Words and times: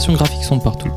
créations 0.00 0.14
graphiques 0.14 0.44
sont 0.44 0.58
partout. 0.58 0.88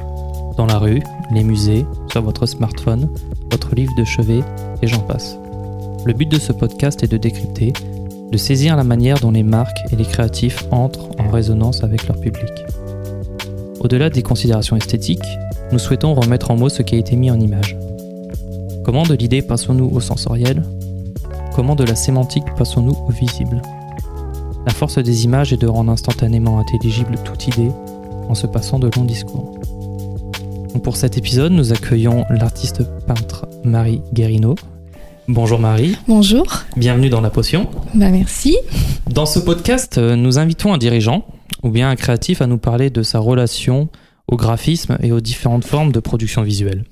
Dans 0.56 0.66
la 0.66 0.78
rue, 0.78 1.04
les 1.30 1.44
musées, 1.44 1.86
sur 2.10 2.22
votre 2.22 2.46
smartphone, 2.46 3.10
votre 3.52 3.76
livre 3.76 3.92
de 3.98 4.06
chevet, 4.06 4.40
et 4.82 4.88
j'en 4.88 5.02
passe. 5.02 5.38
Le 6.06 6.14
but 6.14 6.32
de 6.32 6.40
ce 6.40 6.54
podcast 6.54 7.04
est 7.04 7.12
de 7.12 7.18
décrypter, 7.18 7.74
de 8.32 8.38
saisir 8.38 8.78
la 8.78 8.86
manière 8.86 9.20
dont 9.20 9.32
les 9.32 9.44
marques 9.44 9.78
et 9.92 9.98
les 9.98 10.06
créatifs 10.06 10.64
entrent 10.72 11.10
en 11.20 11.30
résonance 11.30 11.84
avec 11.84 12.08
leur 12.08 12.18
public. 12.18 12.50
Au-delà 13.82 14.10
des 14.10 14.22
considérations 14.22 14.78
esthétiques, 14.78 15.28
nous 15.74 15.80
souhaitons 15.80 16.14
remettre 16.14 16.50
en 16.50 16.56
mots 16.56 16.70
ce 16.70 16.82
qui 16.82 16.96
a 16.96 17.00
été 17.00 17.18
mis 17.18 17.30
en 17.30 17.42
image. 17.42 17.78
Comment 18.86 19.04
de 19.04 19.16
l'idée 19.16 19.42
passons-nous 19.42 19.92
au 19.94 20.00
sensoriel? 20.00 20.64
Comment 21.54 21.76
de 21.76 21.84
la 21.84 21.96
sémantique 21.96 22.56
passons-nous 22.58 22.96
au 23.06 23.12
visible? 23.12 23.62
La 24.66 24.72
force 24.72 24.98
des 24.98 25.26
images 25.26 25.52
est 25.52 25.62
de 25.62 25.68
rendre 25.68 25.92
instantanément 25.92 26.58
intelligible 26.58 27.18
toute 27.26 27.50
idée 27.50 27.72
en 28.28 28.36
se 28.36 28.48
passant 28.48 28.80
de 28.80 28.90
longs 28.96 29.06
discours. 29.06 29.60
Pour 30.84 30.98
cet 30.98 31.18
épisode, 31.18 31.52
nous 31.52 31.72
accueillons 31.72 32.26
l'artiste 32.30 32.84
peintre 33.06 33.48
Marie 33.64 34.02
Guérino. 34.14 34.56
Bonjour 35.28 35.60
Marie. 35.60 35.96
Bonjour. 36.08 36.46
Bienvenue 36.76 37.10
dans 37.10 37.22
La 37.22 37.30
Potion. 37.30 37.70
Bah 37.94 38.10
merci. 38.10 38.58
Dans 39.10 39.26
ce 39.26 39.40
podcast, 39.40 39.98
euh, 39.98 40.16
nous 40.16 40.40
invitons 40.40 40.74
un 40.74 40.78
dirigeant 40.78 41.26
ou 41.62 41.70
bien 41.70 41.90
un 41.90 41.96
créatif 41.96 42.42
à 42.42 42.48
nous 42.48 42.58
parler 42.58 42.90
de 42.90 43.04
sa 43.04 43.20
relation 43.20 43.90
au 44.28 44.36
graphisme 44.36 44.98
et 45.02 45.12
aux 45.12 45.22
différentes 45.22 45.64
formes 45.64 45.92
de 45.92 46.00
production 46.00 46.42
visuelle. 46.42 46.84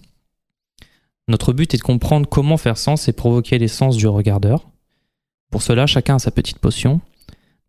Notre 1.28 1.54
but 1.54 1.74
est 1.74 1.78
de 1.78 1.84
comprendre 1.84 2.28
comment 2.30 2.58
faire 2.58 2.78
sens 2.78 3.08
et 3.08 3.14
provoquer 3.14 3.58
les 3.58 3.68
sens 3.68 3.98
du 3.98 4.08
regardeur. 4.08 4.70
Pour 5.50 5.62
cela, 5.62 5.86
chacun 5.86 6.16
a 6.16 6.20
sa 6.20 6.32
petite 6.32 6.60
potion. 6.60 7.02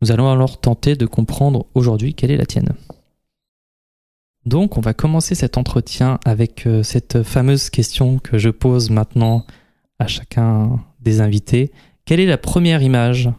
Nous 0.01 0.13
allons 0.13 0.31
alors 0.31 0.61
tenter 0.61 0.95
de 0.95 1.07
comprendre 1.07 1.67
aujourd'hui 1.75 2.15
quelle 2.15 2.31
est 2.31 2.37
la 2.37 2.47
tienne. 2.47 2.73
Donc, 4.45 4.77
on 4.77 4.81
va 4.81 4.93
commencer 4.93 5.35
cet 5.35 5.57
entretien 5.57 6.19
avec 6.25 6.67
euh, 6.67 6.83
cette 6.83 7.23
fameuse 7.23 7.71
question 7.71 8.19
que 8.19 8.39
je 8.39 8.51
pose 8.51 8.91
maintenant 8.91 9.47
à 9.99 10.09
chacun 10.09 10.81
des 11.01 11.21
invités. 11.21 11.71
Quelle 12.05 12.19
est 12.19 12.27
la 12.27 12.39
première 12.39 12.83
image 12.83 13.31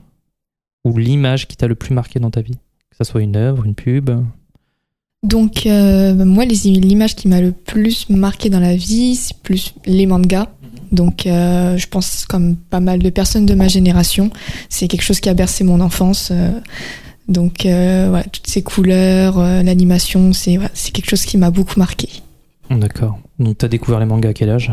ou 0.85 0.97
l'image 0.97 1.47
qui 1.47 1.57
t'a 1.57 1.67
le 1.67 1.75
plus 1.75 1.93
marqué 1.93 2.19
dans 2.19 2.31
ta 2.31 2.41
vie? 2.41 2.57
Que 2.89 2.97
ce 2.97 3.03
soit 3.03 3.21
une 3.21 3.35
œuvre, 3.35 3.65
une 3.65 3.75
pub? 3.75 4.11
Donc, 5.23 5.65
euh, 5.65 6.13
moi, 6.13 6.45
l'image 6.45 7.15
qui 7.15 7.27
m'a 7.27 7.41
le 7.41 7.51
plus 7.51 8.09
marqué 8.09 8.49
dans 8.49 8.59
la 8.59 8.75
vie, 8.75 9.15
c'est 9.15 9.37
plus 9.37 9.73
les 9.85 10.05
mangas. 10.05 10.47
Donc, 10.93 11.25
euh, 11.25 11.77
je 11.77 11.87
pense 11.87 12.25
comme 12.25 12.55
pas 12.55 12.79
mal 12.79 12.99
de 12.99 13.09
personnes 13.09 13.45
de 13.45 13.55
ma 13.55 13.67
génération, 13.67 14.29
c'est 14.69 14.87
quelque 14.87 15.01
chose 15.01 15.19
qui 15.19 15.29
a 15.29 15.33
bercé 15.33 15.63
mon 15.63 15.81
enfance. 15.81 16.31
Euh, 17.29 17.33
donc, 17.33 17.65
euh, 17.65 18.07
voilà, 18.09 18.25
toutes 18.25 18.47
ces 18.47 18.61
couleurs, 18.61 19.39
euh, 19.39 19.63
l'animation, 19.63 20.33
c'est 20.33 20.55
voilà, 20.55 20.71
c'est 20.73 20.91
quelque 20.91 21.09
chose 21.09 21.23
qui 21.25 21.37
m'a 21.37 21.51
beaucoup 21.51 21.79
marqué. 21.79 22.09
D'accord. 22.69 23.19
Donc, 23.39 23.57
t'as 23.57 23.67
découvert 23.67 23.99
les 23.99 24.05
mangas 24.05 24.29
à 24.29 24.33
quel 24.33 24.49
âge? 24.49 24.71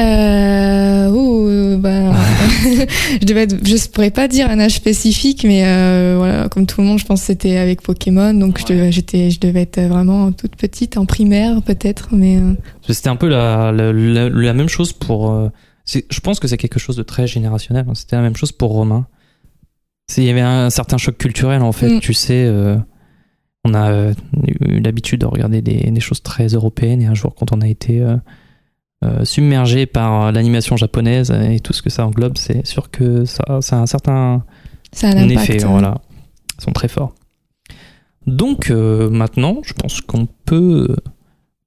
Euh, 0.00 1.08
ouh, 1.10 1.76
bah, 1.78 2.12
je 3.20 3.26
devais 3.26 3.42
être, 3.42 3.56
je 3.66 3.88
pourrais 3.88 4.12
pas 4.12 4.28
dire 4.28 4.48
un 4.48 4.60
âge 4.60 4.74
spécifique, 4.76 5.44
mais 5.44 5.62
euh, 5.66 6.14
voilà, 6.16 6.48
comme 6.48 6.66
tout 6.66 6.80
le 6.80 6.86
monde, 6.86 6.98
je 7.00 7.04
pense 7.04 7.20
que 7.20 7.26
c'était 7.26 7.56
avec 7.56 7.82
Pokémon, 7.82 8.32
donc 8.32 8.60
je, 8.60 8.66
devais, 8.66 8.92
j'étais, 8.92 9.30
je 9.30 9.40
devais 9.40 9.62
être 9.62 9.80
vraiment 9.80 10.30
toute 10.30 10.54
petite, 10.54 10.96
en 10.98 11.04
primaire 11.06 11.60
peut-être, 11.62 12.08
mais 12.12 12.36
euh, 12.38 12.52
C'était 12.88 13.08
un 13.08 13.16
peu 13.16 13.28
la, 13.28 13.72
la, 13.72 13.92
la- 13.92 14.28
la 14.28 14.52
même 14.54 14.68
chose 14.68 14.92
pour. 14.92 15.32
euh, 15.32 15.48
je 15.86 16.20
pense 16.20 16.38
que 16.38 16.46
c'est 16.46 16.58
quelque 16.58 16.78
chose 16.78 16.96
de 16.96 17.02
très 17.02 17.26
générationnel. 17.26 17.84
hein. 17.88 17.94
C'était 17.94 18.14
la 18.16 18.22
même 18.22 18.36
chose 18.36 18.52
pour 18.52 18.70
Romain. 18.72 19.06
Il 20.16 20.24
y 20.24 20.30
avait 20.30 20.40
un 20.40 20.70
certain 20.70 20.96
choc 20.96 21.16
culturel 21.18 21.62
en 21.62 21.72
fait. 21.72 21.96
Mm. 21.96 22.00
Tu 22.00 22.14
sais, 22.14 22.44
euh, 22.46 22.76
on 23.64 23.74
a 23.74 23.90
euh, 23.90 24.14
eu 24.46 24.80
l'habitude 24.80 25.20
de 25.20 25.26
regarder 25.26 25.62
des, 25.62 25.90
des 25.90 26.00
choses 26.00 26.22
très 26.22 26.48
européennes 26.48 27.02
et 27.02 27.06
un 27.06 27.14
jour, 27.14 27.34
quand 27.34 27.52
on 27.52 27.60
a 27.60 27.68
été 27.68 28.02
euh, 29.04 29.24
submergé 29.24 29.86
par 29.86 30.32
l'animation 30.32 30.76
japonaise 30.76 31.30
et 31.30 31.60
tout 31.60 31.72
ce 31.72 31.82
que 31.82 31.90
ça 31.90 32.06
englobe, 32.06 32.36
c'est 32.36 32.66
sûr 32.66 32.90
que 32.90 33.24
ça, 33.24 33.60
ça 33.60 33.76
a 33.76 33.80
un 33.80 33.86
certain 33.86 34.44
ça 34.92 35.08
a 35.08 35.10
un 35.12 35.24
en 35.24 35.30
impact. 35.30 35.50
effet, 35.50 35.64
hein. 35.64 35.68
voilà. 35.68 36.00
Ils 36.58 36.64
sont 36.64 36.72
très 36.72 36.88
forts. 36.88 37.14
Donc 38.26 38.70
euh, 38.70 39.08
maintenant, 39.08 39.60
je 39.64 39.72
pense 39.72 40.00
qu'on 40.00 40.26
peut 40.44 40.94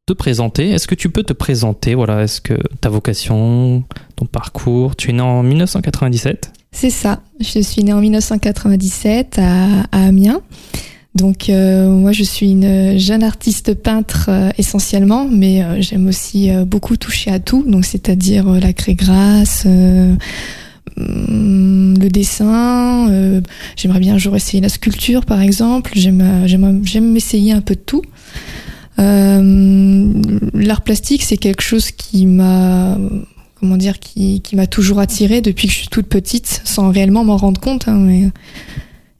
te 0.05 0.13
présenter. 0.13 0.69
Est-ce 0.69 0.87
que 0.87 0.95
tu 0.95 1.09
peux 1.09 1.23
te 1.23 1.33
présenter? 1.33 1.95
Voilà, 1.95 2.23
est-ce 2.23 2.39
que 2.41 2.55
ta 2.81 2.89
vocation, 2.89 3.83
ton 4.15 4.25
parcours? 4.25 4.95
Tu 4.95 5.09
es 5.09 5.13
né 5.13 5.21
en 5.21 5.43
1997. 5.43 6.53
C'est 6.73 6.89
ça. 6.89 7.21
Je 7.39 7.59
suis 7.59 7.83
née 7.83 7.93
en 7.93 8.01
1997 8.01 9.39
à, 9.39 9.83
Amiens. 9.91 10.41
Donc 11.13 11.49
euh, 11.49 11.89
moi 11.89 12.13
je 12.13 12.23
suis 12.23 12.51
une 12.51 12.97
jeune 12.97 13.23
artiste 13.23 13.73
peintre 13.73 14.27
euh, 14.29 14.49
essentiellement, 14.57 15.27
mais 15.29 15.61
euh, 15.61 15.81
j'aime 15.81 16.07
aussi 16.07 16.49
beaucoup 16.65 16.95
toucher 16.95 17.31
à 17.31 17.39
tout, 17.39 17.63
donc 17.67 17.83
c'est-à-dire 17.83 18.49
la 18.49 18.71
craie 18.71 18.95
grasse, 18.95 19.65
hum, 19.65 20.17
le 20.97 22.07
dessin. 22.07 23.41
J'aimerais 23.75 23.99
bien 23.99 24.15
un 24.15 24.17
jour 24.17 24.35
essayer 24.37 24.61
la 24.61 24.69
sculpture 24.69 25.25
par 25.25 25.41
exemple. 25.41 25.91
J'aime 25.95 26.43
j'aime 26.45 26.81
j'aime 26.85 27.11
m'essayer 27.11 27.51
un 27.51 27.61
peu 27.61 27.75
de 27.75 27.81
tout. 27.81 28.03
L'art 28.97 30.81
plastique 30.81 31.23
c'est 31.23 31.37
quelque 31.37 31.61
chose 31.61 31.91
qui 31.91 32.25
m'a 32.25 32.97
comment 33.61 33.77
dire 33.77 33.99
qui, 33.99 34.41
qui 34.41 34.57
m'a 34.57 34.67
toujours 34.67 34.99
attirée 34.99 35.39
depuis 35.39 35.67
que 35.67 35.73
je 35.73 35.77
suis 35.79 35.87
toute 35.87 36.07
petite 36.07 36.61
sans 36.65 36.91
réellement 36.91 37.23
m'en 37.23 37.37
rendre 37.37 37.61
compte 37.61 37.87
hein, 37.87 37.95
mais 37.97 38.29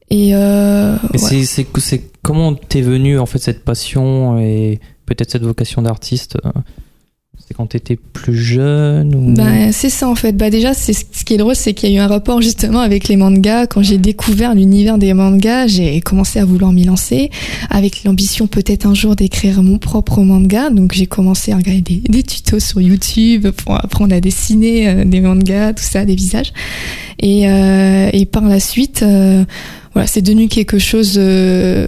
et 0.10 0.36
euh, 0.36 0.98
ouais. 1.14 1.18
c'est- 1.18 1.46
comment 2.22 2.54
t'es 2.54 2.82
venu 2.82 3.18
en 3.18 3.26
fait 3.26 3.40
cette 3.40 3.64
passion 3.64 4.38
et 4.40 4.82
peut-être 5.06 5.32
cette 5.32 5.44
vocation 5.44 5.82
d'artiste 5.82 6.38
euh, 6.46 6.52
C'est 7.52 7.56
quand 7.58 7.66
t'étais 7.66 7.98
plus 7.98 8.38
jeune 8.38 9.14
ou... 9.14 9.34
Ben, 9.34 9.74
c'est 9.74 9.90
ça 9.90 10.08
en 10.08 10.16
fait. 10.16 10.32
Bah 10.32 10.50
déjà, 10.50 10.74
c'est 10.74 10.94
ce 10.94 11.26
qui 11.26 11.34
est 11.34 11.38
drôle, 11.38 11.54
c'est 11.54 11.74
qu'il 11.74 11.90
y 11.90 11.98
a 11.98 11.98
eu 11.98 12.00
un 12.00 12.08
rapport 12.08 12.42
justement 12.42 12.80
avec 12.80 13.10
les 13.10 13.18
mangas. 13.18 13.68
Quand 13.68 13.84
j'ai 13.84 13.98
découvert 13.98 14.56
l'univers 14.56 14.98
des 14.98 15.14
mangas, 15.14 15.68
j'ai 15.68 16.00
commencé 16.00 16.40
à 16.40 16.46
vouloir 16.46 16.72
m'y 16.72 16.86
lancer, 16.86 17.30
avec 17.70 18.06
l'ambition 18.06 18.48
peut-être 18.48 18.86
un 18.86 18.94
jour 18.94 19.18
d'écrire 19.18 19.62
mon 19.64 19.80
propre 19.80 20.22
manga. 20.22 20.70
Donc 20.70 20.94
j'ai 20.94 21.08
commencé 21.08 21.52
à 21.52 21.58
regarder 21.58 21.82
des, 21.82 22.24
tutos 22.24 22.62
sur 22.62 22.80
YouTube 22.80 23.50
pour 23.50 23.76
apprendre 23.76 24.16
à 24.16 24.22
dessiner 24.22 24.88
euh, 24.88 25.04
des 25.04 25.20
mangas, 25.20 25.74
tout 25.74 25.84
ça, 25.84 26.06
des 26.06 26.16
visages. 26.16 26.54
Et, 27.20 27.50
euh, 27.50 28.12
par 28.32 28.46
la 28.46 28.62
suite, 28.62 29.04
euh, 29.04 29.44
voilà, 29.94 30.08
c'est 30.08 30.22
devenu 30.22 30.48
quelque 30.48 30.80
chose 30.80 31.16
euh, 31.18 31.86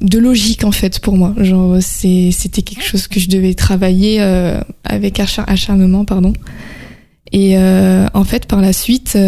de 0.00 0.18
logique 0.18 0.64
en 0.64 0.72
fait 0.72 1.00
pour 1.00 1.16
moi. 1.16 1.34
Genre, 1.38 1.76
c'était 1.80 2.62
quelque 2.62 2.84
chose 2.84 3.06
que 3.08 3.18
je 3.18 3.28
devais 3.28 3.54
travailler 3.54 4.20
euh, 4.20 4.60
avec 4.84 5.18
achar- 5.18 5.44
acharnement, 5.46 6.04
pardon. 6.04 6.32
Et 7.32 7.56
euh, 7.56 8.06
en 8.14 8.24
fait, 8.24 8.46
par 8.46 8.60
la 8.60 8.72
suite, 8.72 9.18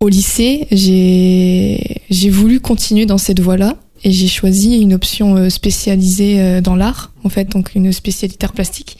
au 0.00 0.08
lycée, 0.08 0.66
j'ai 0.70 2.30
voulu 2.30 2.60
continuer 2.60 3.06
dans 3.06 3.18
cette 3.18 3.40
voie-là 3.40 3.76
et 4.04 4.10
j'ai 4.10 4.28
choisi 4.28 4.80
une 4.80 4.92
option 4.92 5.48
spécialisée 5.48 6.60
dans 6.60 6.76
l'art, 6.76 7.12
en 7.24 7.28
fait, 7.28 7.48
donc 7.48 7.74
une 7.74 7.92
spécialité 7.92 8.44
art 8.44 8.52
plastique 8.52 8.98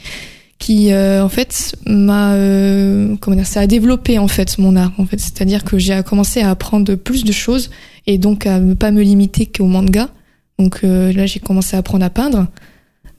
qui 0.62 0.92
euh, 0.92 1.24
en 1.24 1.28
fait 1.28 1.74
m'a 1.86 2.34
euh, 2.34 3.16
comment 3.20 3.34
dire 3.34 3.48
ça 3.48 3.58
a 3.58 3.66
développé 3.66 4.20
en 4.20 4.28
fait 4.28 4.58
mon 4.58 4.76
art 4.76 4.92
en 4.96 5.04
fait. 5.04 5.18
C'est-à-dire 5.18 5.64
que 5.64 5.76
j'ai 5.76 6.00
commencé 6.04 6.40
à 6.40 6.50
apprendre 6.50 6.94
plus 6.94 7.24
de 7.24 7.32
choses 7.32 7.68
et 8.06 8.16
donc 8.16 8.46
à 8.46 8.60
ne 8.60 8.74
pas 8.74 8.92
me 8.92 9.02
limiter 9.02 9.46
qu'au 9.46 9.66
manga. 9.66 10.08
Donc 10.60 10.82
euh, 10.84 11.12
là 11.12 11.26
j'ai 11.26 11.40
commencé 11.40 11.74
à 11.74 11.80
apprendre 11.80 12.04
à 12.04 12.10
peindre. 12.10 12.46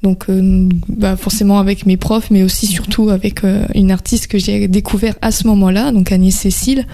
Donc 0.04 0.30
euh, 0.30 0.70
bah, 0.88 1.18
forcément 1.18 1.60
avec 1.60 1.86
mes 1.86 1.98
profs 1.98 2.32
mais 2.32 2.44
aussi 2.44 2.66
surtout 2.66 3.10
avec 3.10 3.44
euh, 3.44 3.66
une 3.76 3.92
artiste 3.92 4.28
que 4.28 4.38
j'ai 4.38 4.70
découvert 4.70 5.16
à 5.22 5.32
ce 5.32 5.46
moment-là 5.48 5.92
donc 5.92 6.14
Agnès 6.14 6.34
Cécile. 6.34 6.88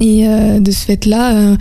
Et 0.00 0.26
euh, 0.26 0.60
de 0.60 0.70
ce 0.70 0.82
fait 0.86 1.04
là 1.04 1.56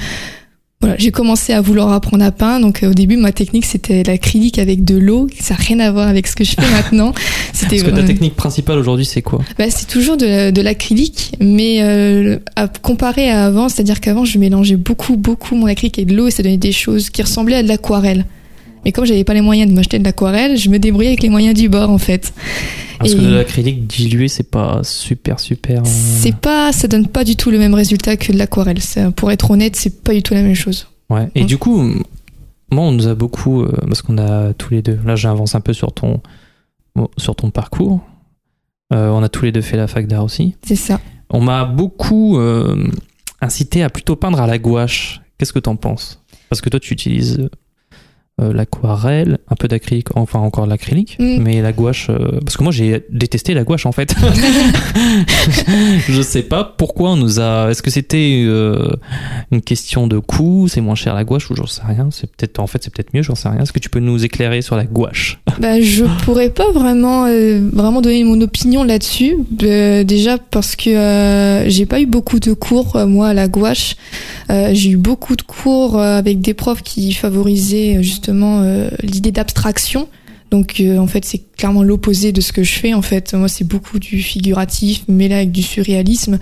voilà, 0.85 0.97
j'ai 0.99 1.11
commencé 1.11 1.53
à 1.53 1.61
vouloir 1.61 1.91
apprendre 1.91 2.23
à 2.23 2.31
peindre. 2.31 2.65
Donc 2.65 2.83
euh, 2.83 2.91
au 2.91 2.93
début, 2.93 3.17
ma 3.17 3.31
technique 3.31 3.65
c'était 3.65 4.03
l'acrylique 4.03 4.59
avec 4.59 4.83
de 4.83 4.97
l'eau. 4.97 5.27
Ça 5.39 5.55
n'a 5.55 5.59
rien 5.59 5.79
à 5.79 5.91
voir 5.91 6.07
avec 6.07 6.27
ce 6.27 6.35
que 6.35 6.43
je 6.43 6.51
fais 6.51 6.61
maintenant. 6.71 7.13
C'était 7.53 7.77
Parce 7.77 7.91
que 7.91 7.95
ta 7.95 8.03
technique 8.03 8.35
principale 8.35 8.77
aujourd'hui, 8.77 9.05
c'est 9.05 9.21
quoi? 9.21 9.39
Bah, 9.57 9.65
c'est 9.69 9.87
toujours 9.87 10.17
de, 10.17 10.51
de 10.51 10.61
l'acrylique, 10.61 11.33
mais 11.39 11.81
euh, 11.81 12.37
à 12.55 12.67
comparer 12.67 13.29
à 13.29 13.45
avant, 13.45 13.69
c'est-à-dire 13.69 13.99
qu'avant 13.99 14.25
je 14.25 14.37
mélangeais 14.37 14.75
beaucoup, 14.75 15.17
beaucoup 15.17 15.55
mon 15.55 15.67
acrylique 15.67 15.99
et 15.99 16.05
de 16.05 16.15
l'eau 16.15 16.27
et 16.27 16.31
ça 16.31 16.43
donnait 16.43 16.57
des 16.57 16.71
choses 16.71 17.09
qui 17.09 17.21
ressemblaient 17.21 17.57
à 17.57 17.63
de 17.63 17.67
l'aquarelle. 17.67 18.25
Mais 18.85 18.91
comme 18.91 19.05
j'avais 19.05 19.23
pas 19.23 19.33
les 19.33 19.41
moyens 19.41 19.69
de 19.69 19.75
m'acheter 19.75 19.97
de 19.99 20.03
l'aquarelle, 20.03 20.57
je 20.57 20.69
me 20.69 20.77
débrouillais 20.79 21.09
avec 21.09 21.23
les 21.23 21.29
moyens 21.29 21.57
du 21.59 21.67
bord 21.69 21.89
en 21.89 21.97
fait. 21.97 22.33
Parce 22.99 23.11
Et- 23.11 23.15
que 23.17 23.21
de 23.21 23.33
l'acrylique 23.33 23.87
dilué, 23.87 24.27
c'est 24.27 24.49
pas 24.49 24.81
super, 24.83 25.39
super. 25.39 25.81
euh, 25.81 25.85
C'est 25.85 26.35
pas, 26.35 26.71
ça 26.71 26.87
donne 26.87 27.07
pas 27.07 27.23
du 27.23 27.35
tout 27.35 27.51
le 27.51 27.57
même 27.57 27.73
résultat 27.73 28.15
que 28.15 28.31
de 28.31 28.37
l'aquarelle. 28.37 28.77
Pour 29.15 29.31
être 29.31 29.51
honnête, 29.51 29.75
c'est 29.75 30.01
pas 30.03 30.13
du 30.13 30.21
tout 30.23 30.33
la 30.33 30.41
même 30.43 30.53
chose. 30.55 30.87
Ouais. 31.09 31.27
Et 31.35 31.43
du 31.43 31.57
coup, 31.57 31.77
moi, 32.71 32.83
on 32.83 32.91
nous 32.91 33.07
a 33.07 33.15
beaucoup, 33.15 33.63
euh, 33.63 33.71
parce 33.87 34.01
qu'on 34.01 34.17
a 34.17 34.53
tous 34.53 34.71
les 34.73 34.81
deux. 34.81 34.99
Là, 35.05 35.15
j'avance 35.15 35.55
un 35.55 35.61
peu 35.61 35.73
sur 35.73 35.91
ton, 35.93 36.21
sur 37.17 37.35
ton 37.35 37.49
parcours. 37.51 37.99
Euh, 38.93 39.09
on 39.09 39.23
a 39.23 39.29
tous 39.29 39.45
les 39.45 39.51
deux 39.51 39.61
fait 39.61 39.77
la 39.77 39.87
fac 39.87 40.07
d'art 40.07 40.23
aussi. 40.23 40.55
C'est 40.65 40.75
ça. 40.75 40.99
On 41.31 41.41
m'a 41.41 41.65
beaucoup 41.65 42.37
euh, 42.37 42.87
incité 43.41 43.83
à 43.83 43.89
plutôt 43.89 44.15
peindre 44.15 44.39
à 44.39 44.47
la 44.47 44.57
gouache. 44.59 45.21
Qu'est-ce 45.37 45.53
que 45.53 45.59
t'en 45.59 45.75
penses? 45.75 46.21
Parce 46.49 46.61
que 46.61 46.69
toi, 46.69 46.79
tu 46.79 46.93
utilises 46.93 47.49
euh, 48.41 48.51
l'aquarelle, 48.51 49.37
un 49.49 49.55
peu 49.55 49.69
d'acrylique, 49.69 50.17
enfin 50.17 50.39
encore 50.39 50.67
l'acrylique, 50.67 51.15
Mm. 51.19 51.37
mais 51.41 51.61
la 51.61 51.71
gouache, 51.71 52.07
euh, 52.09 52.39
parce 52.43 52.57
que 52.57 52.63
moi 52.63 52.73
j'ai 52.73 53.05
détesté 53.09 53.53
la 53.53 53.63
gouache 53.63 53.85
en 53.85 53.93
fait. 53.93 54.13
je 56.09 56.21
sais 56.21 56.41
pas 56.41 56.65
pourquoi 56.77 57.11
on 57.11 57.15
nous 57.15 57.39
a. 57.39 57.69
Est-ce 57.71 57.81
que 57.81 57.89
c'était 57.89 58.43
euh, 58.45 58.89
une 59.51 59.61
question 59.61 60.07
de 60.07 60.19
coût, 60.19 60.67
c'est 60.67 60.81
moins 60.81 60.95
cher 60.95 61.15
la 61.15 61.23
gouache 61.23 61.49
ou 61.49 61.55
j'en 61.55 61.65
sais 61.65 61.81
rien. 61.87 62.09
C'est 62.11 62.27
peut-être 62.29 62.59
en 62.59 62.67
fait 62.67 62.83
c'est 62.83 62.93
peut-être 62.93 63.13
mieux, 63.13 63.23
j'en 63.23 63.35
sais 63.35 63.47
rien. 63.47 63.61
Est-ce 63.61 63.71
que 63.71 63.79
tu 63.79 63.89
peux 63.89 63.99
nous 64.01 64.25
éclairer 64.25 64.61
sur 64.61 64.75
la 64.75 64.83
gouache? 64.83 65.39
Bah, 65.61 65.79
je 65.79 66.03
pourrais 66.25 66.49
pas 66.49 66.69
vraiment 66.73 67.27
vraiment 67.71 68.01
donner 68.01 68.25
mon 68.25 68.41
opinion 68.41 68.83
là-dessus. 68.83 69.35
Déjà 69.49 70.37
parce 70.37 70.75
que 70.75 71.63
j'ai 71.67 71.85
pas 71.85 72.01
eu 72.01 72.05
beaucoup 72.05 72.41
de 72.41 72.51
cours 72.51 72.97
moi 73.07 73.29
à 73.29 73.33
la 73.33 73.47
gouache. 73.47 73.95
J'ai 74.49 74.89
eu 74.89 74.97
beaucoup 74.97 75.37
de 75.37 75.41
cours 75.41 76.01
avec 76.01 76.41
des 76.41 76.53
profs 76.53 76.81
qui 76.83 77.13
favorisaient 77.13 77.97
euh, 77.97 78.03
euh, 78.29 78.89
l'idée 79.03 79.31
d'abstraction. 79.31 80.07
Donc 80.51 80.75
euh, 80.79 80.97
en 80.99 81.07
fait 81.07 81.25
c'est 81.25 81.41
clairement 81.57 81.83
l'opposé 81.83 82.31
de 82.31 82.41
ce 82.41 82.51
que 82.51 82.63
je 82.63 82.73
fais. 82.73 82.93
En 82.93 83.01
fait 83.01 83.33
moi 83.33 83.47
c'est 83.47 83.67
beaucoup 83.67 83.99
du 83.99 84.21
figuratif 84.21 85.03
mêlé 85.07 85.35
avec 85.35 85.51
du 85.51 85.63
surréalisme. 85.63 86.39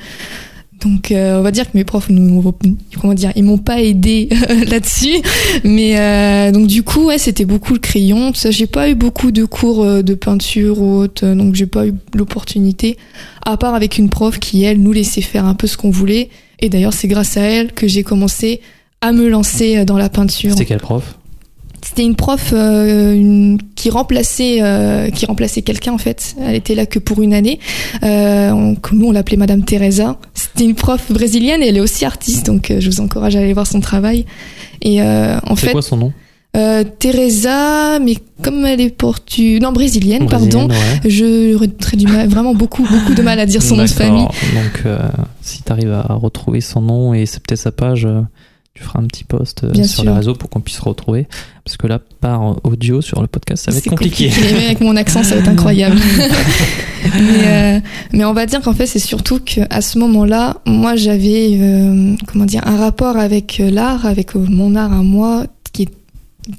Donc 0.84 1.12
euh, 1.12 1.40
on 1.40 1.42
va 1.42 1.52
dire 1.52 1.72
que 1.72 1.78
mes 1.78 1.86
profs 1.86 2.10
nous 2.10 2.44
comment 3.00 3.14
dire 3.14 3.32
ils 3.38 3.44
m'ont 3.44 3.58
pas 3.58 3.82
aidé 3.82 4.28
là-dessus 4.68 5.22
mais 5.64 6.52
donc 6.52 6.68
du 6.68 6.84
coup 6.84 7.06
ouais 7.06 7.18
c'était 7.18 7.46
beaucoup 7.46 7.72
le 7.72 7.80
crayon 7.80 8.34
tout 8.34 8.40
ça 8.40 8.52
j'ai 8.52 8.68
pas 8.68 8.90
eu 8.90 8.96
beaucoup 8.96 9.32
de 9.32 9.46
cours 9.46 9.86
de 9.86 10.14
peinture 10.14 10.82
ou 10.82 10.98
autre 10.98 11.26
donc 11.36 11.56
j'ai 11.56 11.68
pas 11.68 11.88
eu 11.88 11.94
l'opportunité 12.14 12.98
à 13.46 13.56
part 13.56 13.76
avec 13.76 13.98
une 13.98 14.10
prof 14.10 14.40
qui 14.40 14.64
elle 14.64 14.82
nous 14.82 14.92
laissait 14.92 15.22
faire 15.22 15.46
un 15.46 15.54
peu 15.54 15.68
ce 15.68 15.78
qu'on 15.78 15.92
voulait 15.92 16.30
et 16.60 16.68
d'ailleurs 16.68 16.94
c'est 16.94 17.08
grâce 17.08 17.38
à 17.38 17.44
elle 17.44 17.72
que 17.72 17.88
j'ai 17.88 18.04
commencé 18.04 18.60
à 19.00 19.14
me 19.14 19.30
lancer 19.30 19.86
dans 19.86 19.98
la 19.98 20.10
peinture 20.10 20.52
C'était 20.52 20.66
quel 20.66 20.80
prof? 20.80 21.16
C'était 21.86 22.04
une 22.04 22.16
prof 22.16 22.52
euh, 22.54 23.14
une- 23.14 23.60
qui 23.76 23.90
remplaçait 23.90 24.60
euh, 24.62 25.10
qui 25.10 25.26
remplaçait 25.26 25.62
quelqu'un 25.62 25.94
en 25.94 25.98
fait. 25.98 26.36
Elle 26.42 26.56
était 26.56 26.76
là 26.76 26.86
que 26.86 27.00
pour 27.00 27.22
une 27.22 27.34
année. 27.34 27.60
Euh, 28.04 28.52
on- 28.52 28.76
nous 28.94 29.08
on 29.08 29.12
l'appelait 29.12 29.38
Madame 29.38 29.64
Teresa. 29.64 30.18
C'était 30.34 30.64
une 30.66 30.76
prof 30.76 31.12
brésilienne 31.12 31.62
et 31.62 31.68
elle 31.68 31.78
est 31.78 31.82
aussi 31.82 32.06
artiste 32.06 32.46
donc 32.46 32.72
je 32.78 32.90
vous 32.90 33.02
encourage 33.02 33.36
à 33.36 33.40
aller 33.40 33.54
voir 33.54 33.68
son 33.68 33.80
travail. 33.80 34.26
Et 34.82 35.02
en 35.02 35.56
C'est 35.56 35.68
fait 35.68 35.72
quoi 35.72 35.82
son 35.82 35.98
nom? 35.98 36.14
euh, 36.56 36.84
Teresa 37.00 38.00
mais 38.00 38.16
comme 38.42 38.66
elle 38.66 38.82
est 38.82 38.90
portu 38.90 39.60
non 39.62 39.72
brésilienne, 39.72 40.28
pardon. 40.28 40.68
Ouais. 40.68 41.10
Je 41.10 41.56
aurais 41.56 41.68
du 41.96 42.08
mal, 42.08 42.28
vraiment 42.28 42.54
beaucoup 42.54 42.84
beaucoup 42.84 43.14
de 43.14 43.22
mal 43.22 43.40
à 43.40 43.46
dire 43.46 43.62
son 43.64 43.76
nom 43.78 43.84
de 43.84 43.90
famille. 43.90 44.26
Donc, 44.26 44.86
euh, 44.86 45.00
si 45.42 45.64
tu 45.64 45.72
arrives 45.72 45.92
à 45.94 46.14
retrouver 46.14 46.60
son 46.62 46.82
nom 46.82 47.14
et 47.14 47.26
c'est 47.26 47.42
peut-être 47.42 47.60
sa 47.62 47.72
page, 47.72 48.06
euh, 48.06 48.22
tu 48.76 48.82
feras 48.82 49.00
un 49.00 49.06
petit 49.06 49.24
post 49.24 49.64
euh, 49.64 49.70
Bien 49.70 49.84
sur 49.84 50.02
sûr. 50.02 50.12
les 50.12 50.18
réseaux 50.18 50.34
pour 50.34 50.50
qu'on 50.50 50.60
puisse 50.60 50.80
retrouver. 50.80 51.28
Parce 51.64 51.78
que 51.78 51.86
là, 51.86 52.00
par 52.22 52.58
audio 52.66 53.02
sur 53.02 53.22
le 53.22 53.28
podcast, 53.28 53.66
ça 53.66 53.72
va 53.72 53.78
être 53.78 53.88
compliqué. 53.88 54.30
Même 54.30 54.64
avec 54.66 54.82
mon 54.82 54.96
accent, 54.96 55.22
ça 55.24 55.36
va 55.36 55.42
être 55.42 55.48
incroyable. 55.50 55.96
mais, 57.04 57.48
euh, 57.48 57.80
mais 58.14 58.26
on 58.26 58.34
va 58.34 58.48
dire 58.48 58.62
qu'en 58.62 58.74
fait, 58.74 58.88
c'est 58.88 58.98
surtout 58.98 59.40
qu'à 59.40 59.82
ce 59.82 60.00
moment-là, 60.00 60.58
moi, 60.66 60.96
j'avais, 60.96 61.58
euh, 61.62 62.16
comment 62.28 62.46
dire, 62.46 62.66
un 62.66 62.78
rapport 62.78 63.18
avec 63.18 63.60
l'art, 63.60 64.08
avec 64.08 64.34
mon 64.34 64.76
art 64.76 64.92
à 64.92 65.04
moi, 65.04 65.46
qui 65.72 65.84
est 65.84 65.90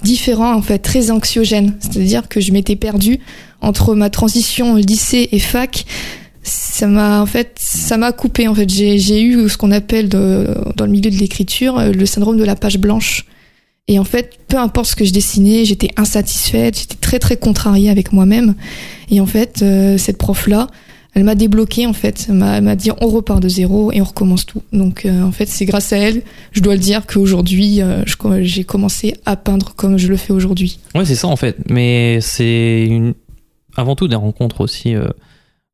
différent, 0.05 0.55
en 0.55 0.62
fait, 0.62 0.78
très 0.78 1.11
anxiogène. 1.11 1.75
C'est-à-dire 1.81 2.28
que 2.28 2.40
je 2.40 2.52
m'étais 2.52 2.76
perdue 2.76 3.19
entre 3.61 3.96
ma 3.96 4.08
transition 4.08 4.76
lycée 4.76 5.28
et 5.32 5.40
fac. 5.40 5.84
Ça 6.44 6.87
m'a, 6.87 7.20
en 7.20 7.26
fait, 7.26 7.56
ça 7.58 7.96
m'a 7.96 8.12
coupé, 8.12 8.46
en 8.46 8.55
fait. 8.55 8.69
J'ai, 8.69 9.23
eu 9.23 9.49
ce 9.49 9.56
qu'on 9.56 9.73
appelle 9.73 10.08
dans 10.08 10.85
le 10.85 10.91
milieu 10.91 11.11
de 11.11 11.17
l'écriture, 11.17 11.79
euh, 11.79 11.93
le 11.93 12.06
syndrome 12.06 12.37
de 12.37 12.44
la 12.44 12.55
page 12.55 12.79
blanche. 12.79 13.26
Et 13.87 13.99
en 13.99 14.05
fait, 14.05 14.38
peu 14.49 14.56
importe 14.56 14.87
ce 14.87 14.96
que 14.96 15.05
je 15.05 15.12
dessinais, 15.12 15.64
j'étais 15.64 15.91
insatisfaite, 15.96 16.79
j'étais 16.79 16.96
très 16.96 17.19
très 17.19 17.37
contrariée 17.37 17.91
avec 17.91 18.12
moi-même. 18.12 18.55
Et 19.11 19.20
en 19.20 19.26
fait, 19.26 19.61
euh, 19.62 19.99
cette 19.99 20.17
prof-là, 20.17 20.69
elle 21.12 21.25
m'a 21.25 21.35
débloqué 21.35 21.87
en 21.87 21.93
fait. 21.93 22.26
Elle 22.29 22.37
m'a, 22.37 22.76
dit 22.76 22.90
on 23.00 23.08
repart 23.08 23.43
de 23.43 23.49
zéro 23.49 23.93
et 23.93 24.00
on 24.00 24.05
recommence 24.05 24.47
tout. 24.47 24.62
Donc 24.73 25.05
euh, 25.05 25.23
en 25.23 25.32
fait, 25.32 25.47
c'est 25.47 25.67
grâce 25.67 25.93
à 25.93 25.99
elle, 25.99 26.23
je 26.52 26.61
dois 26.61 26.75
le 26.75 26.81
dire 26.81 27.06
qu'aujourd'hui, 27.06 27.82
euh, 27.82 28.02
j'ai 28.40 28.64
commencé 28.64 29.14
à 29.26 29.37
peindre 29.37 29.75
comme 29.76 29.99
je 29.99 30.08
le 30.08 30.17
fais 30.17 30.32
aujourd'hui. 30.32 30.79
Ouais, 30.94 31.05
c'est 31.05 31.14
ça 31.14 31.29
en 31.29 31.37
fait. 31.37 31.56
Mais 31.69 32.20
c'est 32.23 32.87
une... 32.87 33.12
avant 33.76 33.97
tout 33.97 34.08
des 34.08 34.17
rencontres 34.17 34.62
aussi 34.62 34.94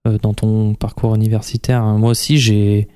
dans 0.04 0.34
ton 0.34 0.74
parcours 0.74 1.14
universitaire. 1.14 1.82
hein. 1.82 1.98
Moi 1.98 2.10
aussi, 2.10 2.38
j'ai, 2.38 2.88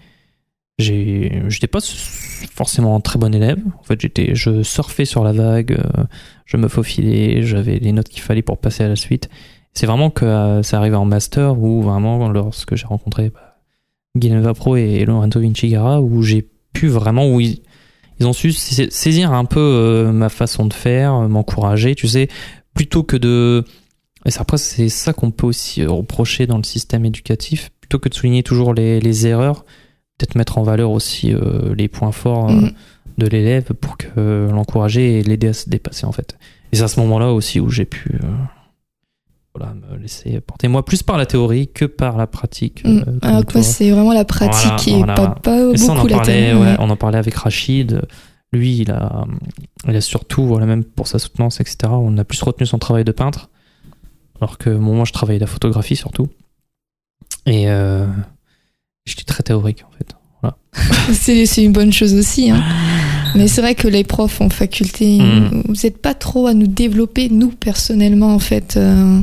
j'ai, 0.78 1.42
j'étais 1.48 1.66
pas 1.66 1.80
forcément 1.80 2.96
un 2.96 3.00
très 3.00 3.18
bon 3.18 3.34
élève. 3.34 3.58
En 3.78 3.82
fait, 3.82 4.00
j'étais, 4.00 4.34
je 4.34 4.62
surfais 4.62 5.04
sur 5.04 5.22
la 5.24 5.32
vague, 5.32 5.72
euh, 5.72 6.04
je 6.46 6.56
me 6.56 6.68
faufilais, 6.68 7.42
j'avais 7.42 7.78
les 7.78 7.92
notes 7.92 8.08
qu'il 8.08 8.22
fallait 8.22 8.42
pour 8.42 8.58
passer 8.58 8.84
à 8.84 8.88
la 8.88 8.96
suite. 8.96 9.28
C'est 9.74 9.86
vraiment 9.86 10.10
que 10.10 10.24
euh, 10.24 10.62
ça 10.62 10.78
arrivé 10.78 10.96
en 10.96 11.04
master 11.04 11.58
où 11.58 11.82
vraiment 11.82 12.28
lorsque 12.28 12.74
j'ai 12.76 12.86
rencontré 12.86 13.30
bah, 13.30 13.58
Guilhem 14.16 14.40
Vapro 14.40 14.76
et 14.76 15.04
Lorenzo 15.04 15.40
Vincigara 15.40 16.00
où 16.00 16.22
j'ai 16.22 16.48
pu 16.72 16.86
vraiment 16.88 17.28
où 17.28 17.40
ils, 17.40 17.60
ont 18.22 18.32
su 18.32 18.52
sa- 18.52 18.88
saisir 18.90 19.32
un 19.32 19.44
peu 19.44 19.60
euh, 19.60 20.12
ma 20.12 20.28
façon 20.28 20.66
de 20.66 20.72
faire, 20.72 21.14
euh, 21.14 21.28
m'encourager, 21.28 21.94
tu 21.94 22.06
sais, 22.08 22.28
plutôt 22.74 23.02
que 23.02 23.16
de 23.16 23.64
et 24.24 24.30
c'est- 24.30 24.40
après 24.40 24.58
c'est 24.58 24.88
ça 24.88 25.12
qu'on 25.12 25.30
peut 25.30 25.46
aussi 25.46 25.82
euh, 25.82 25.90
reprocher 25.90 26.46
dans 26.46 26.56
le 26.58 26.64
système 26.64 27.04
éducatif, 27.04 27.70
plutôt 27.80 27.98
que 27.98 28.08
de 28.08 28.14
souligner 28.14 28.42
toujours 28.42 28.74
les, 28.74 29.00
les 29.00 29.26
erreurs, 29.26 29.64
peut-être 30.18 30.34
mettre 30.36 30.58
en 30.58 30.62
valeur 30.62 30.90
aussi 30.90 31.32
euh, 31.34 31.74
les 31.74 31.88
points 31.88 32.12
forts 32.12 32.50
euh, 32.50 32.54
Mhm. 32.54 32.72
de 33.18 33.26
l'élève 33.26 33.72
pour 33.74 33.96
que 33.96 34.06
euh, 34.18 34.50
l'encourager 34.50 35.18
et 35.18 35.22
l'aider 35.22 35.48
à 35.48 35.52
se 35.52 35.68
dépasser 35.68 36.06
en 36.06 36.12
fait. 36.12 36.36
Et 36.72 36.76
c'est 36.76 36.82
à 36.82 36.88
ce 36.88 36.98
moment-là 37.00 37.32
aussi 37.32 37.60
où 37.60 37.68
j'ai 37.70 37.84
pu 37.84 38.18
voilà, 39.56 39.72
me 39.74 39.96
laisser 39.98 40.40
porter 40.40 40.66
moi 40.66 40.84
plus 40.84 41.02
par 41.04 41.16
la 41.16 41.26
théorie 41.26 41.68
que 41.68 41.84
par 41.84 42.16
la 42.16 42.26
pratique. 42.26 42.82
comme 42.82 43.18
Alors 43.22 43.44
toi. 43.44 43.60
moi, 43.60 43.62
c'est 43.62 43.90
vraiment 43.90 44.12
la 44.12 44.24
pratique 44.24 44.88
Voilà, 44.88 44.98
et 44.98 44.98
voilà. 44.98 45.14
pas, 45.14 45.28
pas 45.42 45.72
Et 45.72 45.76
ça, 45.76 45.92
on 45.92 45.94
beaucoup 45.94 46.06
en 46.08 46.10
la 46.10 46.16
parlait, 46.16 46.32
théorie. 46.46 46.60
ouais, 46.60 46.70
ouais. 46.72 46.76
on 46.80 46.90
en 46.90 46.96
parlait 46.96 47.18
avec 47.18 47.34
Rachid. 47.34 48.02
Lui, 48.52 48.78
il 48.78 48.90
a, 48.90 49.24
il 49.88 49.94
a 49.94 50.00
surtout, 50.00 50.44
voilà, 50.46 50.66
même 50.66 50.82
pour 50.84 51.06
sa 51.06 51.18
soutenance, 51.20 51.60
etc. 51.60 51.76
On 51.90 52.18
a 52.18 52.24
plus 52.24 52.42
retenu 52.42 52.66
son 52.66 52.78
travail 52.78 53.04
de 53.04 53.12
peintre, 53.12 53.48
alors 54.40 54.58
que 54.58 54.70
bon, 54.70 54.94
moi, 54.94 55.04
je 55.04 55.12
travaillais 55.12 55.38
la 55.38 55.46
photographie 55.46 55.96
surtout. 55.96 56.28
Et 57.46 57.68
euh, 57.68 58.06
j'étais 59.04 59.24
très 59.24 59.42
théorique 59.42 59.84
en 59.84 59.96
fait. 59.96 60.14
Voilà. 60.40 60.56
C'est, 61.12 61.64
une 61.64 61.72
bonne 61.72 61.92
chose 61.92 62.14
aussi. 62.14 62.50
Hein. 62.50 62.62
Mais 63.34 63.48
c'est 63.48 63.60
vrai 63.60 63.74
que 63.74 63.88
les 63.88 64.04
profs 64.04 64.40
en 64.40 64.48
faculté, 64.48 65.18
Mm. 65.18 65.62
vous 65.68 65.74
n'êtes 65.82 65.98
pas 65.98 66.14
trop 66.14 66.46
à 66.46 66.54
nous 66.54 66.66
développer, 66.68 67.28
nous, 67.30 67.50
personnellement, 67.50 68.34
en 68.34 68.38
fait. 68.38 68.76
Euh, 68.76 69.20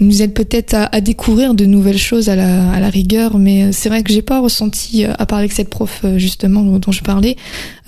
nous 0.00 0.22
aide 0.22 0.34
peut-être 0.34 0.74
à, 0.74 0.94
à 0.94 1.00
découvrir 1.00 1.54
de 1.54 1.64
nouvelles 1.64 1.98
choses 1.98 2.28
à 2.28 2.36
la, 2.36 2.70
à 2.70 2.80
la 2.80 2.90
rigueur, 2.90 3.38
mais 3.38 3.72
c'est 3.72 3.88
vrai 3.88 4.02
que 4.02 4.12
j'ai 4.12 4.22
pas 4.22 4.40
ressenti, 4.40 5.04
euh, 5.04 5.12
à 5.18 5.26
part 5.26 5.38
avec 5.38 5.52
cette 5.52 5.70
prof 5.70 6.02
euh, 6.04 6.18
justement 6.18 6.62
dont 6.62 6.92
je 6.92 7.02
parlais, 7.02 7.36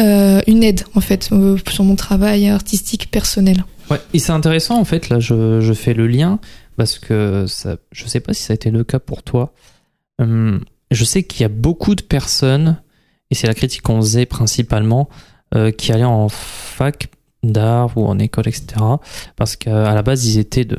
euh, 0.00 0.40
une 0.46 0.62
aide 0.62 0.82
en 0.94 1.00
fait 1.00 1.28
euh, 1.32 1.58
sur 1.70 1.84
mon 1.84 1.96
travail 1.96 2.48
artistique 2.48 3.10
personnel. 3.10 3.64
Ouais, 3.90 4.00
et 4.12 4.18
c'est 4.18 4.32
intéressant 4.32 4.78
en 4.78 4.84
fait, 4.84 5.08
là 5.08 5.18
je, 5.18 5.60
je 5.60 5.72
fais 5.72 5.94
le 5.94 6.06
lien 6.06 6.38
parce 6.76 6.98
que 6.98 7.46
ça, 7.46 7.76
je 7.92 8.06
sais 8.06 8.20
pas 8.20 8.32
si 8.32 8.42
ça 8.42 8.52
a 8.52 8.54
été 8.54 8.70
le 8.70 8.84
cas 8.84 8.98
pour 8.98 9.22
toi. 9.22 9.52
Hum, 10.20 10.64
je 10.90 11.04
sais 11.04 11.22
qu'il 11.22 11.42
y 11.42 11.44
a 11.44 11.48
beaucoup 11.48 11.94
de 11.94 12.02
personnes, 12.02 12.80
et 13.30 13.34
c'est 13.34 13.46
la 13.46 13.54
critique 13.54 13.82
qu'on 13.82 14.00
faisait 14.00 14.26
principalement, 14.26 15.08
euh, 15.54 15.70
qui 15.70 15.92
allaient 15.92 16.04
en 16.04 16.28
fac 16.28 17.08
d'art 17.42 17.96
ou 17.96 18.06
en 18.06 18.18
école, 18.18 18.48
etc. 18.48 18.66
Parce 19.36 19.56
qu'à 19.56 19.94
la 19.94 20.02
base 20.02 20.26
ils 20.26 20.38
étaient 20.38 20.64
de. 20.64 20.78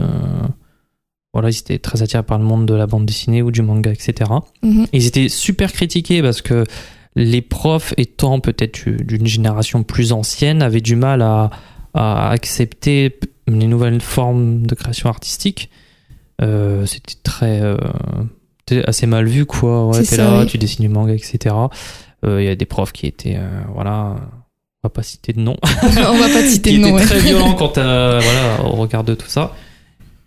Voilà, 1.33 1.49
ils 1.49 1.59
étaient 1.59 1.77
très 1.77 2.01
attirés 2.01 2.23
par 2.23 2.39
le 2.39 2.43
monde 2.43 2.65
de 2.65 2.73
la 2.73 2.87
bande 2.87 3.05
dessinée 3.05 3.43
ou 3.43 3.51
du 3.51 3.61
manga, 3.61 3.91
etc. 3.91 4.31
Mhm. 4.63 4.87
Et 4.91 4.97
ils 4.97 5.05
étaient 5.05 5.29
super 5.29 5.71
critiqués 5.71 6.23
parce 6.23 6.41
que 6.41 6.63
les 7.15 7.41
profs 7.41 7.93
étant 7.97 8.39
peut-être 8.39 8.89
d'une 8.89 9.27
génération 9.27 9.83
plus 9.83 10.11
ancienne 10.11 10.61
avaient 10.61 10.81
du 10.81 10.95
mal 10.95 11.21
à, 11.21 11.51
à 11.93 12.29
accepter 12.29 13.19
les 13.47 13.67
nouvelles 13.67 14.01
formes 14.01 14.65
de 14.67 14.75
création 14.75 15.09
artistique. 15.09 15.69
Euh, 16.41 16.85
C'était 16.85 17.15
très 17.23 17.61
euh, 17.61 17.77
assez 18.85 19.07
mal 19.07 19.25
vu 19.27 19.45
quoi. 19.45 19.87
Ouais, 19.87 20.03
t'es 20.03 20.17
là, 20.17 20.39
oui. 20.41 20.45
tu 20.47 20.57
dessines 20.57 20.85
du 20.87 20.89
manga, 20.93 21.13
etc. 21.13 21.55
Euh, 22.25 22.41
Il 22.41 22.45
y 22.45 22.49
a 22.49 22.55
des 22.55 22.65
profs 22.65 22.91
qui 22.91 23.07
étaient 23.07 23.35
euh, 23.37 23.61
voilà, 23.73 24.15
on 24.83 24.87
va 24.87 24.89
pas 24.89 25.03
citer 25.03 25.33
de 25.33 25.39
nom, 25.41 25.57
On 25.83 26.17
va 26.17 26.27
pas 26.29 26.43
citer 26.43 26.71
étaient 26.77 26.79
nom. 26.89 26.93
ouais. 26.95 27.01
très 27.05 27.19
violents 27.19 27.53
quant 27.57 27.71
à 27.75 28.19
voilà 28.19 28.63
au 28.65 28.71
regard 28.75 29.03
de 29.03 29.15
tout 29.15 29.27
ça. 29.27 29.53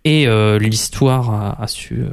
Et 0.04 0.26
euh, 0.26 0.58
l'histoire 0.58 1.30
a, 1.30 1.62
a 1.62 1.66
su 1.68 2.00
euh, 2.02 2.08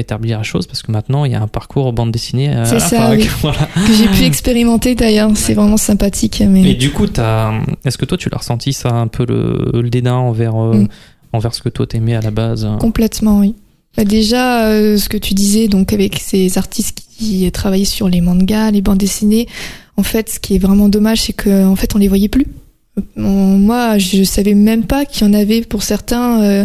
rétablir 0.00 0.38
la 0.38 0.42
chose 0.44 0.66
parce 0.66 0.82
que 0.82 0.90
maintenant 0.92 1.24
il 1.24 1.32
y 1.32 1.34
a 1.34 1.42
un 1.42 1.48
parcours 1.48 1.92
bande 1.92 2.10
dessinée 2.12 2.48
à 2.48 2.64
C'est 2.64 2.74
la 2.74 2.80
ça, 2.80 2.96
fac. 2.98 3.18
oui. 3.18 3.28
Voilà. 3.42 3.68
Que 3.86 3.92
j'ai 3.92 4.08
pu 4.08 4.24
expérimenter 4.24 4.94
d'ailleurs, 4.94 5.30
c'est 5.34 5.54
vraiment 5.54 5.76
sympathique. 5.76 6.42
Mais... 6.46 6.70
Et 6.70 6.74
du 6.74 6.90
coup, 6.90 7.06
t'as- 7.06 7.52
est-ce 7.84 7.96
que 7.98 8.04
toi 8.04 8.18
tu 8.18 8.28
l'as 8.30 8.38
ressenti 8.38 8.72
ça 8.72 8.90
un 8.90 9.06
peu 9.06 9.24
le, 9.26 9.70
le 9.80 9.88
dédain 9.90 10.14
envers 10.16 10.56
euh, 10.56 10.74
Mm. 10.74 10.88
envers 11.32 11.54
ce 11.54 11.62
que 11.62 11.68
toi 11.68 11.86
t'aimais 11.86 12.14
à 12.16 12.20
la 12.20 12.30
base 12.30 12.64
hein 12.64 12.78
Complètement, 12.80 13.38
oui. 13.40 13.54
Bah, 13.96 14.04
déjà, 14.04 14.66
euh, 14.68 14.96
ce 14.98 15.08
que 15.08 15.16
tu 15.16 15.34
disais, 15.34 15.66
donc 15.68 15.92
avec 15.92 16.18
ces 16.20 16.58
artistes 16.58 16.98
qui 17.18 17.50
travaillaient 17.50 17.84
sur 17.84 18.08
les 18.08 18.20
mangas, 18.20 18.70
les 18.70 18.82
bandes 18.82 18.98
dessinées, 18.98 19.46
en 19.96 20.02
fait, 20.04 20.28
ce 20.30 20.38
qui 20.40 20.54
est 20.54 20.58
vraiment 20.58 20.88
dommage, 20.88 21.22
c'est 21.22 21.32
que 21.32 21.66
en 21.66 21.74
fait, 21.76 21.94
on 21.94 21.98
les 21.98 22.08
voyait 22.08 22.28
plus. 22.28 22.46
moi, 23.16 23.98
je 23.98 24.22
savais 24.24 24.54
même 24.54 24.84
pas 24.84 25.04
qu'il 25.04 25.26
y 25.26 25.30
en 25.30 25.34
avait 25.34 25.62
pour 25.62 25.82
certains. 25.82 26.64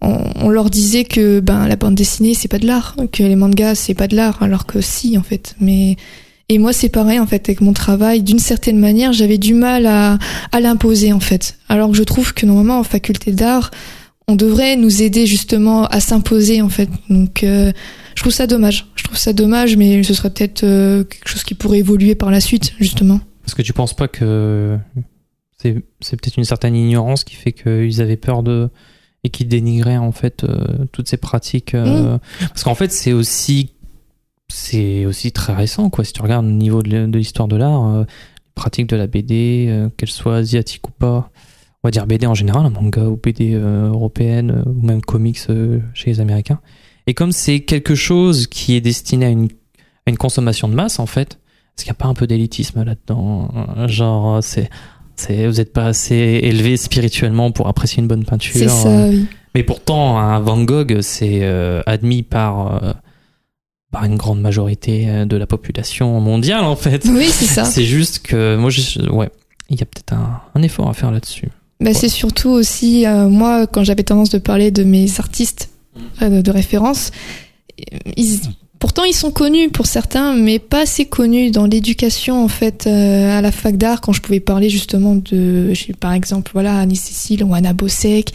On, 0.00 0.18
on, 0.36 0.48
leur 0.48 0.70
disait 0.70 1.04
que 1.04 1.40
ben 1.40 1.66
la 1.66 1.76
bande 1.76 1.94
dessinée 1.94 2.34
c'est 2.34 2.48
pas 2.48 2.58
de 2.58 2.66
l'art, 2.66 2.94
que 3.12 3.22
les 3.22 3.36
mangas 3.36 3.74
c'est 3.74 3.94
pas 3.94 4.06
de 4.06 4.14
l'art, 4.14 4.42
alors 4.42 4.66
que 4.66 4.80
si 4.80 5.18
en 5.18 5.22
fait. 5.22 5.56
Mais 5.60 5.96
et 6.48 6.58
moi 6.58 6.72
c'est 6.72 6.88
pareil 6.88 7.18
en 7.18 7.26
fait 7.26 7.48
avec 7.48 7.60
mon 7.60 7.72
travail. 7.72 8.22
D'une 8.22 8.38
certaine 8.38 8.78
manière, 8.78 9.12
j'avais 9.12 9.38
du 9.38 9.54
mal 9.54 9.86
à, 9.86 10.18
à 10.52 10.60
l'imposer 10.60 11.12
en 11.12 11.20
fait. 11.20 11.58
Alors 11.68 11.90
que 11.90 11.96
je 11.96 12.04
trouve 12.04 12.32
que 12.32 12.46
normalement 12.46 12.78
en 12.78 12.84
faculté 12.84 13.32
d'art, 13.32 13.70
on 14.28 14.36
devrait 14.36 14.76
nous 14.76 15.02
aider 15.02 15.26
justement 15.26 15.86
à 15.86 16.00
s'imposer 16.00 16.62
en 16.62 16.68
fait. 16.68 16.88
Donc 17.08 17.42
euh, 17.42 17.72
je 18.14 18.22
trouve 18.22 18.32
ça 18.32 18.46
dommage. 18.46 18.86
Je 18.94 19.02
trouve 19.02 19.16
ça 19.16 19.32
dommage, 19.32 19.76
mais 19.76 20.02
ce 20.02 20.14
serait 20.14 20.30
peut-être 20.30 20.64
euh, 20.64 21.02
quelque 21.02 21.28
chose 21.28 21.42
qui 21.42 21.54
pourrait 21.54 21.78
évoluer 21.78 22.14
par 22.14 22.30
la 22.30 22.40
suite 22.40 22.74
justement. 22.78 23.20
Parce 23.42 23.54
que 23.54 23.62
tu 23.62 23.72
penses 23.72 23.94
pas 23.94 24.06
que 24.06 24.78
c'est 25.58 25.72
peut-être 25.72 26.36
une 26.36 26.44
certaine 26.44 26.76
ignorance 26.76 27.24
qui 27.24 27.34
fait 27.34 27.52
qu'ils 27.52 28.02
avaient 28.02 28.18
peur 28.18 28.42
de 28.42 28.68
et 29.24 29.30
qui 29.30 29.44
dénigraient 29.44 29.96
en 29.96 30.12
fait 30.12 30.44
euh, 30.44 30.86
toutes 30.92 31.08
ces 31.08 31.16
pratiques. 31.16 31.74
Mm. 31.74 32.18
Parce 32.40 32.64
qu'en 32.64 32.74
fait 32.74 32.92
c'est 32.92 33.12
aussi 33.12 33.72
c'est 34.48 35.06
aussi 35.06 35.32
très 35.32 35.54
récent 35.54 35.90
quoi. 35.90 36.04
Si 36.04 36.12
tu 36.12 36.22
regardes 36.22 36.46
au 36.46 36.50
niveau 36.50 36.82
de 36.82 37.16
l'histoire 37.16 37.48
de 37.48 37.56
l'art, 37.56 38.00
les 38.00 38.06
pratiques 38.54 38.88
de 38.88 38.96
la 38.96 39.06
BD, 39.06 39.88
qu'elles 39.96 40.08
soient 40.08 40.36
asiatiques 40.36 40.88
ou 40.88 40.92
pas 40.92 41.30
on 41.82 41.88
va 41.88 41.90
dire 41.90 42.06
BD 42.06 42.26
en 42.26 42.34
général, 42.34 42.66
un 42.66 42.70
manga 42.70 43.04
ou 43.04 43.16
BD 43.16 43.54
euh, 43.54 43.88
européenne 43.88 44.50
euh, 44.50 44.70
ou 44.70 44.84
même 44.84 45.00
comics 45.00 45.38
euh, 45.48 45.78
chez 45.94 46.10
les 46.10 46.20
Américains. 46.20 46.60
Et 47.06 47.14
comme 47.14 47.32
c'est 47.32 47.60
quelque 47.60 47.94
chose 47.94 48.46
qui 48.46 48.74
est 48.74 48.80
destiné 48.80 49.26
à 49.26 49.28
une, 49.28 49.48
à 50.06 50.10
une 50.10 50.16
consommation 50.16 50.68
de 50.68 50.74
masse 50.74 50.98
en 50.98 51.06
fait, 51.06 51.38
est-ce 51.76 51.84
qu'il 51.84 51.92
n'y 51.92 51.96
a 51.96 52.00
pas 52.02 52.08
un 52.08 52.14
peu 52.14 52.26
d'élitisme 52.26 52.82
là-dedans 52.82 53.86
Genre, 53.86 54.42
c'est, 54.42 54.62
c'est, 54.62 54.68
vous 55.26 55.52
n'êtes 55.52 55.72
pas 55.72 55.86
assez 55.86 56.14
élevé 56.42 56.76
spirituellement 56.76 57.50
pour 57.50 57.68
apprécier 57.68 58.00
une 58.00 58.08
bonne 58.08 58.24
peinture. 58.24 58.54
C'est 58.54 58.68
ça, 58.68 59.08
oui. 59.08 59.26
Mais 59.54 59.62
pourtant, 59.62 60.18
un 60.18 60.38
Van 60.40 60.62
Gogh, 60.62 61.00
c'est 61.00 61.44
admis 61.86 62.22
par 62.22 62.96
par 63.90 64.04
une 64.04 64.16
grande 64.16 64.40
majorité 64.40 65.24
de 65.24 65.36
la 65.36 65.46
population 65.46 66.20
mondiale 66.20 66.64
en 66.64 66.76
fait. 66.76 67.06
Oui, 67.08 67.28
c'est 67.30 67.46
ça. 67.46 67.64
c'est 67.64 67.84
juste 67.84 68.20
que 68.20 68.56
moi, 68.56 68.68
je, 68.68 69.08
ouais, 69.08 69.30
il 69.70 69.80
y 69.80 69.82
a 69.82 69.86
peut-être 69.86 70.12
un, 70.12 70.42
un 70.54 70.62
effort 70.62 70.88
à 70.88 70.94
faire 70.94 71.10
là-dessus. 71.10 71.48
Bah, 71.80 71.94
C'est 71.94 72.08
surtout 72.08 72.50
aussi, 72.50 73.06
euh, 73.06 73.28
moi, 73.28 73.66
quand 73.66 73.84
j'avais 73.84 74.02
tendance 74.02 74.30
de 74.30 74.38
parler 74.38 74.70
de 74.70 74.82
mes 74.82 75.08
artistes 75.18 75.70
euh, 76.22 76.42
de 76.42 76.50
référence, 76.50 77.12
ils, 78.16 78.40
pourtant 78.78 79.04
ils 79.04 79.14
sont 79.14 79.30
connus 79.30 79.70
pour 79.70 79.86
certains, 79.86 80.34
mais 80.34 80.58
pas 80.58 80.82
assez 80.82 81.04
connus 81.04 81.50
dans 81.50 81.66
l'éducation, 81.66 82.42
en 82.42 82.48
fait, 82.48 82.86
euh, 82.86 83.36
à 83.36 83.40
la 83.40 83.52
fac 83.52 83.76
d'art, 83.76 84.00
quand 84.00 84.12
je 84.12 84.20
pouvais 84.20 84.40
parler 84.40 84.70
justement 84.70 85.16
de, 85.16 85.72
par 86.00 86.12
exemple, 86.12 86.50
voilà, 86.54 86.78
Annie 86.78 86.96
Cécile 86.96 87.44
ou 87.44 87.54
Anna 87.54 87.72
Bossec. 87.72 88.32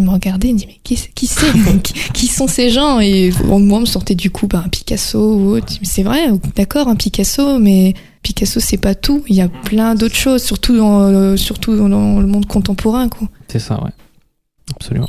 Ils 0.00 0.04
me 0.04 0.10
regardaient, 0.10 0.48
ils 0.48 0.54
me 0.54 0.58
disaient, 0.58 0.70
mais 0.70 0.80
qui, 0.84 0.96
qui 1.12 1.26
c'est 1.26 1.52
qui, 2.14 2.28
sont 2.28 2.46
ces 2.46 2.70
gens? 2.70 3.00
Et 3.00 3.32
moi, 3.44 3.78
on 3.78 3.80
me 3.80 3.86
sortait 3.86 4.14
du 4.14 4.30
coup 4.30 4.46
bah, 4.46 4.62
un 4.64 4.68
Picasso 4.68 5.18
ou 5.18 5.56
autre. 5.56 5.72
C'est 5.82 6.04
vrai, 6.04 6.28
d'accord, 6.54 6.86
un 6.86 6.94
Picasso, 6.94 7.58
mais 7.58 7.94
Picasso, 8.22 8.60
c'est 8.60 8.76
pas 8.76 8.94
tout. 8.94 9.24
Il 9.28 9.34
y 9.34 9.40
a 9.40 9.48
plein 9.48 9.96
d'autres 9.96 10.14
choses, 10.14 10.44
surtout 10.44 10.76
dans, 10.76 11.00
euh, 11.00 11.36
surtout 11.36 11.76
dans 11.76 11.88
le 11.88 12.26
monde 12.26 12.46
contemporain. 12.46 13.08
Quoi. 13.08 13.28
C'est 13.48 13.58
ça, 13.58 13.82
ouais. 13.82 13.90
Absolument. 14.76 15.08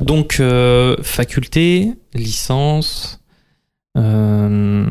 Donc, 0.00 0.36
euh, 0.38 0.96
faculté, 1.02 1.94
licence. 2.14 3.19
Euh... 3.96 4.86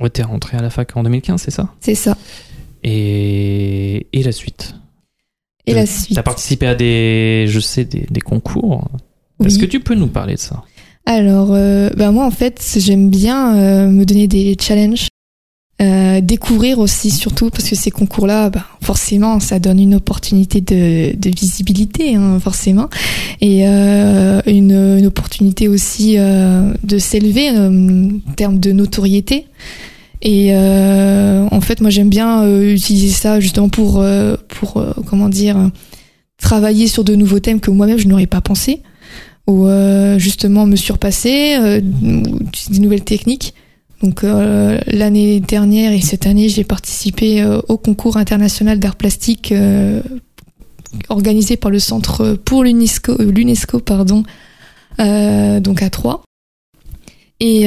Ouais, 0.00 0.10
t'es 0.10 0.22
rentré 0.22 0.56
à 0.56 0.62
la 0.62 0.70
fac 0.70 0.96
en 0.96 1.02
2015, 1.02 1.40
c'est 1.40 1.50
ça? 1.50 1.72
C'est 1.80 1.94
ça. 1.94 2.16
Et... 2.82 4.06
Et 4.12 4.22
la 4.22 4.32
suite? 4.32 4.74
Et 5.66 5.74
la 5.74 5.86
suite. 5.86 6.14
T'as 6.14 6.22
participé 6.22 6.66
à 6.66 6.74
des, 6.74 7.46
je 7.48 7.60
sais, 7.60 7.84
des, 7.84 8.06
des 8.10 8.20
concours? 8.20 8.88
Est-ce 9.44 9.58
que 9.58 9.66
tu 9.66 9.80
peux 9.80 9.94
nous 9.94 10.06
parler 10.06 10.34
de 10.34 10.40
ça? 10.40 10.64
Alors, 11.06 11.52
euh, 11.52 11.88
bah 11.96 12.10
moi 12.10 12.26
en 12.26 12.30
fait, 12.32 12.60
j'aime 12.78 13.10
bien 13.10 13.56
euh, 13.56 13.88
me 13.88 14.04
donner 14.04 14.26
des 14.26 14.56
challenges 14.60 15.06
euh, 15.82 16.22
découvrir 16.22 16.78
aussi 16.78 17.10
surtout 17.10 17.50
parce 17.50 17.68
que 17.68 17.74
ces 17.74 17.90
concours-là, 17.90 18.48
bah, 18.48 18.64
forcément, 18.80 19.40
ça 19.40 19.58
donne 19.58 19.78
une 19.78 19.94
opportunité 19.94 20.62
de, 20.62 21.14
de 21.14 21.30
visibilité, 21.30 22.14
hein, 22.14 22.40
forcément, 22.40 22.88
et 23.42 23.68
euh, 23.68 24.40
une, 24.46 24.72
une, 24.72 25.06
opportunité 25.06 25.68
aussi 25.68 26.14
euh, 26.16 26.72
de 26.82 26.96
s'élever 26.96 27.50
euh, 27.50 28.08
en 28.26 28.32
termes 28.32 28.58
de 28.58 28.72
notoriété. 28.72 29.48
Et 30.22 30.54
euh, 30.54 31.46
en 31.50 31.60
fait, 31.60 31.82
moi, 31.82 31.90
j'aime 31.90 32.08
bien 32.08 32.48
utiliser 32.62 33.12
ça 33.12 33.38
justement 33.38 33.68
pour, 33.68 34.02
pour 34.48 34.82
comment 35.06 35.28
dire, 35.28 35.58
travailler 36.38 36.88
sur 36.88 37.04
de 37.04 37.14
nouveaux 37.14 37.40
thèmes 37.40 37.60
que 37.60 37.70
moi-même 37.70 37.98
je 37.98 38.08
n'aurais 38.08 38.26
pas 38.26 38.40
pensé, 38.40 38.80
ou 39.46 39.68
justement 40.16 40.64
me 40.64 40.76
surpasser, 40.76 41.80
des 41.82 42.78
nouvelles 42.78 43.04
techniques. 43.04 43.52
Donc 44.02 44.24
euh, 44.24 44.78
l'année 44.86 45.40
dernière 45.40 45.92
et 45.92 46.00
cette 46.00 46.26
année, 46.26 46.48
j'ai 46.48 46.64
participé 46.64 47.42
euh, 47.42 47.60
au 47.68 47.78
concours 47.78 48.16
international 48.16 48.78
d'art 48.78 48.96
plastique 48.96 49.52
euh, 49.52 50.02
organisé 51.08 51.56
par 51.56 51.70
le 51.70 51.78
Centre 51.78 52.34
pour 52.44 52.64
l'UNESCO, 52.64 53.16
l'UNESCO 53.18 53.80
pardon, 53.80 54.22
donc 54.98 55.82
à 55.82 55.90
Troyes. 55.90 56.25
Et 57.40 57.66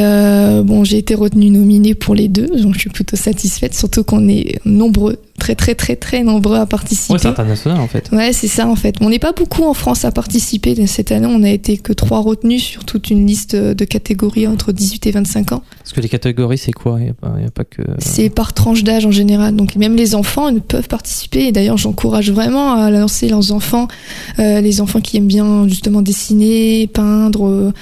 bon, 0.63 0.83
j'ai 0.83 0.97
été 0.97 1.15
retenue 1.15 1.49
nominée 1.49 1.95
pour 1.95 2.15
les 2.15 2.27
deux, 2.27 2.47
donc 2.61 2.73
je 2.73 2.79
suis 2.79 2.89
plutôt 2.89 3.15
satisfaite, 3.15 3.75
surtout 3.75 4.03
qu'on 4.03 4.27
est 4.27 4.59
nombreux 4.65 5.17
très 5.39 5.55
très 5.55 5.73
très 5.73 5.95
très 5.95 6.23
nombreux 6.23 6.57
à 6.57 6.65
participer. 6.65 7.13
Ouais, 7.13 7.19
c'est 7.19 7.27
international 7.27 7.79
en 7.79 7.87
fait. 7.87 8.09
Ouais, 8.11 8.33
c'est 8.33 8.47
ça 8.47 8.67
en 8.67 8.75
fait. 8.75 8.95
On 9.01 9.09
n'est 9.09 9.19
pas 9.19 9.31
beaucoup 9.31 9.63
en 9.63 9.73
France 9.73 10.05
à 10.05 10.11
participer. 10.11 10.75
Cette 10.85 11.11
année, 11.11 11.27
on 11.27 11.41
a 11.41 11.49
été 11.49 11.77
que 11.77 11.93
trois 11.93 12.19
retenus 12.19 12.63
sur 12.63 12.83
toute 12.85 13.09
une 13.09 13.25
liste 13.25 13.55
de 13.55 13.85
catégories 13.85 14.45
entre 14.45 14.71
18 14.71 15.07
et 15.07 15.11
25 15.11 15.53
ans. 15.53 15.63
Parce 15.79 15.93
que 15.93 16.01
les 16.01 16.09
catégories, 16.09 16.57
c'est 16.57 16.73
quoi? 16.73 16.99
Il 16.99 17.05
n'y 17.05 17.47
a, 17.47 17.51
pas 17.51 17.63
que. 17.63 17.81
C'est 17.97 18.29
par 18.29 18.53
tranche 18.53 18.83
d'âge 18.83 19.05
en 19.05 19.11
général. 19.11 19.55
Donc 19.55 19.75
même 19.75 19.95
les 19.95 20.13
enfants 20.13 20.49
ils 20.49 20.61
peuvent 20.61 20.87
participer. 20.87 21.47
Et 21.47 21.51
d'ailleurs, 21.51 21.77
j'encourage 21.77 22.31
vraiment 22.31 22.73
à 22.73 22.91
lancer 22.91 23.29
leurs 23.29 23.51
enfants, 23.51 23.87
euh, 24.37 24.61
les 24.61 24.81
enfants 24.81 25.01
qui 25.01 25.17
aiment 25.17 25.27
bien 25.27 25.67
justement 25.67 26.01
dessiner, 26.01 26.87
peindre. 26.87 27.47
Euh, 27.47 27.73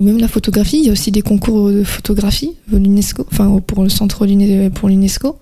même 0.00 0.18
la 0.18 0.28
photographie, 0.28 0.78
il 0.78 0.86
y 0.86 0.88
a 0.88 0.92
aussi 0.92 1.10
des 1.10 1.22
concours 1.22 1.70
de 1.70 1.82
photographie 1.82 2.56
l'UNESCO, 2.70 3.26
enfin 3.30 3.60
pour 3.66 3.82
le 3.82 3.88
centre 3.88 4.26
pour 4.74 4.88
l'UNESCO. 4.88 5.38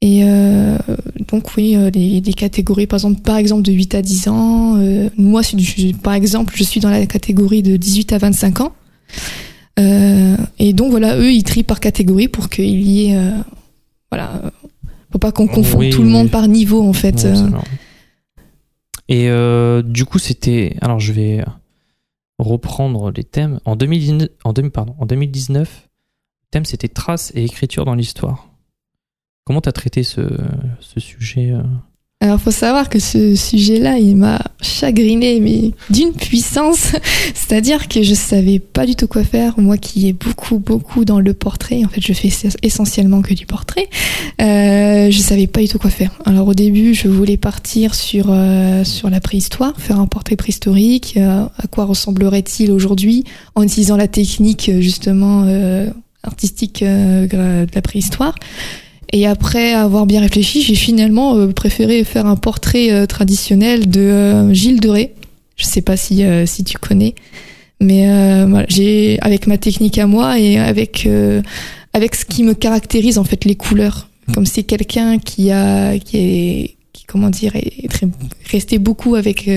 Et 0.00 0.22
euh, 0.22 0.78
donc 1.26 1.56
oui, 1.56 1.74
euh, 1.74 1.90
les, 1.90 2.20
les, 2.20 2.32
catégories, 2.32 2.86
par 2.86 2.98
exemple, 2.98 3.20
par 3.22 3.36
exemple 3.36 3.62
de 3.62 3.72
8 3.72 3.94
à 3.96 4.02
10 4.02 4.28
ans. 4.28 4.76
Euh, 4.76 5.08
moi, 5.16 5.42
je, 5.42 5.92
par 5.96 6.14
exemple, 6.14 6.54
je 6.56 6.62
suis 6.62 6.78
dans 6.78 6.90
la 6.90 7.04
catégorie 7.06 7.62
de 7.62 7.76
18 7.76 8.12
à 8.12 8.18
25 8.18 8.60
ans. 8.60 8.72
Euh, 9.80 10.36
et 10.60 10.72
donc 10.72 10.90
voilà, 10.90 11.18
eux, 11.18 11.32
ils 11.32 11.42
trient 11.42 11.64
par 11.64 11.80
catégorie 11.80 12.28
pour 12.28 12.48
qu'il 12.48 12.80
y 12.80 13.10
ait, 13.10 13.18
voilà, 14.10 14.52
pour 15.10 15.20
pas 15.20 15.32
qu'on 15.32 15.48
confonde 15.48 15.90
tout 15.90 16.02
le 16.02 16.08
monde 16.08 16.30
par 16.30 16.46
niveau 16.46 16.82
en 16.82 16.92
fait. 16.92 17.26
et 19.08 19.28
du 19.84 20.04
coup, 20.04 20.18
c'était, 20.18 20.76
alors 20.80 21.00
je 21.00 21.12
vais 21.12 21.44
reprendre 22.38 23.10
les 23.10 23.24
thèmes. 23.24 23.60
En 23.64 23.76
2019, 23.76 24.28
en, 24.44 24.52
2000, 24.52 24.70
pardon, 24.70 24.94
en 24.98 25.06
2019, 25.06 25.88
le 26.42 26.48
thème 26.50 26.64
c'était 26.64 26.88
traces 26.88 27.32
et 27.34 27.44
écriture 27.44 27.84
dans 27.84 27.94
l'histoire. 27.94 28.48
Comment 29.44 29.60
tu 29.60 29.68
as 29.68 29.72
traité 29.72 30.02
ce, 30.02 30.20
ce 30.80 31.00
sujet 31.00 31.50
euh? 31.52 31.62
Alors, 32.20 32.40
faut 32.40 32.50
savoir 32.50 32.88
que 32.88 32.98
ce 32.98 33.36
sujet-là, 33.36 33.98
il 33.98 34.16
m'a 34.16 34.40
chagriné, 34.60 35.38
mais 35.38 35.70
d'une 35.88 36.12
puissance. 36.12 36.96
C'est-à-dire 37.34 37.86
que 37.86 38.02
je 38.02 38.12
savais 38.12 38.58
pas 38.58 38.86
du 38.86 38.96
tout 38.96 39.06
quoi 39.06 39.22
faire. 39.22 39.54
Moi, 39.60 39.76
qui 39.78 40.08
ai 40.08 40.12
beaucoup, 40.12 40.58
beaucoup 40.58 41.04
dans 41.04 41.20
le 41.20 41.32
portrait. 41.32 41.84
En 41.84 41.88
fait, 41.88 42.00
je 42.00 42.12
fais 42.12 42.30
essentiellement 42.64 43.22
que 43.22 43.34
du 43.34 43.46
portrait. 43.46 43.88
Euh, 44.42 45.12
je 45.12 45.18
savais 45.20 45.46
pas 45.46 45.60
du 45.60 45.68
tout 45.68 45.78
quoi 45.78 45.90
faire. 45.90 46.10
Alors, 46.24 46.48
au 46.48 46.54
début, 46.54 46.92
je 46.92 47.06
voulais 47.06 47.36
partir 47.36 47.94
sur 47.94 48.26
euh, 48.30 48.82
sur 48.82 49.10
la 49.10 49.20
préhistoire, 49.20 49.74
faire 49.78 50.00
un 50.00 50.08
portrait 50.08 50.34
préhistorique. 50.34 51.14
Euh, 51.16 51.44
à 51.56 51.66
quoi 51.68 51.84
ressemblerait-il 51.84 52.72
aujourd'hui 52.72 53.22
en 53.54 53.62
utilisant 53.62 53.96
la 53.96 54.08
technique 54.08 54.72
justement 54.80 55.44
euh, 55.46 55.88
artistique 56.24 56.82
de 56.82 57.66
la 57.72 57.82
préhistoire? 57.82 58.34
Et 59.12 59.26
après 59.26 59.72
avoir 59.72 60.06
bien 60.06 60.20
réfléchi, 60.20 60.62
j'ai 60.62 60.74
finalement 60.74 61.34
euh, 61.36 61.48
préféré 61.48 62.04
faire 62.04 62.26
un 62.26 62.36
portrait 62.36 62.92
euh, 62.92 63.06
traditionnel 63.06 63.88
de 63.88 64.00
euh, 64.00 64.52
Gilles 64.52 64.80
Doré. 64.80 65.14
Je 65.56 65.64
sais 65.64 65.80
pas 65.80 65.96
si 65.96 66.22
si 66.46 66.62
tu 66.62 66.78
connais, 66.78 67.16
mais 67.80 68.06
voilà, 68.46 68.64
j'ai 68.68 69.18
avec 69.22 69.48
ma 69.48 69.58
technique 69.58 69.98
à 69.98 70.06
moi 70.06 70.38
et 70.38 70.56
avec 70.56 71.08
avec 71.92 72.14
ce 72.14 72.24
qui 72.24 72.44
me 72.44 72.54
caractérise 72.54 73.18
en 73.18 73.24
fait 73.24 73.44
les 73.44 73.56
couleurs. 73.56 74.08
Comme 74.32 74.46
c'est 74.46 74.62
quelqu'un 74.62 75.18
qui 75.18 75.50
a 75.50 75.98
qui 75.98 76.16
est 76.16 76.76
qui 76.92 77.06
comment 77.06 77.28
dire 77.28 77.56
est 77.56 77.88
resté 78.48 78.78
beaucoup 78.78 79.16
avec 79.16 79.50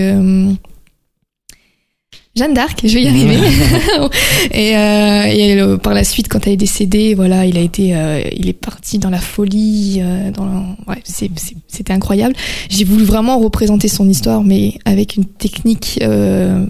Jeanne 2.34 2.54
d'Arc, 2.54 2.80
je 2.84 2.94
vais 2.94 3.02
y 3.02 3.08
arriver. 3.08 3.36
et, 4.52 4.74
euh, 4.76 5.24
et 5.26 5.60
euh, 5.60 5.76
par 5.76 5.92
la 5.92 6.02
suite, 6.02 6.28
quand 6.28 6.46
elle 6.46 6.54
est 6.54 6.56
décédée, 6.56 7.14
voilà, 7.14 7.44
il 7.44 7.58
a 7.58 7.60
été, 7.60 7.94
euh, 7.94 8.22
il 8.34 8.48
est 8.48 8.54
parti 8.54 8.98
dans 8.98 9.10
la 9.10 9.18
folie. 9.20 10.00
euh, 10.02 10.30
dans 10.30 10.46
la- 10.46 10.76
ouais, 10.88 11.00
c'est- 11.04 11.30
c'est- 11.36 11.56
c'était 11.68 11.92
incroyable. 11.92 12.34
J'ai 12.70 12.84
voulu 12.84 13.04
vraiment 13.04 13.38
représenter 13.38 13.86
son 13.88 14.08
histoire, 14.08 14.42
mais 14.42 14.78
avec 14.86 15.16
une 15.16 15.26
technique 15.26 15.98
euh, 16.02 16.64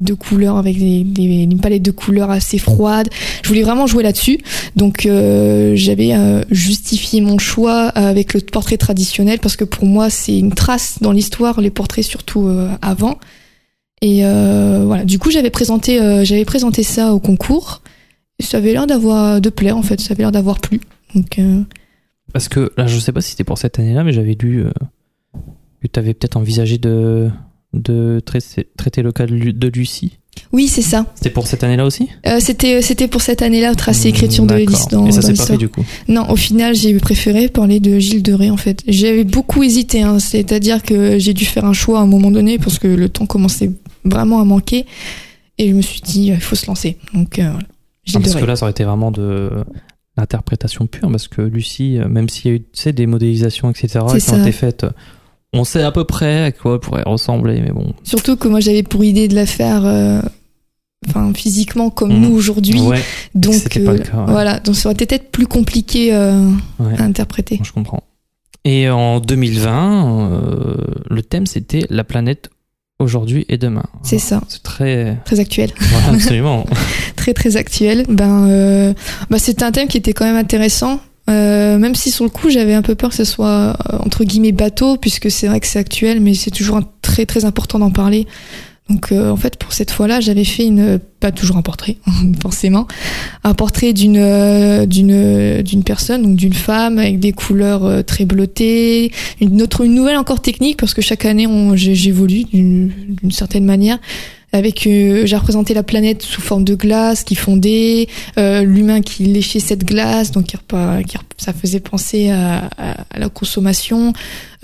de 0.00 0.14
couleurs, 0.14 0.56
avec 0.56 0.78
des, 0.78 1.04
des- 1.04 1.22
une 1.42 1.60
palette 1.60 1.82
de 1.82 1.90
couleurs 1.90 2.30
assez 2.30 2.56
froide. 2.58 3.10
Je 3.42 3.48
voulais 3.48 3.62
vraiment 3.62 3.86
jouer 3.86 4.02
là-dessus. 4.04 4.38
Donc 4.74 5.04
euh, 5.04 5.72
j'avais 5.76 6.14
euh, 6.14 6.42
justifié 6.50 7.20
mon 7.20 7.36
choix 7.38 7.88
avec 7.90 8.32
le 8.32 8.40
portrait 8.40 8.78
traditionnel 8.78 9.38
parce 9.38 9.56
que 9.56 9.64
pour 9.64 9.84
moi 9.84 10.08
c'est 10.08 10.38
une 10.38 10.54
trace 10.54 10.96
dans 11.02 11.12
l'histoire, 11.12 11.60
les 11.60 11.70
portraits 11.70 12.04
surtout 12.04 12.46
euh, 12.48 12.70
avant. 12.80 13.18
Et 14.06 14.20
euh, 14.26 14.82
voilà, 14.84 15.04
du 15.06 15.18
coup 15.18 15.30
j'avais 15.30 15.48
présenté, 15.48 15.98
euh, 15.98 16.24
j'avais 16.24 16.44
présenté 16.44 16.82
ça 16.82 17.14
au 17.14 17.20
concours. 17.20 17.80
Et 18.38 18.42
ça 18.42 18.58
avait 18.58 18.72
l'air 18.72 18.86
d'avoir 18.86 19.40
de 19.40 19.48
plaire 19.48 19.78
en 19.78 19.82
fait, 19.82 19.98
ça 20.00 20.12
avait 20.12 20.24
l'air 20.24 20.32
d'avoir 20.32 20.58
plu. 20.60 20.80
Donc 21.14 21.38
euh, 21.38 21.62
Parce 22.34 22.48
que 22.48 22.70
là, 22.76 22.86
je 22.86 22.98
sais 22.98 23.12
pas 23.12 23.22
si 23.22 23.30
c'était 23.30 23.44
pour 23.44 23.56
cette 23.56 23.78
année-là, 23.78 24.04
mais 24.04 24.12
j'avais 24.12 24.36
lu 24.38 24.64
euh, 24.64 24.70
que 25.80 25.86
tu 25.90 25.98
avais 25.98 26.12
peut-être 26.12 26.36
envisagé 26.36 26.76
de, 26.76 27.30
de 27.72 28.20
traiter, 28.26 28.68
traiter 28.76 29.00
le 29.02 29.12
cas 29.12 29.24
de, 29.26 29.32
Lu- 29.34 29.52
de 29.54 29.68
Lucie. 29.68 30.18
oui 30.52 30.66
c'est 30.68 30.82
ça. 30.82 31.06
C'était 31.14 31.30
pour 31.30 31.46
cette 31.46 31.64
année-là 31.64 31.86
aussi? 31.86 32.08
Euh, 32.26 32.40
c'était 32.40 32.82
c'était 32.82 33.08
pour 33.08 33.22
cette 33.22 33.40
année-là 33.40 33.74
tracer 33.74 34.08
écriture 34.08 34.44
de. 34.44 34.54
Ulysse 34.58 34.88
dans, 34.90 35.06
Et 35.06 35.12
ça 35.12 35.20
dans 35.20 35.26
s'est 35.28 35.28
pas 35.28 35.30
l'histoire. 35.32 35.48
fait 35.48 35.56
du 35.56 35.68
coup? 35.68 35.84
Non, 36.08 36.28
au 36.28 36.36
final, 36.36 36.74
j'ai 36.74 36.92
préféré 36.98 37.48
parler 37.48 37.80
de 37.80 37.98
Gilles 38.00 38.22
de 38.22 38.34
Ré, 38.34 38.50
en 38.50 38.56
fait. 38.58 38.82
J'avais 38.86 39.24
beaucoup 39.24 39.62
hésité, 39.62 40.02
hein. 40.02 40.18
c'est-à-dire 40.18 40.82
que 40.82 41.18
j'ai 41.18 41.32
dû 41.32 41.44
faire 41.46 41.64
un 41.64 41.72
choix 41.72 42.00
à 42.00 42.02
un 42.02 42.06
moment 42.06 42.30
donné 42.32 42.58
parce 42.58 42.78
que 42.80 42.88
le 42.88 43.08
temps 43.08 43.26
commençait 43.26 43.70
vraiment 44.04 44.40
à 44.40 44.44
manquer. 44.44 44.86
Et 45.58 45.68
je 45.70 45.74
me 45.74 45.82
suis 45.82 46.00
dit, 46.00 46.26
il 46.28 46.40
faut 46.40 46.56
se 46.56 46.66
lancer. 46.66 46.98
Donc, 47.12 47.38
euh, 47.38 47.44
voilà. 47.50 47.66
Ah, 48.14 48.20
parce 48.20 48.34
que 48.34 48.44
là, 48.44 48.56
ça 48.56 48.64
aurait 48.64 48.72
été 48.72 48.84
vraiment 48.84 49.10
de 49.10 49.50
l'interprétation 50.16 50.86
pure, 50.86 51.10
parce 51.10 51.28
que 51.28 51.42
Lucie, 51.42 51.98
euh, 51.98 52.08
même 52.08 52.28
s'il 52.28 52.50
y 52.50 52.54
a 52.54 52.56
eu 52.56 52.60
tu 52.60 52.66
sais, 52.74 52.92
des 52.92 53.06
modélisations, 53.06 53.70
etc., 53.70 54.00
qui 54.18 54.30
ont 54.30 54.40
été 54.40 54.52
faites, 54.52 54.84
euh, 54.84 54.90
on 55.52 55.64
sait 55.64 55.82
à 55.82 55.92
peu 55.92 56.04
près 56.04 56.44
à 56.44 56.52
quoi 56.52 56.74
elle 56.74 56.80
pourrait 56.80 57.02
ressembler, 57.06 57.60
mais 57.60 57.70
bon. 57.70 57.94
Surtout 58.02 58.36
que 58.36 58.48
moi, 58.48 58.60
j'avais 58.60 58.82
pour 58.82 59.04
idée 59.04 59.28
de 59.28 59.34
la 59.34 59.46
faire, 59.46 59.84
euh, 59.86 60.20
enfin, 61.08 61.32
physiquement 61.34 61.90
comme 61.90 62.12
Mhm. 62.12 62.20
nous 62.20 62.34
aujourd'hui. 62.34 62.80
Ouais, 62.80 63.00
Donc, 63.34 63.62
pas 63.84 63.92
le 63.92 63.98
cas, 63.98 64.16
ouais. 64.18 64.24
voilà. 64.32 64.58
Donc, 64.60 64.74
ça 64.76 64.88
aurait 64.88 64.94
été 64.94 65.06
peut-être 65.06 65.30
plus 65.30 65.46
compliqué 65.46 66.12
euh, 66.14 66.48
ouais. 66.80 66.96
à 66.98 67.04
interpréter. 67.04 67.60
Je 67.62 67.72
comprends. 67.72 68.02
Et 68.64 68.88
en 68.88 69.20
2020, 69.20 70.30
euh, 70.32 70.76
le 71.10 71.22
thème 71.22 71.44
c'était 71.46 71.86
la 71.90 72.02
planète 72.02 72.48
aujourd'hui 72.98 73.44
et 73.48 73.58
demain. 73.58 73.84
C'est 74.02 74.18
ça. 74.18 74.40
C'est 74.48 74.62
très. 74.62 75.18
Très 75.24 75.40
actuel. 75.40 75.70
Voilà, 75.80 76.08
absolument. 76.14 76.64
très 77.16 77.34
très 77.34 77.56
actuel. 77.56 78.04
Ben, 78.08 78.48
euh, 78.48 78.94
bah, 79.30 79.38
c'était 79.38 79.64
un 79.64 79.72
thème 79.72 79.88
qui 79.88 79.96
était 79.98 80.12
quand 80.12 80.24
même 80.24 80.36
intéressant. 80.36 81.00
Euh, 81.30 81.78
même 81.78 81.94
si 81.94 82.10
sur 82.10 82.24
le 82.24 82.30
coup 82.30 82.50
j'avais 82.50 82.74
un 82.74 82.82
peu 82.82 82.94
peur 82.94 83.08
que 83.08 83.16
ce 83.16 83.24
soit 83.24 83.48
euh, 83.90 83.98
entre 84.04 84.24
guillemets 84.24 84.52
bateau, 84.52 84.98
puisque 84.98 85.30
c'est 85.30 85.46
vrai 85.48 85.58
que 85.58 85.66
c'est 85.66 85.78
actuel, 85.78 86.20
mais 86.20 86.34
c'est 86.34 86.50
toujours 86.50 86.76
un- 86.76 86.84
très 87.00 87.24
très 87.24 87.46
important 87.46 87.78
d'en 87.78 87.90
parler. 87.90 88.26
Donc 88.90 89.12
euh, 89.12 89.30
en 89.30 89.36
fait 89.36 89.56
pour 89.56 89.72
cette 89.72 89.90
fois-là 89.90 90.20
j'avais 90.20 90.44
fait 90.44 90.66
une 90.66 90.98
pas 90.98 91.32
toujours 91.32 91.56
un 91.56 91.62
portrait 91.62 91.96
forcément 92.42 92.86
un 93.42 93.54
portrait 93.54 93.94
d'une 93.94 94.18
euh, 94.18 94.84
d'une 94.84 95.62
d'une 95.62 95.84
personne 95.84 96.22
donc 96.22 96.36
d'une 96.36 96.52
femme 96.52 96.98
avec 96.98 97.18
des 97.18 97.32
couleurs 97.32 97.84
euh, 97.84 98.02
très 98.02 98.26
bleutées 98.26 99.10
une 99.40 99.62
autre 99.62 99.86
une 99.86 99.94
nouvelle 99.94 100.18
encore 100.18 100.42
technique 100.42 100.76
parce 100.76 100.92
que 100.92 101.00
chaque 101.00 101.24
année 101.24 101.46
on 101.46 101.74
j'évolue 101.74 102.44
d'une 102.44 102.92
certaine 103.30 103.64
manière 103.64 103.98
avec 104.54 104.86
euh, 104.86 105.26
j'ai 105.26 105.36
représenté 105.36 105.74
la 105.74 105.82
planète 105.82 106.22
sous 106.22 106.40
forme 106.40 106.64
de 106.64 106.74
glace 106.74 107.24
qui 107.24 107.34
fondait 107.34 108.06
euh, 108.38 108.62
l'humain 108.62 109.00
qui 109.00 109.24
léchait 109.24 109.60
cette 109.60 109.84
glace 109.84 110.30
donc 110.30 110.46
qui, 110.46 110.56
qui 111.08 111.16
ça 111.36 111.52
faisait 111.52 111.80
penser 111.80 112.30
à, 112.30 112.68
à- 112.78 113.04
à 113.10 113.18
la 113.18 113.28
consommation 113.28 114.12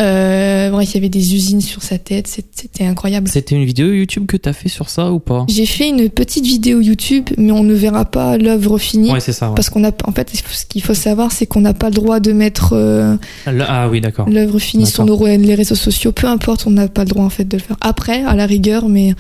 euh, 0.01 0.71
bref 0.71 0.89
il 0.91 0.95
y 0.95 0.99
avait 0.99 1.09
des 1.09 1.35
usines 1.35 1.61
sur 1.61 1.83
sa 1.83 1.99
tête 1.99 2.27
c'était 2.29 2.85
incroyable 2.85 3.29
C'était 3.29 3.55
une 3.57 3.65
vidéo 3.65 3.93
YouTube 3.93 4.27
que 4.27 4.37
t'as 4.37 4.53
fait 4.53 4.69
sur 4.69 4.89
ça 4.89 5.11
ou 5.13 5.19
pas? 5.19 5.45
J'ai 5.49 5.67
fait 5.67 5.89
une 5.89 6.09
petite 6.09 6.45
vidéo 6.47 6.81
YouTube 6.81 7.29
mais 7.37 7.53
on 7.53 7.63
ne 7.65 7.75
verra 7.75 8.05
pas 8.05 8.39
l'œuvre 8.39 8.79
finie 8.79 9.11
Ouais, 9.13 9.21
c'est 9.21 9.33
ça. 9.33 9.49
ouais. 9.49 9.55
parce 9.57 9.69
qu'on 9.71 9.85
a 9.85 9.91
en 10.05 10.13
fait 10.13 10.31
ce 10.31 10.65
qu'il 10.67 10.83
faut 10.83 10.95
savoir 10.95 11.33
c'est 11.33 11.47
qu'on 11.47 11.61
n'a 11.61 11.75
pas 11.75 11.89
le 11.89 11.95
droit 11.97 12.21
de 12.21 12.33
mettre 12.33 12.71
euh, 12.75 13.17
ah 13.47 13.89
oui, 13.91 14.01
d'accord. 14.01 14.29
l'œuvre 14.29 14.59
finie 14.59 14.87
sur 14.87 15.05
nos, 15.05 15.27
les 15.27 15.55
réseaux 15.55 15.75
sociaux 15.75 16.13
peu 16.13 16.29
importe 16.29 16.67
on 16.67 16.71
n'a 16.71 16.89
pas 16.89 17.03
le 17.05 17.11
droit 17.11 17.25
en 17.25 17.31
fait 17.31 17.45
de 17.45 17.57
le 17.57 17.63
faire 17.63 17.77
après 17.81 18.23
à 18.25 18.35
la 18.37 18.47
rigueur 18.47 18.89
mais 18.89 19.15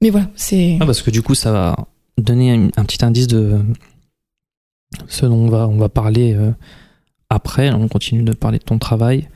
mais 0.00 0.10
voilà 0.10 0.30
c'est 0.36 0.78
Ah, 0.80 0.86
parce 0.86 1.02
que 1.02 1.10
du 1.10 1.22
coup, 1.22 1.34
ça 1.34 1.52
va 1.52 1.76
donner 2.18 2.52
un, 2.52 2.84
petit 2.84 3.04
indice 3.04 3.26
de 3.26 3.60
ce 5.08 5.26
dont 5.26 5.34
on 5.34 5.48
va, 5.48 5.68
on 5.68 5.78
va 5.78 5.88
parler 5.88 6.34
euh, 6.34 6.52
après. 7.28 7.70
On 7.72 7.88
continue 7.88 8.22
de 8.22 8.32
parler 8.32 8.58
de 8.58 8.64
ton 8.64 8.78
travail. 8.78 9.28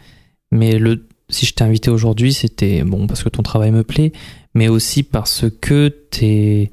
Mais 0.51 0.79
le, 0.79 1.07
si 1.29 1.47
je 1.47 1.55
t'ai 1.55 1.65
invité 1.65 1.91
aujourd'hui, 1.91 2.33
c'était 2.33 2.83
bon 2.83 3.07
parce 3.07 3.23
que 3.23 3.29
ton 3.29 3.43
travail 3.43 3.71
me 3.71 3.83
plaît, 3.83 4.13
mais 4.55 4.69
aussi 4.69 5.03
parce 5.03 5.45
que 5.61 5.89
t'es 5.89 6.71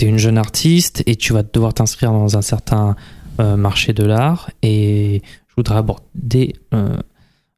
es 0.00 0.08
une 0.08 0.18
jeune 0.18 0.38
artiste 0.38 1.04
et 1.06 1.14
tu 1.14 1.32
vas 1.32 1.44
devoir 1.44 1.74
t'inscrire 1.74 2.10
dans 2.10 2.36
un 2.36 2.42
certain 2.42 2.96
euh, 3.40 3.56
marché 3.56 3.92
de 3.92 4.04
l'art. 4.04 4.50
Et 4.62 5.22
je 5.48 5.54
voudrais 5.56 5.76
aborder 5.76 6.54
euh, 6.74 6.96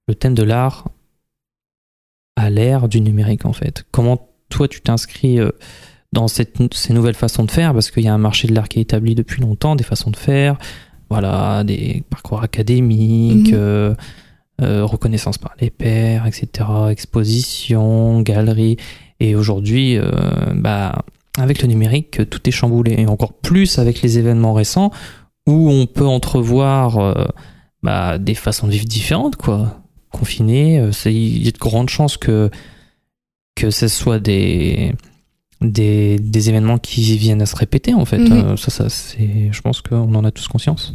le 0.09 0.15
thème 0.15 0.35
de 0.35 0.43
l'art 0.43 0.89
à 2.37 2.51
l'ère 2.51 2.89
du 2.89 3.01
numérique 3.01 3.47
en 3.47 3.53
fait. 3.53 3.87
Comment 3.91 4.34
toi 4.55 4.69
tu 4.69 4.81
t'inscris 4.81 5.41
euh, 5.41 5.51
dans 6.13 6.29
cette, 6.29 6.57
ces 6.73 6.93
nouvelles 6.93 7.17
façons 7.17 7.43
de 7.45 7.51
faire 7.51 7.73
parce 7.73 7.91
qu'il 7.91 8.05
y 8.05 8.09
a 8.09 8.15
un 8.15 8.19
marché 8.19 8.47
de 8.47 8.55
l'art 8.55 8.69
qui 8.69 8.79
est 8.79 8.83
établi 8.83 9.17
depuis 9.17 9.43
longtemps, 9.43 9.75
des 9.75 9.83
façons 9.83 10.11
de 10.11 10.17
faire, 10.17 10.57
voilà, 11.11 11.65
des 11.65 12.05
parcours 12.09 12.43
académiques, 12.43 13.49
Mhm. 13.51 13.59
euh, 13.59 13.95
euh, 14.63 14.85
reconnaissance 14.85 15.39
par 15.39 15.55
les 15.61 15.71
pairs, 15.71 16.27
etc., 16.27 16.69
exposition, 16.89 18.21
galerie. 18.23 18.77
Et 19.19 19.35
aujourd'hui, 19.35 19.99
euh, 19.99 20.11
bah, 20.55 21.03
avec 21.37 21.61
le 21.63 21.67
numérique, 21.67 22.31
tout 22.31 22.49
est 22.49 22.53
chamboulé. 22.53 22.95
Et 22.97 23.07
encore 23.09 23.33
plus 23.33 23.81
avec 23.81 24.01
les 24.03 24.17
événements 24.19 24.53
récents 24.55 24.93
où 25.49 25.69
on 25.69 25.87
peut 25.87 26.07
entrevoir 26.07 27.17
bah, 27.83 28.19
des 28.19 28.37
façons 28.37 28.69
de 28.69 28.73
vivre 28.73 28.87
différentes, 28.87 29.35
quoi. 29.35 29.81
Confiné, 30.13 30.81
il 31.07 31.45
y 31.45 31.49
a 31.49 31.51
de 31.51 31.59
grandes 31.59 31.91
chances 31.91 32.17
que, 32.17 32.51
que 33.55 33.71
ce 33.71 33.89
soit 33.89 34.19
des, 34.19 34.93
des, 35.61 36.19
des 36.19 36.49
événements 36.49 36.79
qui 36.79 37.17
viennent 37.17 37.43
à 37.43 37.47
se 37.47 37.57
répéter, 37.57 37.95
en 37.95 38.05
fait. 38.05 38.19
Mhm. 38.19 38.33
Euh, 38.33 38.57
ça, 38.57 38.71
ça, 38.71 38.89
c'est, 38.89 39.49
je 39.53 39.61
pense 39.61 39.81
qu'on 39.81 40.15
en 40.15 40.25
a 40.25 40.31
tous 40.31 40.49
conscience. 40.49 40.95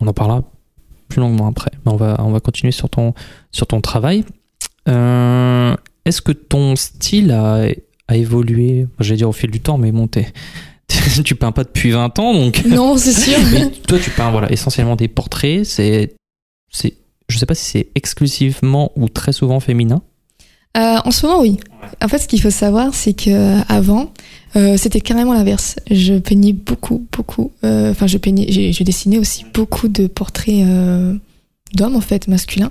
On 0.00 0.06
en 0.06 0.12
parlera 0.12 0.42
plus 1.08 1.20
longuement 1.20 1.46
après. 1.48 1.70
Mais 1.84 1.92
on 1.92 1.96
va, 1.96 2.16
on 2.20 2.30
va 2.30 2.40
continuer 2.40 2.72
sur 2.72 2.88
ton, 2.88 3.14
sur 3.52 3.66
ton 3.66 3.80
travail. 3.80 4.24
Euh, 4.88 5.74
est-ce 6.04 6.22
que 6.22 6.32
ton 6.32 6.74
style 6.76 7.30
a, 7.32 7.66
a 8.08 8.16
évolué? 8.16 8.86
J'allais 8.98 9.18
dire 9.18 9.28
au 9.28 9.32
fil 9.32 9.50
du 9.50 9.60
temps, 9.60 9.76
mais 9.78 9.92
bon, 9.92 10.06
t'es- 10.06 10.32
tu 11.24 11.34
peins 11.34 11.52
pas 11.52 11.64
depuis 11.64 11.90
20 11.90 12.18
ans, 12.18 12.32
donc. 12.34 12.64
non 12.64 12.96
c'est 12.96 13.12
sûr 13.12 13.38
Mais 13.52 13.70
toi, 13.70 13.98
tu 13.98 14.10
peins 14.10 14.30
voilà, 14.30 14.50
essentiellement 14.50 14.96
des 14.96 15.08
portraits. 15.08 15.64
C'est, 15.64 16.14
c'est, 16.70 16.94
je 17.28 17.38
sais 17.38 17.46
pas 17.46 17.54
si 17.54 17.64
c'est 17.64 17.88
exclusivement 17.94 18.90
ou 18.96 19.08
très 19.08 19.32
souvent 19.32 19.60
féminin. 19.60 20.02
Euh, 20.76 20.96
en 21.04 21.10
ce 21.10 21.26
moment, 21.26 21.40
oui. 21.40 21.58
En 22.02 22.08
fait, 22.08 22.18
ce 22.18 22.28
qu'il 22.28 22.40
faut 22.40 22.50
savoir, 22.50 22.94
c'est 22.94 23.12
que 23.14 23.30
euh, 23.30 23.60
avant, 23.68 24.12
euh, 24.56 24.76
c'était 24.76 25.00
carrément 25.00 25.32
l'inverse. 25.32 25.76
Je 25.90 26.14
peignais 26.14 26.52
beaucoup, 26.52 27.04
beaucoup. 27.10 27.50
euh, 27.64 27.90
Enfin, 27.90 28.06
je 28.06 28.18
peignais, 28.18 28.46
j'ai 28.50 28.84
dessiné 28.84 29.18
aussi 29.18 29.44
beaucoup 29.52 29.88
de 29.88 30.06
portraits 30.06 30.64
euh, 30.64 31.14
d'hommes 31.74 31.96
en 31.96 32.00
fait, 32.00 32.28
masculins. 32.28 32.70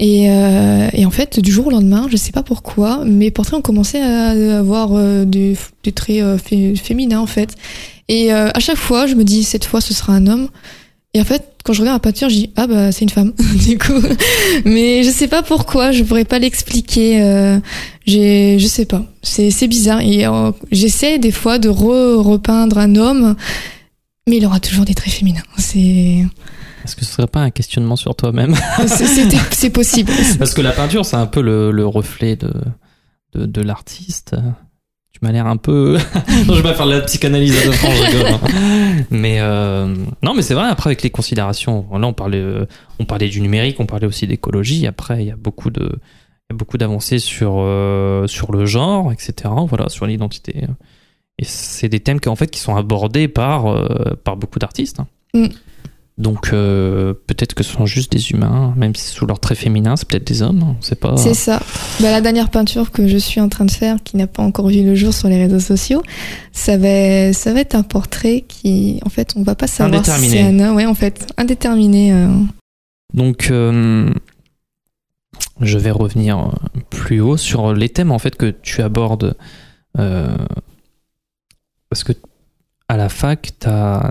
Et, 0.00 0.30
euh, 0.30 0.88
et 0.92 1.06
en 1.06 1.10
fait, 1.10 1.38
du 1.38 1.52
jour 1.52 1.68
au 1.68 1.70
lendemain, 1.70 2.08
je 2.10 2.16
sais 2.16 2.32
pas 2.32 2.42
pourquoi, 2.42 3.04
mes 3.04 3.30
portraits 3.30 3.58
ont 3.58 3.62
commencé 3.62 3.98
à 3.98 4.30
avoir 4.58 4.90
euh, 4.94 5.24
des, 5.24 5.56
des 5.84 5.92
traits 5.92 6.20
euh, 6.22 6.38
fé- 6.38 6.74
féminins 6.74 7.20
en 7.20 7.26
fait. 7.26 7.54
Et 8.08 8.32
euh, 8.32 8.48
à 8.52 8.58
chaque 8.58 8.78
fois, 8.78 9.06
je 9.06 9.14
me 9.14 9.22
dis 9.22 9.44
cette 9.44 9.64
fois, 9.64 9.80
ce 9.80 9.94
sera 9.94 10.12
un 10.14 10.26
homme. 10.26 10.48
Et 11.14 11.20
en 11.20 11.24
fait, 11.24 11.54
quand 11.64 11.72
je 11.72 11.80
regarde 11.80 11.96
la 11.96 12.00
peinture, 12.00 12.28
je 12.28 12.34
dis 12.34 12.50
ah 12.56 12.66
bah 12.66 12.92
c'est 12.92 13.02
une 13.02 13.10
femme 13.10 13.32
du 13.66 13.78
coup. 13.78 14.00
Mais 14.64 15.02
je 15.02 15.10
sais 15.10 15.28
pas 15.28 15.42
pourquoi, 15.42 15.90
je 15.90 16.04
pourrais 16.04 16.24
pas 16.26 16.38
l'expliquer. 16.38 17.22
Euh, 17.22 17.58
je 18.06 18.66
sais 18.68 18.84
pas, 18.84 19.04
c'est 19.22 19.50
c'est 19.50 19.68
bizarre. 19.68 20.00
Et 20.02 20.26
euh, 20.26 20.52
j'essaie 20.70 21.18
des 21.18 21.32
fois 21.32 21.58
de 21.58 21.68
re 21.68 22.22
repeindre 22.22 22.78
un 22.78 22.94
homme, 22.96 23.36
mais 24.28 24.36
il 24.36 24.46
aura 24.46 24.60
toujours 24.60 24.84
des 24.84 24.94
traits 24.94 25.14
féminins. 25.14 25.42
C'est 25.56 26.26
Est-ce 26.84 26.94
que 26.94 27.04
ce 27.06 27.12
serait 27.12 27.26
pas 27.26 27.40
un 27.40 27.50
questionnement 27.50 27.96
sur 27.96 28.14
toi-même 28.14 28.54
c'est 29.52 29.70
possible. 29.70 30.12
Parce 30.38 30.52
que 30.52 30.60
la 30.60 30.72
peinture, 30.72 31.06
c'est 31.06 31.16
un 31.16 31.26
peu 31.26 31.40
le, 31.40 31.70
le 31.70 31.86
reflet 31.86 32.36
de, 32.36 32.52
de, 33.34 33.46
de 33.46 33.62
l'artiste. 33.62 34.36
Tu 35.12 35.20
m'as 35.22 35.32
l'air 35.32 35.46
un 35.46 35.56
peu. 35.56 35.96
non, 36.46 36.54
je 36.54 36.56
vais 36.56 36.62
pas 36.62 36.74
faire 36.74 36.86
de 36.86 36.92
la 36.92 37.00
psychanalyse 37.00 37.56
à 37.58 37.64
deux 37.64 37.72
francs, 37.72 37.92
je 37.96 38.02
rigole. 38.04 38.32
hein. 38.32 39.04
Mais 39.10 39.38
euh, 39.40 39.94
non, 40.22 40.34
mais 40.34 40.42
c'est 40.42 40.54
vrai. 40.54 40.66
Après, 40.68 40.88
avec 40.88 41.02
les 41.02 41.10
considérations, 41.10 41.86
là, 41.92 42.06
on 42.06 42.12
parlait, 42.12 42.38
euh, 42.38 42.66
on 42.98 43.04
parlait 43.04 43.28
du 43.28 43.40
numérique, 43.40 43.80
on 43.80 43.86
parlait 43.86 44.06
aussi 44.06 44.26
d'écologie. 44.26 44.86
Après, 44.86 45.22
il 45.22 45.28
y 45.28 45.30
a 45.30 45.36
beaucoup 45.36 45.70
de, 45.70 45.82
il 45.84 46.52
y 46.52 46.54
a 46.54 46.56
beaucoup 46.56 46.76
d'avancées 46.78 47.18
sur, 47.18 47.54
euh, 47.58 48.26
sur 48.26 48.52
le 48.52 48.66
genre, 48.66 49.10
etc. 49.12 49.50
Voilà, 49.68 49.88
sur 49.88 50.06
l'identité. 50.06 50.64
Et 51.38 51.44
c'est 51.44 51.88
des 51.88 52.00
thèmes 52.00 52.20
qui, 52.20 52.28
en 52.28 52.36
fait, 52.36 52.48
qui 52.48 52.58
sont 52.60 52.76
abordés 52.76 53.28
par, 53.28 53.66
euh, 53.66 54.14
par 54.24 54.36
beaucoup 54.36 54.58
d'artistes. 54.58 54.98
Mm. 55.34 55.46
Donc 56.18 56.50
euh, 56.52 57.14
peut-être 57.28 57.54
que 57.54 57.62
ce 57.62 57.72
sont 57.72 57.86
juste 57.86 58.10
des 58.10 58.32
humains, 58.32 58.74
même 58.76 58.92
si 58.96 59.06
sous 59.06 59.24
leur 59.24 59.38
trait 59.38 59.54
féminin, 59.54 59.94
c'est 59.96 60.08
peut-être 60.08 60.26
des 60.26 60.42
hommes, 60.42 60.74
on 60.76 60.82
sait 60.82 60.96
pas. 60.96 61.16
C'est 61.16 61.32
ça. 61.32 61.62
Bah, 62.00 62.10
la 62.10 62.20
dernière 62.20 62.50
peinture 62.50 62.90
que 62.90 63.06
je 63.06 63.16
suis 63.16 63.40
en 63.40 63.48
train 63.48 63.64
de 63.64 63.70
faire, 63.70 64.02
qui 64.02 64.16
n'a 64.16 64.26
pas 64.26 64.42
encore 64.42 64.66
vu 64.66 64.84
le 64.84 64.96
jour 64.96 65.14
sur 65.14 65.28
les 65.28 65.40
réseaux 65.40 65.60
sociaux, 65.60 66.02
ça 66.50 66.76
va, 66.76 67.32
ça 67.32 67.54
va 67.54 67.60
être 67.60 67.76
un 67.76 67.84
portrait 67.84 68.44
qui, 68.48 68.98
en 69.06 69.10
fait, 69.10 69.34
on 69.36 69.44
va 69.44 69.54
pas 69.54 69.68
savoir 69.68 70.04
si 70.04 70.28
c'est 70.28 70.42
un 70.42 70.58
homme. 70.58 70.74
Ouais, 70.74 70.86
en 70.86 70.94
fait, 70.94 71.24
indéterminé. 71.36 72.12
euh. 72.12 72.26
Donc, 73.14 73.52
euh, 73.52 74.12
je 75.60 75.78
vais 75.78 75.92
revenir 75.92 76.50
plus 76.90 77.20
haut 77.20 77.36
sur 77.36 77.74
les 77.74 77.90
thèmes 77.90 78.10
en 78.10 78.18
fait 78.18 78.34
que 78.34 78.46
tu 78.50 78.82
abordes, 78.82 79.36
parce 79.94 80.42
que 82.04 82.12
à 82.88 82.96
la 82.96 83.08
fac, 83.08 83.52
t'as, 83.60 84.10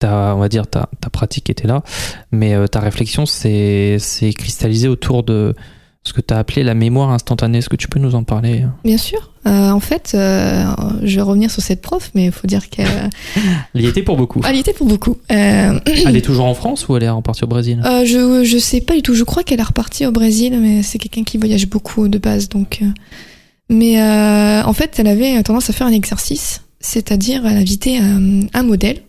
t'as, 0.00 0.34
on 0.34 0.38
va 0.40 0.48
dire, 0.48 0.66
ta, 0.66 0.88
ta 1.00 1.10
pratique 1.10 1.48
était 1.48 1.68
là, 1.68 1.84
mais 2.32 2.54
euh, 2.54 2.66
ta 2.66 2.80
réflexion 2.80 3.26
s'est, 3.26 3.98
cristallisée 4.36 4.88
autour 4.88 5.22
de 5.22 5.54
ce 6.02 6.14
que 6.14 6.22
tu 6.22 6.32
as 6.32 6.38
appelé 6.38 6.64
la 6.64 6.74
mémoire 6.74 7.10
instantanée. 7.10 7.58
Est-ce 7.58 7.68
que 7.68 7.76
tu 7.76 7.86
peux 7.86 8.00
nous 8.00 8.14
en 8.14 8.24
parler? 8.24 8.64
Bien 8.84 8.96
sûr. 8.96 9.30
Euh, 9.46 9.70
en 9.70 9.80
fait, 9.80 10.12
euh, 10.14 10.64
je 11.02 11.16
vais 11.16 11.22
revenir 11.22 11.50
sur 11.50 11.62
cette 11.62 11.82
prof, 11.82 12.10
mais 12.14 12.26
il 12.26 12.32
faut 12.32 12.46
dire 12.46 12.70
qu'elle 12.70 13.10
Elle 13.74 13.82
y 13.82 13.86
était 13.86 14.02
pour 14.02 14.16
beaucoup. 14.16 14.40
elle 14.46 14.56
y 14.56 14.60
était 14.60 14.72
pour 14.72 14.86
beaucoup. 14.86 15.18
Elle 15.28 16.16
est 16.16 16.24
toujours 16.24 16.46
en 16.46 16.54
France 16.54 16.88
ou 16.88 16.96
elle 16.96 17.04
est 17.04 17.10
repartie 17.10 17.44
au 17.44 17.46
Brésil? 17.46 17.82
Je 17.84 18.42
je 18.44 18.58
sais 18.58 18.80
pas 18.80 18.94
du 18.94 19.02
tout. 19.02 19.14
Je 19.14 19.24
crois 19.24 19.42
qu'elle 19.44 19.60
est 19.60 19.64
repartie 19.64 20.06
au 20.06 20.12
Brésil, 20.12 20.58
mais 20.60 20.82
c'est 20.82 20.98
quelqu'un 20.98 21.24
qui 21.24 21.36
voyage 21.38 21.68
beaucoup 21.68 22.08
de 22.08 22.18
base, 22.18 22.48
donc. 22.48 22.80
Mais 23.68 24.02
en 24.02 24.72
fait, 24.72 24.98
elle 24.98 25.06
avait 25.06 25.42
tendance 25.42 25.68
à 25.68 25.74
faire 25.74 25.86
un 25.86 25.92
exercice, 25.92 26.62
c'est-à-dire 26.80 27.46
elle 27.46 27.58
invitait 27.58 27.98
un, 27.98 28.46
un 28.52 28.62
modèle 28.62 29.02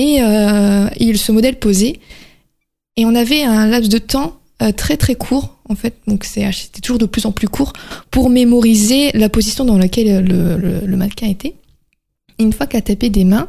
et 0.00 0.22
euh, 0.22 0.88
ce 1.14 1.30
modèle 1.30 1.58
posait 1.58 2.00
et 2.96 3.04
on 3.04 3.14
avait 3.14 3.42
un 3.42 3.66
laps 3.66 3.90
de 3.90 3.98
temps 3.98 4.38
euh, 4.62 4.72
très 4.72 4.96
très 4.96 5.14
court 5.14 5.56
en 5.68 5.74
fait, 5.74 5.94
donc 6.06 6.24
c'était 6.24 6.80
toujours 6.80 6.98
de 6.98 7.06
plus 7.06 7.26
en 7.26 7.32
plus 7.32 7.48
court 7.48 7.72
pour 8.10 8.30
mémoriser 8.30 9.10
la 9.12 9.28
position 9.28 9.64
dans 9.64 9.78
laquelle 9.78 10.24
le, 10.24 10.80
le, 10.84 10.96
mannequin 10.96 11.28
était. 11.28 11.54
Une 12.40 12.52
fois 12.52 12.66
qu'elle 12.66 12.82
tapé 12.82 13.08
des 13.08 13.24
mains, 13.24 13.48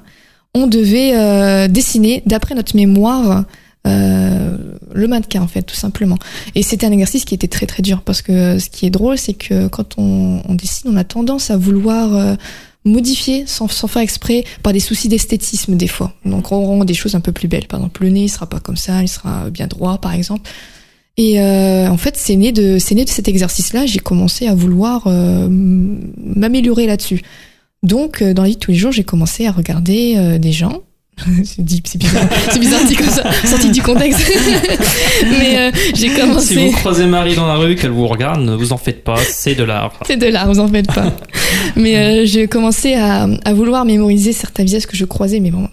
on 0.53 0.67
devait 0.67 1.15
euh, 1.15 1.67
dessiner 1.67 2.21
d'après 2.27 2.53
notre 2.53 2.75
mémoire 2.75 3.45
euh, 3.87 4.57
le 4.93 5.07
mannequin 5.07 5.41
en 5.41 5.47
fait 5.47 5.63
tout 5.63 5.75
simplement. 5.75 6.19
Et 6.53 6.61
c'était 6.61 6.85
un 6.85 6.91
exercice 6.91 7.25
qui 7.25 7.33
était 7.33 7.47
très 7.47 7.65
très 7.65 7.81
dur 7.81 8.01
parce 8.03 8.21
que 8.21 8.59
ce 8.59 8.69
qui 8.69 8.85
est 8.85 8.91
drôle 8.91 9.17
c'est 9.17 9.33
que 9.33 9.67
quand 9.67 9.97
on 9.97 10.53
dessine 10.53 10.91
on 10.91 10.97
a 10.97 11.03
tendance 11.03 11.49
à 11.49 11.57
vouloir 11.57 12.37
modifier 12.83 13.45
sans, 13.45 13.67
sans 13.67 13.87
faire 13.87 14.01
exprès 14.01 14.43
par 14.63 14.73
des 14.73 14.79
soucis 14.79 15.07
d'esthétisme 15.07 15.75
des 15.75 15.87
fois. 15.87 16.13
Donc 16.25 16.51
on 16.51 16.65
rend 16.65 16.83
des 16.85 16.93
choses 16.93 17.15
un 17.15 17.19
peu 17.19 17.31
plus 17.31 17.47
belles. 17.47 17.67
Par 17.67 17.79
exemple 17.79 18.03
le 18.03 18.09
nez 18.09 18.23
il 18.23 18.29
sera 18.29 18.47
pas 18.47 18.59
comme 18.59 18.77
ça 18.77 19.01
il 19.01 19.07
sera 19.07 19.49
bien 19.49 19.67
droit 19.67 19.99
par 19.99 20.13
exemple. 20.13 20.49
Et 21.17 21.39
euh, 21.41 21.89
en 21.89 21.97
fait 21.97 22.15
c'est 22.17 22.35
né 22.35 22.51
de 22.51 22.79
c'est 22.79 22.95
né 22.95 23.05
de 23.05 23.09
cet 23.09 23.27
exercice 23.27 23.73
là 23.73 23.85
j'ai 23.85 23.99
commencé 23.99 24.47
à 24.47 24.55
vouloir 24.55 25.03
euh, 25.07 25.47
m'améliorer 25.49 26.87
là-dessus. 26.87 27.21
Donc 27.83 28.21
euh, 28.21 28.33
dans 28.33 28.43
la 28.43 28.49
vie 28.49 28.55
de 28.55 28.59
tous 28.59 28.71
les 28.71 28.77
jours 28.77 28.91
j'ai 28.91 29.03
commencé 29.03 29.45
à 29.45 29.51
regarder 29.51 30.15
euh, 30.17 30.37
des 30.37 30.51
gens 30.51 30.81
c'est 31.43 31.61
bizarre, 31.97 32.27
c'est 32.51 32.59
bizarre 32.59 32.83
dit 32.85 32.95
comme 32.95 33.09
ça, 33.09 33.23
sorti 33.45 33.69
du 33.69 33.81
contexte. 33.83 34.19
Mais 35.29 35.57
euh, 35.57 35.71
j'ai 35.93 36.09
Si 36.09 36.15
commencé. 36.15 36.55
vous 36.65 36.71
croisez 36.71 37.05
Marie 37.05 37.35
dans 37.35 37.45
la 37.47 37.55
rue, 37.55 37.75
qu'elle 37.75 37.91
vous 37.91 38.07
regarde, 38.07 38.41
ne 38.41 38.55
vous 38.55 38.73
en 38.73 38.77
faites 38.77 39.03
pas, 39.03 39.17
c'est 39.17 39.53
de 39.53 39.63
l'art. 39.63 39.93
C'est 40.07 40.17
de 40.17 40.25
l'art, 40.27 40.47
vous 40.51 40.59
en 40.59 40.67
faites 40.67 40.87
pas. 40.91 41.13
Mais 41.75 41.95
euh, 41.97 42.25
j'ai 42.25 42.47
commencé 42.47 42.95
à, 42.95 43.27
à 43.45 43.53
vouloir 43.53 43.85
mémoriser 43.85 44.33
certains 44.33 44.63
visages 44.63 44.87
que 44.87 44.97
je 44.97 45.05
croisais, 45.05 45.39
mais 45.39 45.51
bon, 45.51 45.67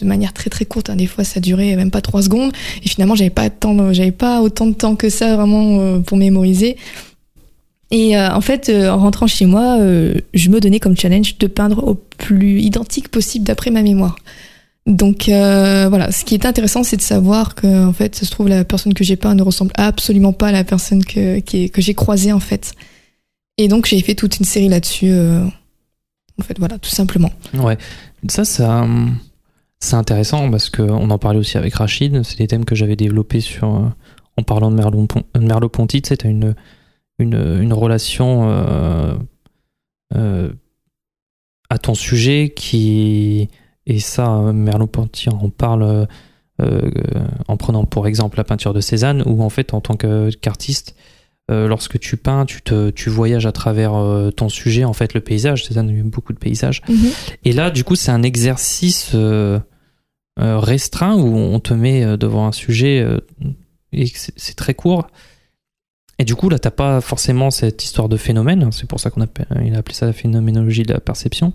de 0.00 0.04
manière 0.04 0.34
très 0.34 0.50
très 0.50 0.66
courte. 0.66 0.90
hein. 0.90 0.96
Des 0.96 1.06
fois, 1.06 1.24
ça 1.24 1.40
durait 1.40 1.76
même 1.76 1.90
pas 1.90 2.02
trois 2.02 2.20
secondes. 2.22 2.52
Et 2.84 2.88
finalement, 2.88 3.14
j'avais 3.14 3.30
pas 3.30 3.48
tant, 3.48 3.92
j'avais 3.94 4.12
pas 4.12 4.42
autant 4.42 4.66
de 4.66 4.74
temps 4.74 4.96
que 4.96 5.08
ça 5.08 5.34
vraiment 5.36 5.78
euh, 5.80 5.98
pour 6.00 6.18
mémoriser. 6.18 6.76
Et 7.90 8.16
euh, 8.16 8.30
en 8.32 8.40
fait, 8.40 8.68
euh, 8.68 8.88
en 8.90 8.98
rentrant 8.98 9.26
chez 9.26 9.46
moi, 9.46 9.78
euh, 9.80 10.14
je 10.34 10.48
me 10.50 10.60
donnais 10.60 10.78
comme 10.78 10.96
challenge 10.96 11.38
de 11.38 11.46
peindre 11.46 11.82
au 11.88 11.94
plus 11.94 12.60
identique 12.60 13.08
possible 13.08 13.44
d'après 13.46 13.70
ma 13.70 13.82
mémoire. 13.82 14.16
Donc 14.90 15.28
euh, 15.28 15.88
voilà, 15.88 16.10
ce 16.10 16.24
qui 16.24 16.34
est 16.34 16.44
intéressant, 16.44 16.82
c'est 16.82 16.96
de 16.96 17.02
savoir 17.02 17.54
que 17.54 17.86
en 17.86 17.92
fait, 17.92 18.16
ça 18.16 18.26
se 18.26 18.30
trouve 18.30 18.48
la 18.48 18.64
personne 18.64 18.92
que 18.92 19.04
j'ai 19.04 19.16
peint 19.16 19.34
ne 19.36 19.42
ressemble 19.42 19.70
absolument 19.76 20.32
pas 20.32 20.48
à 20.48 20.52
la 20.52 20.64
personne 20.64 21.04
que 21.04 21.38
que 21.40 21.80
j'ai 21.80 21.94
croisée 21.94 22.32
en 22.32 22.40
fait. 22.40 22.72
Et 23.56 23.68
donc 23.68 23.86
j'ai 23.86 24.00
fait 24.00 24.16
toute 24.16 24.38
une 24.38 24.44
série 24.44 24.68
là-dessus. 24.68 25.10
euh, 25.10 25.44
en 26.38 26.42
fait, 26.42 26.58
voilà, 26.58 26.78
tout 26.78 26.90
simplement. 26.90 27.30
Ouais, 27.54 27.78
ça, 28.28 28.44
ça, 28.44 28.86
c'est 29.78 29.94
intéressant 29.94 30.50
parce 30.50 30.70
que 30.70 30.82
on 30.82 31.10
en 31.10 31.18
parlait 31.18 31.38
aussi 31.38 31.56
avec 31.56 31.74
Rachid. 31.74 32.22
C'est 32.24 32.38
des 32.38 32.46
thèmes 32.48 32.64
que 32.64 32.74
j'avais 32.74 32.96
développés 32.96 33.40
sur, 33.40 33.76
euh, 33.76 33.88
en 34.38 34.42
parlant 34.42 34.70
de 34.70 34.76
Merleau, 34.76 35.06
Merleau-Ponty. 35.38 36.02
Tu 36.02 36.08
sais, 36.08 36.28
une, 36.28 36.54
une, 37.18 37.58
une 37.60 37.72
relation 37.74 38.48
à 41.68 41.78
ton 41.78 41.94
sujet 41.94 42.52
qui, 42.56 43.48
et 43.86 43.98
ça, 43.98 44.28
Merleau-Ponty 44.52 45.30
en 45.30 45.48
parle 45.50 45.82
euh, 45.82 46.06
euh, 46.60 46.90
en 47.48 47.56
prenant 47.56 47.84
pour 47.84 48.06
exemple 48.06 48.36
la 48.36 48.44
peinture 48.44 48.74
de 48.74 48.80
Cézanne, 48.80 49.22
où 49.26 49.42
en 49.42 49.50
fait, 49.50 49.72
en 49.72 49.80
tant 49.80 49.96
qu'artiste, 49.96 50.94
euh, 51.50 51.68
lorsque 51.68 51.98
tu 51.98 52.16
peins, 52.16 52.44
tu, 52.44 52.62
te, 52.62 52.90
tu 52.90 53.08
voyages 53.08 53.46
à 53.46 53.52
travers 53.52 53.94
euh, 53.94 54.30
ton 54.30 54.48
sujet, 54.48 54.84
en 54.84 54.92
fait, 54.92 55.14
le 55.14 55.20
paysage. 55.20 55.64
Cézanne 55.64 55.88
a 55.88 55.92
eu 55.92 56.02
beaucoup 56.02 56.32
de 56.32 56.38
paysages. 56.38 56.82
Et 57.44 57.52
là, 57.52 57.70
du 57.70 57.84
coup, 57.84 57.96
c'est 57.96 58.10
un 58.10 58.22
exercice 58.22 59.16
restreint 60.36 61.16
où 61.16 61.36
on 61.36 61.60
te 61.60 61.74
met 61.74 62.16
devant 62.16 62.46
un 62.46 62.52
sujet 62.52 63.06
et 63.92 64.06
c'est 64.06 64.32
c'est 64.36 64.54
très 64.54 64.74
court. 64.74 65.06
Et 66.18 66.24
du 66.24 66.34
coup, 66.34 66.50
là, 66.50 66.58
t'as 66.58 66.70
pas 66.70 67.00
forcément 67.00 67.50
cette 67.50 67.82
histoire 67.82 68.10
de 68.10 68.18
phénomène. 68.18 68.70
C'est 68.72 68.86
pour 68.86 69.00
ça 69.00 69.08
qu'on 69.08 69.22
a, 69.22 69.26
il 69.64 69.74
a 69.74 69.78
appelé 69.78 69.94
ça 69.94 70.04
la 70.04 70.12
phénoménologie 70.12 70.82
de 70.82 70.92
la 70.92 71.00
perception. 71.00 71.54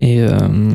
Et 0.00 0.20
euh, 0.20 0.74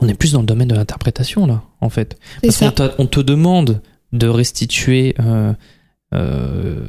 on 0.00 0.08
est 0.08 0.14
plus 0.14 0.32
dans 0.32 0.40
le 0.40 0.46
domaine 0.46 0.68
de 0.68 0.74
l'interprétation, 0.74 1.46
là, 1.46 1.62
en 1.80 1.88
fait. 1.88 2.18
Parce 2.42 2.58
qu'on 2.58 2.90
on 2.98 3.06
te 3.06 3.20
demande 3.20 3.82
de 4.12 4.26
restituer 4.26 5.14
euh, 5.20 5.52
euh, 6.14 6.88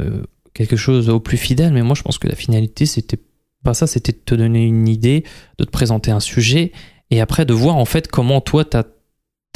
euh, 0.00 0.22
quelque 0.54 0.76
chose 0.76 1.08
au 1.08 1.20
plus 1.20 1.36
fidèle, 1.36 1.72
mais 1.72 1.82
moi 1.82 1.94
je 1.94 2.02
pense 2.02 2.18
que 2.18 2.28
la 2.28 2.34
finalité 2.34 2.86
c'était 2.86 3.18
pas 3.62 3.74
ça, 3.74 3.86
c'était 3.86 4.12
de 4.12 4.20
te 4.24 4.34
donner 4.34 4.64
une 4.64 4.88
idée, 4.88 5.24
de 5.58 5.64
te 5.64 5.70
présenter 5.70 6.10
un 6.10 6.20
sujet, 6.20 6.72
et 7.10 7.20
après 7.20 7.44
de 7.44 7.52
voir 7.52 7.76
en 7.76 7.84
fait 7.84 8.08
comment 8.08 8.40
toi 8.40 8.64
t'as 8.64 8.84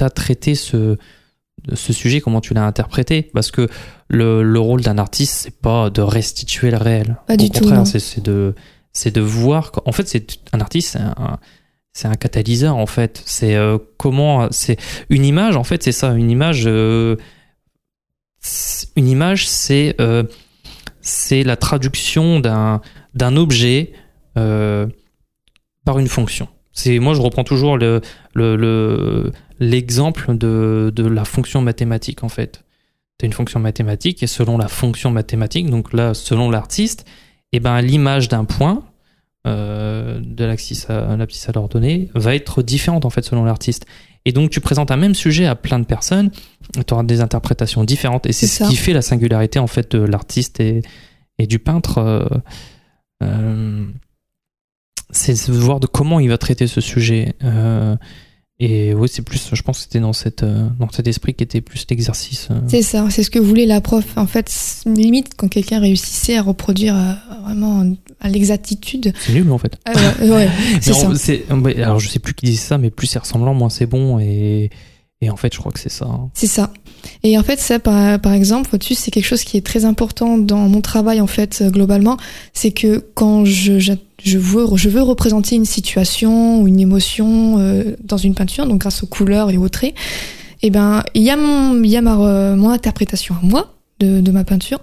as 0.01 0.11
traité 0.11 0.55
ce, 0.55 0.97
ce 1.75 1.93
sujet, 1.93 2.21
comment 2.21 2.41
tu 2.41 2.55
l'as 2.55 2.65
interprété, 2.65 3.23
parce 3.23 3.51
que 3.51 3.69
le, 4.09 4.43
le 4.43 4.59
rôle 4.59 4.83
d'un 4.83 4.99
artiste 4.99 5.35
c'est 5.35 5.59
pas 5.59 5.91
de 5.91 6.03
restituer 6.03 6.71
le 6.71 6.79
réel, 6.79 7.19
Pas 7.27 7.35
au 7.35 7.37
du 7.37 7.51
tout, 7.51 7.61
contraire, 7.61 7.87
c'est 7.87 8.23
de 8.23 8.55
c'est 8.93 9.15
de 9.15 9.21
voir, 9.21 9.73
en 9.87 9.93
fait 9.93 10.09
c'est 10.09 10.39
un 10.53 10.61
artiste, 10.61 10.93
c'est 10.93 11.01
un, 11.01 11.39
c'est 11.93 12.09
un 12.09 12.15
catalyseur 12.15 12.77
en 12.77 12.87
fait. 12.87 13.23
C'est 13.27 13.55
euh, 13.57 13.79
comment 13.97 14.49
c'est 14.51 14.77
une 15.09 15.25
image 15.25 15.57
en 15.57 15.65
fait 15.65 15.83
c'est 15.83 15.93
ça 15.93 16.13
une 16.15 16.31
image 16.31 16.65
euh, 16.67 17.17
une 18.97 19.09
image 19.09 19.49
c'est 19.49 19.95
euh, 20.01 20.25
c'est 21.01 21.43
la 21.45 21.57
traduction 21.57 22.41
d'un 22.41 22.81
d'un 23.15 23.37
objet 23.37 23.93
par 25.85 25.99
une 25.99 26.09
fonction. 26.09 26.49
C'est 26.73 26.99
moi 26.99 27.15
je 27.15 27.21
reprends 27.21 27.45
toujours 27.45 27.77
le 27.77 28.01
le 28.35 28.57
le- 28.57 29.33
l'exemple 29.59 30.37
de 30.37 30.93
de 30.95 31.07
la 31.07 31.25
fonction 31.25 31.61
mathématique 31.61 32.23
en 32.25 32.29
fait. 32.29 32.65
Tu 33.19 33.25
as 33.25 33.27
une 33.27 33.33
fonction 33.35 33.61
mathématique 33.61 34.23
et 34.23 34.27
selon 34.27 34.57
la 34.57 34.69
fonction 34.69 35.11
mathématique 35.11 35.69
donc 35.69 35.93
là 35.93 36.15
selon 36.15 36.51
l'artiste 36.51 37.05
et 37.53 37.61
ben 37.61 37.81
l'image 37.83 38.29
d'un 38.29 38.45
point 38.45 38.83
euh, 39.47 40.21
de 40.23 40.45
l'abscisse 40.45 40.89
à 40.91 41.17
l'abscisse 41.17 41.49
à 41.49 41.53
va 42.15 42.35
être 42.35 42.63
différente 42.63 43.05
en 43.05 43.11
fait 43.11 43.25
selon 43.25 43.45
l'artiste. 43.45 43.87
Et 44.27 44.33
donc 44.33 44.51
tu 44.51 44.61
présentes 44.61 44.91
un 44.91 44.97
même 44.97 45.15
sujet 45.15 45.47
à 45.47 45.55
plein 45.55 45.79
de 45.79 45.87
personnes, 45.87 46.31
tu 46.87 46.93
auras 46.93 47.05
des 47.05 47.21
interprétations 47.23 47.85
différentes 47.85 48.27
et 48.27 48.33
c'est 48.33 48.47
ce 48.47 48.59
ça. 48.65 48.69
qui 48.69 48.77
fait 48.77 48.93
la 48.93 49.03
singularité 49.03 49.59
en 49.59 49.67
fait 49.67 49.97
de 49.97 50.03
l'artiste 50.03 50.61
et, 50.61 50.83
et 51.39 51.47
du 51.47 51.59
peintre. 51.59 51.99
euh, 51.99 52.27
euh, 53.23 53.87
c'est 55.11 55.49
voir 55.49 55.81
de 55.81 55.87
comment 55.87 56.21
il 56.21 56.29
va 56.29 56.39
traiter 56.39 56.67
ce 56.67 56.81
sujet. 56.81 57.35
Et 58.63 58.93
oui, 58.93 59.09
c'est 59.11 59.23
plus, 59.23 59.49
je 59.55 59.63
pense 59.63 59.79
que 59.79 59.83
c'était 59.85 60.01
dans, 60.01 60.13
cette, 60.13 60.43
euh, 60.43 60.69
dans 60.79 60.91
cet 60.91 61.07
esprit 61.09 61.33
qui 61.33 61.43
était 61.45 61.63
plus 61.63 61.87
l'exercice. 61.89 62.49
euh. 62.51 62.61
C'est 62.69 62.83
ça, 62.83 63.07
c'est 63.09 63.23
ce 63.23 63.31
que 63.31 63.39
voulait 63.39 63.65
la 63.65 63.81
prof. 63.81 64.05
En 64.17 64.27
fait, 64.27 64.53
limite 64.85 65.31
quand 65.37 65.49
quelqu'un 65.49 65.81
réussissait 65.81 66.37
à 66.37 66.43
reproduire 66.43 66.95
euh, 66.95 67.13
vraiment 67.45 67.91
à 68.21 68.29
l'exactitude. 68.29 69.15
C'est 69.21 69.33
nul 69.33 69.51
en 69.51 69.57
fait. 69.57 69.79
Euh, 69.89 70.29
ouais, 70.31 70.49
c'est 70.83 70.93
ça. 70.93 71.09
on- 71.51 71.65
alors 71.65 72.01
je 72.01 72.09
sais 72.09 72.19
plus 72.19 72.35
qui 72.35 72.47
dit 72.47 72.57
ça, 72.59 72.77
mais 72.77 72.91
plus 72.91 73.07
c'est 73.07 73.19
ressemblant, 73.19 73.55
moins 73.55 73.71
c'est 73.71 73.87
bon. 73.87 74.19
Et, 74.19 74.69
Et 75.23 75.31
en 75.31 75.37
fait, 75.37 75.53
je 75.53 75.59
crois 75.59 75.71
que 75.71 75.79
c'est 75.79 75.91
ça. 75.91 76.07
hein. 76.07 76.31
C'est 76.35 76.47
ça. 76.47 76.73
Et 77.23 77.39
en 77.39 77.43
fait, 77.43 77.59
ça, 77.61 77.79
par, 77.79 78.33
exemple, 78.33 78.71
au-dessus, 78.75 78.95
c'est 78.95 79.11
quelque 79.11 79.27
chose 79.27 79.45
qui 79.45 79.57
est 79.57 79.65
très 79.65 79.85
important 79.85 80.39
dans 80.39 80.69
mon 80.69 80.81
travail, 80.81 81.21
en 81.21 81.27
fait, 81.27 81.61
euh, 81.61 81.71
globalement. 81.71 82.17
C'est 82.55 82.71
que 82.71 83.05
quand 83.15 83.45
je, 83.45 83.79
je, 83.79 83.93
je 84.23 84.39
veux, 84.39 84.67
je 84.77 84.89
veux 84.89 85.03
représenter 85.03 85.57
une 85.57 85.67
situation 85.67 86.61
ou 86.63 86.69
une 86.69 86.81
émotion 86.81 87.59
euh, 87.59 87.97
dans 88.03 88.17
une 88.17 88.35
peinture, 88.35 88.67
donc 88.67 88.81
grâce 88.81 89.03
aux 89.03 89.07
couleurs 89.07 89.51
et 89.51 89.59
aux 89.59 89.69
traits, 89.69 89.95
eh 90.63 90.71
ben, 90.71 91.03
il 91.15 91.23
y 91.23 91.31
a 91.31 91.37
mon, 91.37 91.83
y 91.83 91.97
a 91.97 92.03
ma, 92.03 92.17
euh, 92.19 92.57
mon 92.57 92.71
interprétation 92.71 93.35
à 93.43 93.45
moi 93.45 93.75
de, 93.99 94.21
de 94.21 94.31
ma 94.31 94.45
peinture. 94.45 94.81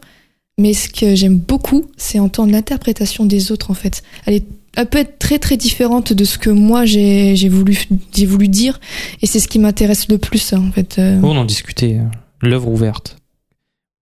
Mais 0.59 0.73
ce 0.73 0.89
que 0.89 1.13
j'aime 1.13 1.37
beaucoup, 1.37 1.85
c'est 1.97 2.19
entendre 2.19 2.51
l'interprétation 2.51 3.25
des 3.25 3.51
autres, 3.51 3.69
en 3.69 3.75
fait. 3.75 4.01
Elle 4.25 4.35
est 4.35 4.45
elle 4.77 4.87
peut 4.87 4.99
être 4.99 5.19
très 5.19 5.39
très 5.39 5.57
différente 5.57 6.13
de 6.13 6.23
ce 6.23 6.37
que 6.37 6.49
moi 6.49 6.85
j'ai 6.85 7.35
j'ai 7.35 7.49
voulu 7.49 7.77
j'ai 8.15 8.25
voulu 8.25 8.47
dire 8.47 8.79
et 9.21 9.25
c'est 9.27 9.39
ce 9.41 9.47
qui 9.49 9.59
m'intéresse 9.59 10.07
le 10.07 10.17
plus 10.17 10.53
en 10.53 10.71
fait 10.71 10.97
euh. 10.99 11.19
On 11.23 11.35
en 11.35 11.43
discutait. 11.45 11.97
euh, 11.99 12.03
L'œuvre 12.41 12.69
ouverte. 12.69 13.17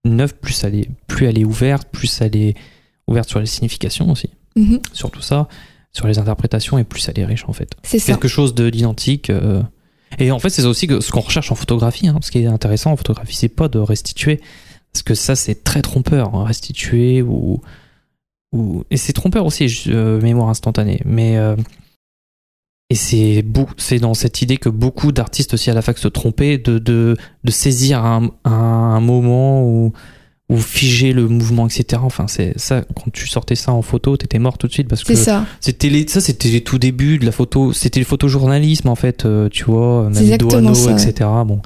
Une 0.04 0.20
œuvre, 0.20 0.34
plus 0.34 0.62
elle 0.62 0.74
est, 0.76 0.88
plus 1.08 1.26
elle 1.26 1.38
est 1.38 1.44
ouverte, 1.44 1.88
plus 1.90 2.20
elle 2.20 2.36
est 2.36 2.54
ouverte 3.08 3.28
sur 3.28 3.40
les 3.40 3.46
significations 3.46 4.08
aussi. 4.10 4.30
Mhm, 4.54 4.78
Surtout 4.92 5.20
ça, 5.22 5.48
sur 5.92 6.06
les 6.06 6.18
interprétations, 6.20 6.78
et 6.78 6.84
plus 6.84 7.08
elle 7.08 7.18
est 7.18 7.24
riche 7.24 7.44
en 7.48 7.52
fait. 7.52 7.72
c'est 7.82 7.98
ça 7.98 8.12
Quelque 8.12 8.28
chose 8.28 8.54
de 8.54 8.70
d'identique. 8.70 9.30
euh, 9.30 9.62
Et 10.20 10.30
en 10.30 10.38
fait, 10.38 10.50
c'est 10.50 10.64
aussi 10.64 10.86
ce 11.00 11.10
qu'on 11.10 11.20
recherche 11.20 11.50
en 11.50 11.56
photographie. 11.56 12.06
Hein. 12.08 12.18
Ce 12.22 12.30
qui 12.30 12.38
est 12.38 12.46
intéressant 12.46 12.92
en 12.92 12.96
photographie, 12.96 13.34
c'est 13.34 13.48
pas 13.48 13.68
de 13.68 13.78
restituer. 13.80 14.40
Parce 14.92 15.02
que 15.02 15.14
ça, 15.14 15.34
c'est 15.34 15.64
très 15.64 15.82
trompeur. 15.82 16.34
hein, 16.34 16.44
Restituer 16.44 17.22
ou. 17.22 17.60
Ou... 18.56 18.84
Et 18.90 18.96
c'est 18.96 19.12
trompeur 19.12 19.44
aussi, 19.46 19.68
je- 19.68 19.90
euh, 19.92 20.20
mémoire 20.20 20.48
instantanée. 20.48 21.00
Mais. 21.04 21.36
euh, 21.36 21.56
Et 22.88 22.94
c'est 22.94 23.42
beau- 23.42 23.66
c'est 23.76 23.98
dans 23.98 24.14
cette 24.14 24.42
idée 24.42 24.58
que 24.58 24.68
beaucoup 24.68 25.10
d'artistes 25.10 25.54
aussi 25.54 25.70
à 25.70 25.74
la 25.74 25.82
fac 25.82 25.98
se 25.98 26.06
trompaient 26.08 26.56
de, 26.56 26.78
de, 26.78 27.16
de 27.42 27.50
saisir 27.50 28.04
un, 28.04 28.30
un, 28.44 28.50
un 28.52 29.00
moment 29.00 29.64
ou, 29.64 29.92
ou 30.48 30.56
figer 30.58 31.12
le 31.12 31.26
mouvement, 31.26 31.66
etc. 31.66 32.00
Enfin, 32.04 32.28
c'est 32.28 32.56
ça, 32.56 32.82
quand 32.94 33.10
tu 33.12 33.26
sortais 33.26 33.56
ça 33.56 33.72
en 33.72 33.82
photo, 33.82 34.16
t'étais 34.16 34.38
mort 34.38 34.56
tout 34.56 34.68
de 34.68 34.72
suite 34.72 34.86
parce 34.86 35.02
que 35.02 35.14
c'était 35.60 35.88
les, 35.88 36.06
ça, 36.06 36.20
c'était 36.20 36.48
les 36.48 36.60
tout 36.60 36.78
débuts 36.78 37.18
de 37.18 37.26
la 37.26 37.32
photo. 37.32 37.72
C'était 37.72 37.98
le 37.98 38.06
photojournalisme 38.06 38.88
en 38.88 38.94
fait, 38.94 39.24
euh, 39.24 39.48
tu 39.48 39.64
vois, 39.64 40.04
même 40.04 40.14
Doano, 40.38 40.68
etc. 40.92 41.28
Bon, 41.44 41.60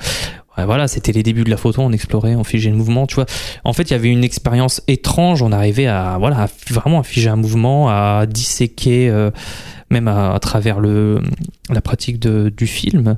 voilà, 0.67 0.89
c'était 0.89 1.13
les 1.13 1.23
débuts 1.23 1.45
de 1.45 1.51
la 1.51 1.57
photo. 1.57 1.83
On 1.83 1.93
explorait, 1.93 2.35
on 2.35 2.45
figeait 2.45 2.71
le 2.71 2.77
mouvement, 2.77 3.07
tu 3.07 3.15
vois. 3.15 3.27
En 3.65 3.73
fait, 3.73 3.85
il 3.85 3.91
y 3.93 3.95
avait 3.95 4.09
une 4.09 4.25
expérience 4.25 4.83
étrange. 4.89 5.43
On 5.43 5.53
arrivait 5.53 5.87
à, 5.87 6.17
voilà, 6.19 6.49
vraiment 6.71 7.01
à 7.01 7.03
figer 7.03 7.29
un 7.29 7.37
mouvement, 7.37 7.89
à 7.89 8.27
disséquer, 8.27 9.09
euh, 9.09 9.31
même 9.91 10.09
à, 10.09 10.39
travers 10.41 10.81
le 10.81 11.21
la 11.71 11.81
pratique 11.81 12.19
du 12.21 12.67
film. 12.67 13.17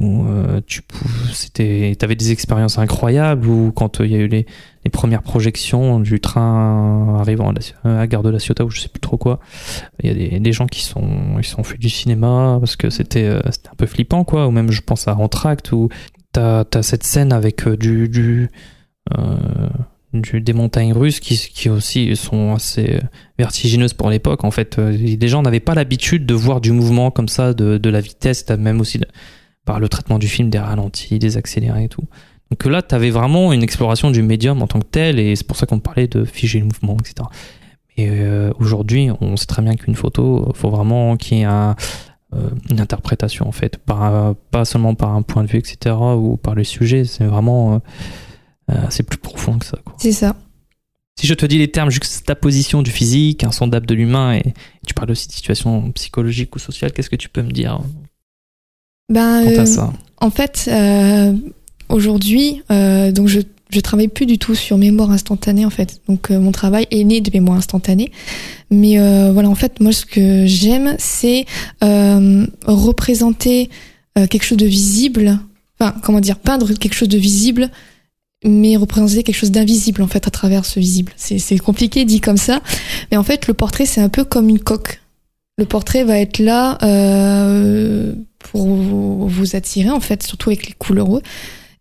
Euh, 0.00 0.60
tu 0.68 0.82
c'était, 1.32 1.96
t'avais 1.98 2.14
des 2.14 2.30
expériences 2.30 2.78
incroyables. 2.78 3.48
Ou 3.48 3.72
quand 3.72 4.00
euh, 4.00 4.06
il 4.06 4.12
y 4.12 4.14
a 4.14 4.18
eu 4.18 4.28
les, 4.28 4.46
les 4.84 4.90
premières 4.90 5.22
projections 5.22 5.98
du 5.98 6.20
train 6.20 7.16
arrivant 7.18 7.50
à, 7.50 7.54
la, 7.84 8.06
Gare 8.06 8.22
de 8.22 8.30
la 8.30 8.38
Ciotat 8.38 8.64
ou 8.64 8.70
je 8.70 8.80
sais 8.80 8.88
plus 8.88 9.00
trop 9.00 9.16
quoi. 9.16 9.40
Il 10.02 10.10
y 10.10 10.36
a 10.36 10.38
des, 10.38 10.52
gens 10.52 10.66
qui 10.66 10.84
sont 10.84 11.38
ils 11.38 11.44
sont 11.44 11.62
du 11.78 11.90
cinéma 11.90 12.58
parce 12.60 12.76
que 12.76 12.88
c'était 12.88 13.36
c'était 13.50 13.70
un 13.70 13.76
peu 13.76 13.86
flippant 13.86 14.22
quoi. 14.22 14.46
Ou 14.46 14.52
même 14.52 14.70
je 14.70 14.80
pense 14.80 15.08
à 15.08 15.16
Entracte 15.16 15.72
où 15.72 15.88
t'as 16.32 16.64
as 16.74 16.82
cette 16.82 17.04
scène 17.04 17.32
avec 17.32 17.66
euh, 17.66 17.76
du 17.76 18.50
euh, 19.16 19.68
du 20.12 20.40
des 20.40 20.52
montagnes 20.52 20.92
russes 20.92 21.20
qui 21.20 21.36
qui 21.36 21.68
aussi 21.68 22.16
sont 22.16 22.54
assez 22.54 23.00
vertigineuses 23.38 23.94
pour 23.94 24.10
l'époque. 24.10 24.44
En 24.44 24.50
fait, 24.50 24.78
Euh, 24.78 24.90
les 24.90 25.28
gens 25.28 25.42
n'avaient 25.42 25.60
pas 25.60 25.74
l'habitude 25.74 26.26
de 26.26 26.34
voir 26.34 26.60
du 26.60 26.72
mouvement 26.72 27.10
comme 27.10 27.28
ça, 27.28 27.54
de 27.54 27.78
de 27.78 27.90
la 27.90 28.00
vitesse, 28.00 28.48
même 28.50 28.80
aussi 28.80 29.00
par 29.64 29.80
le 29.80 29.88
traitement 29.88 30.18
du 30.18 30.28
film 30.28 30.50
des 30.50 30.58
ralentis, 30.58 31.18
des 31.18 31.36
accélérés 31.36 31.84
et 31.84 31.88
tout. 31.88 32.04
Donc 32.50 32.64
là, 32.64 32.82
tu 32.82 32.94
avais 32.94 33.10
vraiment 33.10 33.52
une 33.52 33.62
exploration 33.62 34.10
du 34.10 34.22
médium 34.22 34.60
en 34.62 34.66
tant 34.66 34.80
que 34.80 34.86
tel, 34.90 35.20
et 35.20 35.36
c'est 35.36 35.46
pour 35.46 35.56
ça 35.56 35.66
qu'on 35.66 35.78
parlait 35.78 36.08
de 36.08 36.24
figer 36.24 36.58
le 36.58 36.64
mouvement, 36.64 36.96
etc. 36.98 37.28
Euh, 38.00 38.52
aujourd'hui, 38.58 39.10
on 39.20 39.36
sait 39.36 39.46
très 39.46 39.62
bien 39.62 39.74
qu'une 39.74 39.94
photo, 39.94 40.46
il 40.48 40.56
faut 40.56 40.70
vraiment 40.70 41.16
qu'il 41.16 41.38
y 41.38 41.40
ait 41.42 41.44
un, 41.44 41.70
euh, 41.70 41.74
une 42.70 42.80
interprétation, 42.80 43.48
en 43.48 43.52
fait, 43.52 43.76
par, 43.76 44.34
pas 44.50 44.64
seulement 44.64 44.94
par 44.94 45.14
un 45.14 45.22
point 45.22 45.42
de 45.42 45.48
vue, 45.48 45.58
etc., 45.58 45.96
ou 46.16 46.36
par 46.36 46.54
le 46.54 46.64
sujet, 46.64 47.04
c'est 47.04 47.24
vraiment... 47.24 47.74
euh, 47.74 47.78
euh, 48.70 48.86
c'est 48.90 49.02
plus 49.02 49.18
profond 49.18 49.58
que 49.58 49.66
ça. 49.66 49.78
C'est 49.98 50.12
ça 50.12 50.36
Si 51.18 51.26
je 51.26 51.34
te 51.34 51.46
dis 51.46 51.58
les 51.58 51.70
termes 51.70 51.90
juxtaposition 51.90 52.82
du 52.82 52.90
physique, 52.90 53.44
insondable 53.44 53.86
de 53.86 53.94
l'humain, 53.94 54.34
et, 54.34 54.54
tu 54.86 54.94
parles 54.94 55.10
aussi 55.10 55.28
de 55.28 55.32
situation 55.32 55.90
psychologique 55.92 56.54
ou 56.54 56.58
sociale, 56.58 56.92
qu'est-ce 56.92 57.10
que 57.10 57.16
tu 57.16 57.28
peux 57.28 57.42
me 57.42 57.50
dire 57.50 57.80
ben 59.08 59.42
quant 59.44 59.50
euh, 59.50 59.62
à 59.62 59.66
ça? 59.66 59.92
en 60.20 60.30
fait 60.30 60.68
euh, 60.72 61.34
aujourd'hui 61.88 62.62
euh, 62.70 63.10
donc 63.10 63.26
je 63.26 63.40
je 63.70 63.80
travaille 63.80 64.08
plus 64.08 64.26
du 64.26 64.38
tout 64.38 64.54
sur 64.54 64.78
mémoire 64.78 65.10
instantanée 65.10 65.64
en 65.64 65.70
fait. 65.70 66.00
Donc 66.08 66.30
euh, 66.30 66.38
mon 66.38 66.52
travail 66.52 66.86
est 66.90 67.04
né 67.04 67.20
de 67.20 67.30
mémoire 67.32 67.58
instantanée. 67.58 68.10
Mais 68.70 68.98
euh, 68.98 69.30
voilà 69.32 69.48
en 69.48 69.54
fait 69.54 69.80
moi 69.80 69.92
ce 69.92 70.04
que 70.04 70.46
j'aime 70.46 70.96
c'est 70.98 71.46
euh, 71.82 72.46
représenter 72.66 73.70
quelque 74.28 74.44
chose 74.44 74.58
de 74.58 74.66
visible. 74.66 75.38
Enfin 75.78 75.94
comment 76.02 76.20
dire 76.20 76.38
peindre 76.38 76.72
quelque 76.74 76.94
chose 76.94 77.08
de 77.08 77.18
visible 77.18 77.70
mais 78.44 78.76
représenter 78.76 79.22
quelque 79.22 79.36
chose 79.36 79.50
d'invisible 79.50 80.02
en 80.02 80.08
fait 80.08 80.26
à 80.26 80.30
travers 80.30 80.64
ce 80.64 80.80
visible. 80.80 81.12
C'est 81.16 81.58
compliqué 81.58 82.04
dit 82.04 82.20
comme 82.20 82.36
ça. 82.36 82.60
Mais 83.10 83.16
en 83.16 83.22
fait 83.22 83.46
le 83.46 83.54
portrait 83.54 83.86
c'est 83.86 84.00
un 84.00 84.08
peu 84.08 84.24
comme 84.24 84.48
une 84.48 84.58
coque. 84.58 85.00
Le 85.58 85.66
portrait 85.66 86.04
va 86.04 86.18
être 86.18 86.38
là 86.38 86.78
pour 88.38 88.66
vous, 88.66 89.28
vous 89.28 89.56
attirer 89.56 89.90
en 89.90 90.00
fait 90.00 90.22
surtout 90.22 90.50
avec 90.50 90.66
les 90.66 90.72
couleurs 90.72 91.20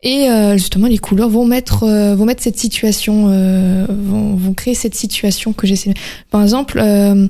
et 0.01 0.29
euh, 0.29 0.53
justement 0.53 0.87
les 0.87 0.97
couleurs 0.97 1.29
vont 1.29 1.45
mettre 1.45 1.83
euh, 1.83 2.15
vont 2.15 2.25
mettre 2.25 2.43
cette 2.43 2.57
situation 2.57 3.27
euh, 3.29 3.85
vont, 3.89 4.35
vont 4.35 4.53
créer 4.53 4.75
cette 4.75 4.95
situation 4.95 5.53
que 5.53 5.67
j'essaie 5.67 5.93
par 6.29 6.41
exemple 6.41 6.79
euh, 6.79 7.27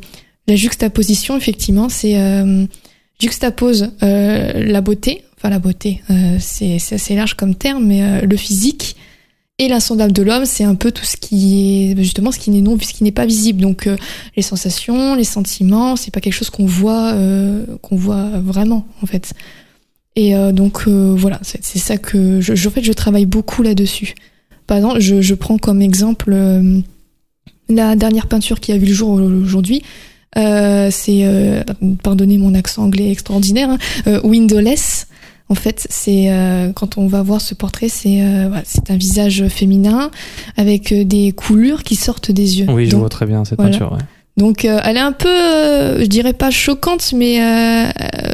la 0.48 0.56
juxtaposition 0.56 1.36
effectivement 1.36 1.90
c'est 1.90 2.20
euh, 2.20 2.66
juxtapose 3.20 3.92
euh, 4.04 4.64
la 4.64 4.82
beauté 4.82 5.24
enfin 5.38 5.50
la 5.50 5.60
beauté 5.60 6.02
c'est 6.40 6.76
assez 6.76 7.16
large 7.16 7.36
comme 7.36 7.56
terme 7.56 7.86
mais 7.86 8.22
le 8.22 8.38
physique 8.38 8.96
et 9.60 9.68
l'insondable 9.68 10.14
de 10.14 10.24
l'homme, 10.24 10.46
c'est 10.46 10.64
un 10.64 10.76
peu 10.76 10.90
tout 10.90 11.04
ce 11.04 11.18
qui 11.18 11.92
est 11.92 11.98
justement 11.98 12.32
ce 12.32 12.40
qui 12.40 12.50
n'est 12.50 12.62
non, 12.62 12.78
ce 12.80 13.04
n'est 13.04 13.12
pas 13.12 13.26
visible. 13.26 13.62
Donc 13.62 13.88
euh, 13.88 13.98
les 14.38 14.42
sensations, 14.42 15.16
les 15.16 15.26
sentiments, 15.26 15.98
c'est 15.98 16.12
pas 16.12 16.22
quelque 16.22 16.34
chose 16.34 16.50
qu'on 16.50 16.66
voit, 16.66 17.12
euh, 17.12 17.66
qu'on 17.82 17.98
voit 17.98 18.40
vraiment 18.40 18.88
en 19.04 19.06
fait. 19.06 19.34
Et 20.16 20.36
euh, 20.36 20.52
donc 20.52 20.84
euh, 20.88 21.14
voilà, 21.18 21.40
c'est 21.44 21.64
c'est 21.64 21.80
ça 21.80 21.98
que 21.98 22.42
je, 22.42 22.56
je- 22.56 22.68
en 22.68 22.72
fait 22.72 22.84
je 22.84 22.94
travaille 22.94 23.26
beaucoup 23.26 23.62
là-dessus. 23.64 24.16
Par 24.68 24.78
exemple, 24.78 25.00
je, 25.00 25.22
je 25.22 25.34
prends 25.36 25.58
comme 25.58 25.82
exemple 25.82 26.32
euh, 26.34 26.80
la 27.70 27.96
dernière 27.96 28.28
peinture 28.28 28.60
qui 28.60 28.72
a 28.72 28.78
vu 28.78 28.88
le 28.88 28.94
jour 28.94 29.10
aujourd'hui. 29.12 29.82
Euh, 30.38 30.90
c'est 30.92 31.22
euh, 31.24 31.64
pardonnez 32.04 32.38
mon 32.38 32.54
accent 32.54 32.84
anglais 32.84 33.12
extraordinaire, 33.12 33.70
hein, 33.72 33.78
euh, 34.08 34.20
Windowless. 34.24 35.08
En 35.52 35.56
fait, 35.56 35.88
c'est 35.90 36.32
euh, 36.32 36.72
quand 36.74 37.00
on 37.00 37.08
va 37.08 37.24
voir 37.24 37.42
ce 37.42 37.56
portrait, 37.56 37.90
c'est 37.90 38.22
euh, 38.22 38.46
voilà, 38.50 38.62
c'est 38.66 38.92
un 38.92 38.98
visage 38.98 39.48
féminin 39.48 40.12
avec 40.58 40.94
des 40.94 41.32
coulures 41.32 41.82
qui 41.84 41.96
sortent 41.96 42.32
des 42.32 42.60
yeux. 42.60 42.68
Oui, 42.70 42.86
je 42.86 42.92
donc, 42.92 43.00
vois 43.00 43.10
très 43.10 43.26
bien 43.26 43.44
cette 43.46 43.58
voilà. 43.58 43.72
peinture. 43.72 43.92
ouais. 43.94 43.98
Donc 44.40 44.64
euh, 44.64 44.80
elle 44.86 44.96
est 44.96 45.02
un 45.02 45.12
peu, 45.12 45.28
euh, 45.28 46.00
je 46.00 46.06
dirais 46.06 46.32
pas 46.32 46.50
choquante, 46.50 47.12
mais 47.14 47.42
euh, 47.42 47.90
euh, 47.90 48.34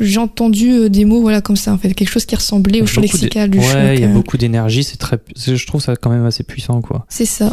j'ai 0.00 0.18
entendu 0.18 0.88
des 0.88 1.04
mots 1.04 1.20
voilà 1.20 1.40
comme 1.40 1.56
ça 1.56 1.72
en 1.72 1.78
fait, 1.78 1.92
quelque 1.92 2.08
chose 2.08 2.24
qui 2.24 2.36
ressemblait 2.36 2.80
au 2.80 2.86
champ 2.86 3.00
lexical 3.00 3.50
du 3.50 3.58
ouais, 3.58 3.96
il 3.96 4.00
y 4.00 4.04
a 4.04 4.08
beaucoup 4.08 4.36
d'énergie, 4.36 4.84
c'est 4.84 4.96
très, 4.96 5.18
je 5.36 5.66
trouve 5.66 5.82
ça 5.82 5.96
quand 5.96 6.10
même 6.10 6.24
assez 6.24 6.44
puissant, 6.44 6.80
quoi. 6.80 7.04
C'est 7.08 7.26
ça. 7.26 7.52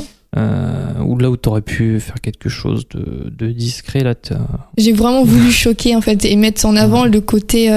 Ou 1.03 1.17
là 1.17 1.31
où 1.31 1.38
t'aurais 1.38 1.63
pu 1.63 1.99
faire 1.99 2.21
quelque 2.21 2.47
chose 2.47 2.88
de, 2.89 3.33
de 3.36 3.51
discret, 3.51 4.01
là, 4.01 4.13
J'ai 4.77 4.91
vraiment 4.91 5.23
voulu 5.25 5.51
choquer 5.51 5.95
en 5.95 6.01
fait 6.01 6.23
et 6.25 6.36
mettre 6.36 6.67
en 6.67 6.75
avant 6.75 7.05
le 7.05 7.19
côté 7.21 7.71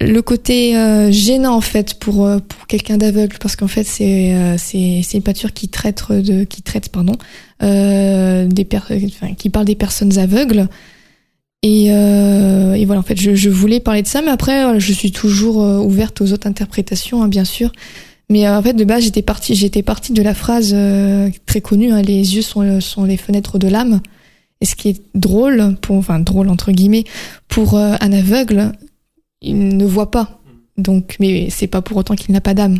le 0.00 0.22
côté 0.22 0.76
euh, 0.76 1.10
gênant 1.10 1.54
en 1.54 1.60
fait 1.60 1.94
pour 1.94 2.28
pour 2.48 2.66
quelqu'un 2.66 2.96
d'aveugle 2.96 3.36
parce 3.38 3.54
qu'en 3.54 3.68
fait 3.68 3.84
c'est 3.84 4.34
euh, 4.34 4.56
c'est 4.58 5.02
une 5.12 5.22
peinture 5.22 5.52
qui 5.52 5.68
traite 5.68 6.10
de 6.10 6.44
qui 6.44 6.62
traite 6.62 6.88
pardon 6.88 7.16
des 7.60 8.64
per 8.64 8.80
enfin, 8.90 9.34
qui 9.34 9.50
parle 9.50 9.66
des 9.66 9.74
personnes 9.74 10.18
aveugles 10.18 10.68
et 11.62 11.88
euh, 11.90 12.72
et 12.74 12.86
voilà 12.86 13.00
en 13.00 13.02
fait 13.02 13.20
je 13.20 13.34
je 13.34 13.50
voulais 13.50 13.80
parler 13.80 14.00
de 14.00 14.06
ça 14.06 14.22
mais 14.22 14.30
après 14.30 14.80
je 14.80 14.92
suis 14.92 15.12
toujours 15.12 15.62
euh, 15.62 15.78
ouverte 15.78 16.22
aux 16.22 16.32
autres 16.32 16.46
interprétations 16.46 17.22
hein, 17.22 17.28
bien 17.28 17.44
sûr 17.44 17.70
mais 18.30 18.46
euh, 18.46 18.56
en 18.56 18.62
fait 18.62 18.72
de 18.72 18.84
base 18.84 19.02
j'étais 19.04 19.20
partie 19.20 19.54
j'étais 19.54 19.82
partie 19.82 20.14
de 20.14 20.22
la 20.22 20.32
phrase 20.32 20.72
euh, 20.72 21.28
très 21.44 21.60
connue 21.60 21.92
hein, 21.92 22.00
les 22.00 22.34
yeux 22.34 22.40
sont 22.40 22.80
sont 22.80 23.04
les 23.04 23.18
fenêtres 23.18 23.58
de 23.58 23.68
l'âme 23.68 24.00
et 24.60 24.66
ce 24.66 24.74
qui 24.76 24.90
est 24.90 25.02
drôle, 25.14 25.76
pour, 25.80 25.96
enfin 25.96 26.18
drôle 26.18 26.48
entre 26.48 26.72
guillemets, 26.72 27.04
pour 27.48 27.74
euh, 27.74 27.94
un 28.00 28.12
aveugle, 28.12 28.72
il 29.40 29.76
ne 29.76 29.84
voit 29.86 30.10
pas. 30.10 30.40
Donc, 30.76 31.16
mais 31.18 31.48
c'est 31.50 31.66
pas 31.66 31.82
pour 31.82 31.96
autant 31.96 32.14
qu'il 32.14 32.32
n'a 32.32 32.40
pas 32.40 32.54
d'âme. 32.54 32.78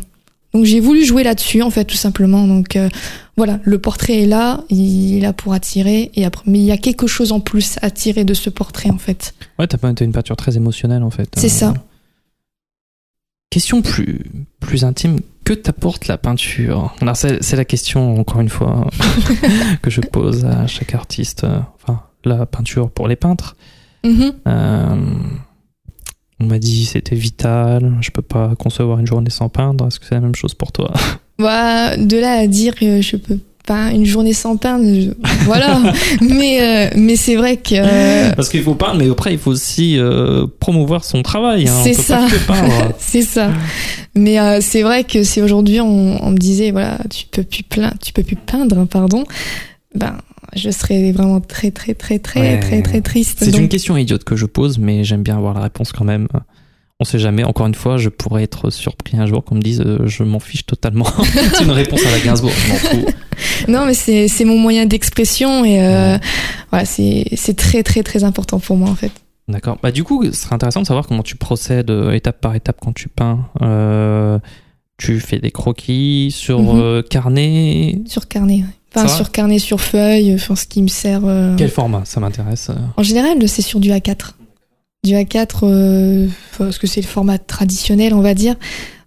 Donc 0.53 0.65
j'ai 0.65 0.81
voulu 0.81 1.05
jouer 1.05 1.23
là-dessus 1.23 1.63
en 1.63 1.71
fait 1.71 1.85
tout 1.85 1.97
simplement. 1.97 2.47
Donc 2.47 2.75
euh, 2.77 2.89
voilà, 3.37 3.61
le 3.63 3.79
portrait 3.79 4.23
est 4.23 4.27
là, 4.27 4.65
il 4.69 5.17
est 5.17 5.21
là 5.21 5.33
pour 5.33 5.53
attirer 5.53 6.11
et 6.15 6.25
après, 6.25 6.43
mais 6.47 6.59
il 6.59 6.65
y 6.65 6.73
a 6.73 6.77
quelque 6.77 7.07
chose 7.07 7.31
en 7.33 7.41
plus 7.41 7.77
à 7.83 7.91
tirer 7.91 8.25
de 8.25 8.35
ce 8.35 8.51
portrait 8.51 8.91
en 8.91 8.99
fait. 8.99 9.35
ouais, 9.59 9.67
t'as 9.67 9.79
pas- 9.79 9.93
une 10.01 10.13
peinture 10.13 10.37
très 10.37 10.57
émotionnelle, 10.57 11.03
en 11.05 11.11
fait. 11.11 11.29
C'est 11.37 11.47
Euh, 11.47 11.51
ça. 11.51 11.75
question 13.51 13.83
plus, 13.83 14.21
plus 14.61 14.85
intime. 14.85 15.21
Que 15.45 15.55
t'apporte 15.55 16.07
la 16.07 16.19
peinture? 16.19 16.95
Alors, 17.01 17.17
c'est, 17.17 17.53
la 17.57 17.65
question, 17.65 18.19
encore 18.21 18.41
une 18.41 18.49
fois, 18.49 18.89
que 19.83 19.91
je 19.91 20.01
pose 20.01 20.45
à 20.45 20.67
chaque 20.67 20.95
artiste. 20.95 21.45
euh, 21.45 21.59
Enfin, 21.83 22.03
la 22.25 22.47
peinture 22.47 22.91
pour 22.91 23.09
les 23.09 23.17
peintres. 23.17 23.57
Mhm. 24.05 24.33
Euh, 24.47 24.97
on 26.41 26.47
m'a 26.47 26.59
dit 26.59 26.85
c'était 26.87 27.17
vital, 27.17 27.93
je 28.01 28.11
peux 28.11 28.23
pas 28.23 28.53
concevoir 28.59 28.99
une 28.99 29.07
journée 29.07 29.31
sans 29.31 29.49
peindre. 29.49 29.87
Est-ce 29.87 30.01
que 30.01 30.07
c'est 30.07 30.15
la 30.15 30.21
même 30.21 30.35
chose 30.35 30.55
pour 30.55 30.73
toi? 30.73 30.93
Bah, 31.39 31.97
de 31.97 32.19
là 32.19 32.33
à 32.33 32.47
dire 32.47 32.75
que 32.75 33.01
je 33.01 33.17
peux 33.17 33.39
pas 33.67 33.93
une 33.93 34.05
journée 34.05 34.35
sans 34.35 34.59
peindre, 34.59 34.85
je- 34.85 35.13
voilà. 35.47 35.81
mais 36.21 36.61
euh, 36.61 36.91
mais 36.97 37.17
c'est 37.17 37.35
vrai 37.37 37.57
que 37.57 37.77
euh, 37.77 38.31
Parce 38.35 38.51
qu'il 38.51 38.63
faut 38.63 38.75
peindre, 38.75 38.97
mais 38.99 39.09
après 39.11 39.33
il 39.33 39.39
faut 39.39 39.51
aussi 39.53 39.97
euh, 39.99 40.47
promouvoir 40.61 41.03
son 41.03 41.23
travail. 41.23 41.67
Hein. 41.67 41.81
C'est 41.83 41.95
ça. 41.95 42.27
peindre. 42.47 42.93
c'est 42.99 43.23
ça. 43.23 43.53
Mais 44.15 44.37
c'est 44.61 44.83
vrai 44.83 45.05
que 45.05 45.23
si 45.23 45.41
aujourd'hui 45.41 45.81
on, 45.81 46.23
on 46.23 46.31
me 46.31 46.37
disait 46.37 46.73
voilà 46.73 46.99
tu 47.09 47.25
peux 47.31 47.43
plus 47.43 47.63
plein, 47.63 47.93
tu 48.05 48.13
peux 48.13 48.23
plus 48.23 48.37
peindre, 48.37 48.77
hein, 48.77 48.85
pardon, 48.91 49.25
ben 49.95 50.19
je 50.57 50.71
serais 50.71 51.13
vraiment 51.13 51.41
très 51.41 51.71
très 51.71 51.95
très 51.95 52.19
très 52.19 52.41
Ouais. 52.41 52.61
très 52.61 52.83
très 52.83 53.01
triste. 53.01 53.39
C'est 53.43 53.51
Donc, 53.51 53.61
une 53.61 53.69
question 53.69 53.97
idiote 53.97 54.25
que 54.25 54.37
je 54.37 54.47
pose, 54.47 54.79
mais 54.79 55.05
j'aime 55.05 55.23
bien 55.23 55.37
avoir 55.37 55.55
la 55.55 55.61
réponse 55.61 55.93
quand 55.93 56.05
même. 56.05 56.29
On 57.03 57.05
sait 57.05 57.19
jamais. 57.19 57.45
Encore 57.45 57.67
une 57.67 57.75
fois, 57.75 57.97
je 57.97 58.11
pourrais 58.11 58.43
être 58.43 58.69
surpris 58.69 59.17
un 59.17 59.25
jour 59.27 59.43
qu'on 59.43 59.55
me 59.55 59.63
dise 59.63 59.81
euh, 59.81 60.07
je 60.07 60.23
m'en 60.23 60.39
fiche 60.41 60.67
totalement. 60.67 61.07
c'est 61.55 61.65
une 61.65 61.71
réponse 61.71 62.05
à 62.05 62.11
la 62.11 62.21
Gainsbourg. 62.21 62.51
Je 62.53 62.69
m'en 62.69 62.75
fous. 62.77 63.07
Non, 63.69 63.87
mais 63.87 63.95
c'est 63.95 64.29
c'est 64.29 64.45
mon 64.45 64.59
moyen 64.59 64.85
d'expression 64.85 65.65
et 65.65 65.83
euh, 65.83 66.19
voilà 66.71 66.85
c'est 66.85 67.25
c'est 67.37 67.57
très 67.57 67.83
très 67.83 68.03
très 68.03 68.23
important 68.23 68.59
pour 68.59 68.77
moi 68.77 68.91
en 68.91 68.95
fait. 68.95 69.13
D'accord. 69.49 69.79
Bah 69.83 69.91
du 69.93 70.05
coup, 70.05 70.25
ce 70.27 70.33
serait 70.33 70.55
intéressant 70.55 70.83
de 70.83 70.87
savoir 70.87 71.07
comment 71.07 71.23
tu 71.23 71.37
procèdes 71.37 71.91
euh, 71.91 72.13
étape 72.13 72.41
par 72.41 72.55
étape 72.55 72.77
quand 72.83 72.93
tu 72.93 73.09
peins. 73.09 73.47
Euh, 73.63 74.39
tu 74.99 75.19
fais 75.21 75.39
des 75.39 75.51
croquis 75.51 76.31
sur 76.37 76.61
Mhm. 76.63 77.03
carnet. 77.05 77.99
Sur 78.07 78.29
carnet, 78.29 78.57
ouais. 78.57 78.65
Enfin 78.95 79.09
sur 79.09 79.31
carnet, 79.31 79.59
sur 79.59 79.81
feuille, 79.81 80.35
enfin 80.35 80.57
ce 80.57 80.67
qui 80.67 80.83
me 80.83 80.89
sert. 80.89 81.23
euh, 81.25 81.55
Quel 81.57 81.71
format 81.71 82.03
Ça 82.05 82.21
m'intéresse. 82.21 82.69
euh. 82.71 82.75
En 82.97 83.03
général, 83.03 83.37
c'est 83.49 83.63
sur 83.63 83.81
du 83.81 83.91
A4. 83.91 84.33
Du 85.05 85.13
A4, 85.15 85.61
euh, 85.63 86.27
parce 86.59 86.79
que 86.79 86.87
c'est 86.87 87.01
le 87.01 87.07
format 87.07 87.39
traditionnel, 87.39 88.13
on 88.15 88.21
va 88.21 88.35
dire. 88.35 88.55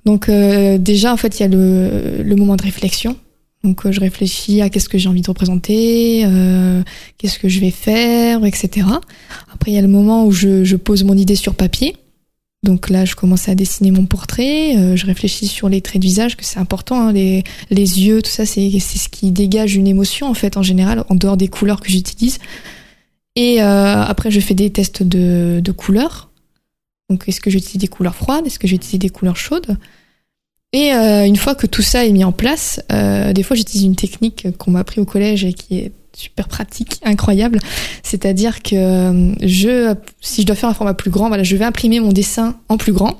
Donc 0.05 0.27
euh, 0.29 0.77
déjà, 0.77 1.13
en 1.13 1.17
fait, 1.17 1.39
il 1.39 1.43
y 1.43 1.45
a 1.45 1.49
le, 1.49 2.23
le 2.23 2.35
moment 2.35 2.55
de 2.55 2.63
réflexion. 2.63 3.15
Donc 3.63 3.85
euh, 3.85 3.91
je 3.93 3.99
réfléchis 4.01 4.61
à 4.61 4.69
qu'est-ce 4.69 4.89
que 4.89 4.97
j'ai 4.97 5.07
envie 5.07 5.21
de 5.21 5.27
représenter, 5.27 6.23
euh, 6.25 6.81
qu'est-ce 7.17 7.39
que 7.39 7.47
je 7.47 7.59
vais 7.61 7.71
faire, 7.71 8.43
etc. 8.43 8.87
Après, 9.53 9.71
il 9.71 9.75
y 9.75 9.77
a 9.77 9.81
le 9.81 9.87
moment 9.87 10.25
où 10.25 10.31
je, 10.31 10.63
je 10.65 10.75
pose 10.75 11.03
mon 11.05 11.15
idée 11.15 11.35
sur 11.35 11.53
papier. 11.55 11.95
Donc 12.63 12.89
là, 12.89 13.03
je 13.03 13.15
commence 13.15 13.49
à 13.49 13.55
dessiner 13.55 13.91
mon 13.91 14.05
portrait. 14.05 14.77
euh, 14.77 14.95
je 14.95 15.05
réfléchis 15.05 15.47
sur 15.47 15.67
les 15.67 15.81
traits 15.81 16.01
de 16.01 16.07
visage, 16.07 16.37
que 16.37 16.45
c'est 16.45 16.59
important. 16.59 17.09
hein, 17.09 17.11
les, 17.11 17.43
yeux, 17.69 18.21
tout 18.21 18.31
ça, 18.31 18.45
c'est 18.45 18.79
ce 18.79 19.09
qui 19.09 19.31
dégage 19.31 19.75
une 19.75 19.87
émotion, 19.87 20.27
en 20.27 20.33
fait, 20.33 20.55
en 20.55 20.63
général, 20.63 21.03
en 21.09 21.15
dehors 21.15 21.35
des 21.35 21.49
couleurs 21.49 21.81
que 21.81 21.89
j'utilise. 21.89 22.39
Et 23.35 23.61
euh, 23.61 24.01
après, 24.03 24.31
je 24.31 24.39
fais 24.39 24.53
des 24.53 24.69
tests 24.69 25.03
de, 25.03 25.71
couleurs. 25.75 26.29
Donc, 27.09 27.27
est-ce 27.27 27.41
que 27.41 27.49
j'utilise 27.49 27.81
des 27.81 27.87
couleurs 27.87 28.15
froides? 28.15 28.47
Est-ce 28.47 28.59
que 28.59 28.67
j'utilise 28.67 28.99
des 28.99 29.09
couleurs 29.09 29.35
chaudes? 29.35 29.77
Et 30.71 30.93
euh, 30.93 31.25
une 31.25 31.35
fois 31.35 31.55
que 31.55 31.67
tout 31.67 31.81
ça 31.81 32.05
est 32.05 32.11
mis 32.11 32.23
en 32.23 32.31
place, 32.31 32.79
des 32.89 33.43
fois, 33.43 33.57
j'utilise 33.57 33.83
une 33.83 33.97
technique 33.97 34.47
qu'on 34.57 34.71
m'a 34.71 34.79
appris 34.79 35.01
au 35.01 35.05
collège 35.05 35.43
et 35.43 35.53
qui 35.53 35.79
est 35.79 35.91
super 36.15 36.47
pratique, 36.47 36.99
incroyable. 37.03 37.59
C'est-à-dire 38.03 38.61
que 38.63 38.75
euh, 38.75 39.33
je, 39.41 39.95
si 40.21 40.41
je 40.41 40.47
dois 40.47 40.55
faire 40.55 40.69
un 40.69 40.73
format 40.73 40.93
plus 40.93 41.09
grand, 41.11 41.27
voilà, 41.27 41.43
je 41.43 41.55
vais 41.55 41.65
imprimer 41.65 41.99
mon 41.99 42.11
dessin 42.11 42.55
en 42.69 42.77
plus 42.77 42.93
grand. 42.93 43.17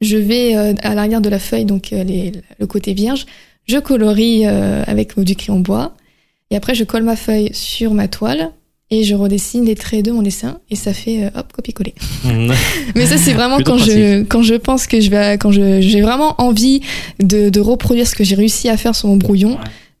Je 0.00 0.16
vais 0.16 0.56
euh, 0.56 0.74
à 0.82 0.94
l'arrière 0.94 1.20
de 1.20 1.28
la 1.28 1.38
feuille, 1.38 1.64
donc 1.64 1.92
euh, 1.92 2.04
les- 2.04 2.32
le 2.58 2.66
côté 2.66 2.92
vierge, 2.94 3.26
je 3.66 3.78
colorie 3.78 4.42
euh, 4.46 4.82
avec 4.86 5.18
du 5.18 5.34
crayon 5.36 5.60
bois. 5.60 5.94
Et 6.50 6.56
après, 6.56 6.74
je 6.74 6.84
colle 6.84 7.02
ma 7.04 7.16
feuille 7.16 7.50
sur 7.54 7.94
ma 7.94 8.06
toile 8.08 8.50
et 8.90 9.02
je 9.02 9.14
redessine 9.14 9.64
les 9.64 9.74
traits 9.74 10.04
de 10.04 10.10
mon 10.12 10.20
dessin 10.20 10.58
et 10.70 10.76
ça 10.76 10.92
fait 10.92 11.24
euh, 11.24 11.30
hop 11.38 11.52
copier-coller. 11.54 11.94
Mais 12.94 13.06
ça 13.06 13.16
c'est 13.16 13.32
vraiment 13.32 13.58
quand 13.64 13.78
je 13.78 14.22
quand 14.24 14.42
je 14.42 14.54
pense 14.54 14.86
que 14.86 15.00
je 15.00 15.08
vais 15.10 15.38
quand 15.38 15.50
je 15.52 15.80
j'ai 15.80 16.02
vraiment 16.02 16.34
envie 16.38 16.80
de, 17.18 17.48
de 17.48 17.60
reproduire 17.60 18.06
ce 18.06 18.14
que 18.14 18.24
j'ai 18.24 18.34
réussi 18.34 18.68
à 18.68 18.76
faire 18.76 18.94
sur 18.94 19.08
mon 19.08 19.16
brouillon. 19.16 19.58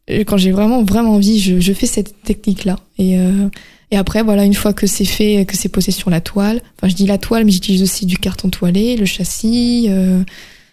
Quand 0.08 0.36
j'ai 0.36 0.52
vraiment 0.52 0.82
vraiment 0.82 1.14
envie, 1.14 1.40
je, 1.40 1.60
je 1.60 1.72
fais 1.72 1.86
cette 1.86 2.22
technique 2.22 2.64
là 2.64 2.78
et 2.98 3.18
euh, 3.18 3.48
et 3.90 3.96
après 3.96 4.22
voilà 4.22 4.44
une 4.44 4.54
fois 4.54 4.72
que 4.72 4.86
c'est 4.86 5.04
fait 5.04 5.46
que 5.46 5.56
c'est 5.56 5.68
posé 5.70 5.92
sur 5.92 6.10
la 6.10 6.20
toile. 6.20 6.60
Enfin 6.76 6.88
je 6.88 6.94
dis 6.94 7.06
la 7.06 7.18
toile 7.18 7.44
mais 7.44 7.52
j'utilise 7.52 7.82
aussi 7.82 8.04
du 8.04 8.18
carton 8.18 8.50
toilé, 8.50 8.96
le 8.96 9.06
châssis. 9.06 9.86
Euh, 9.88 10.22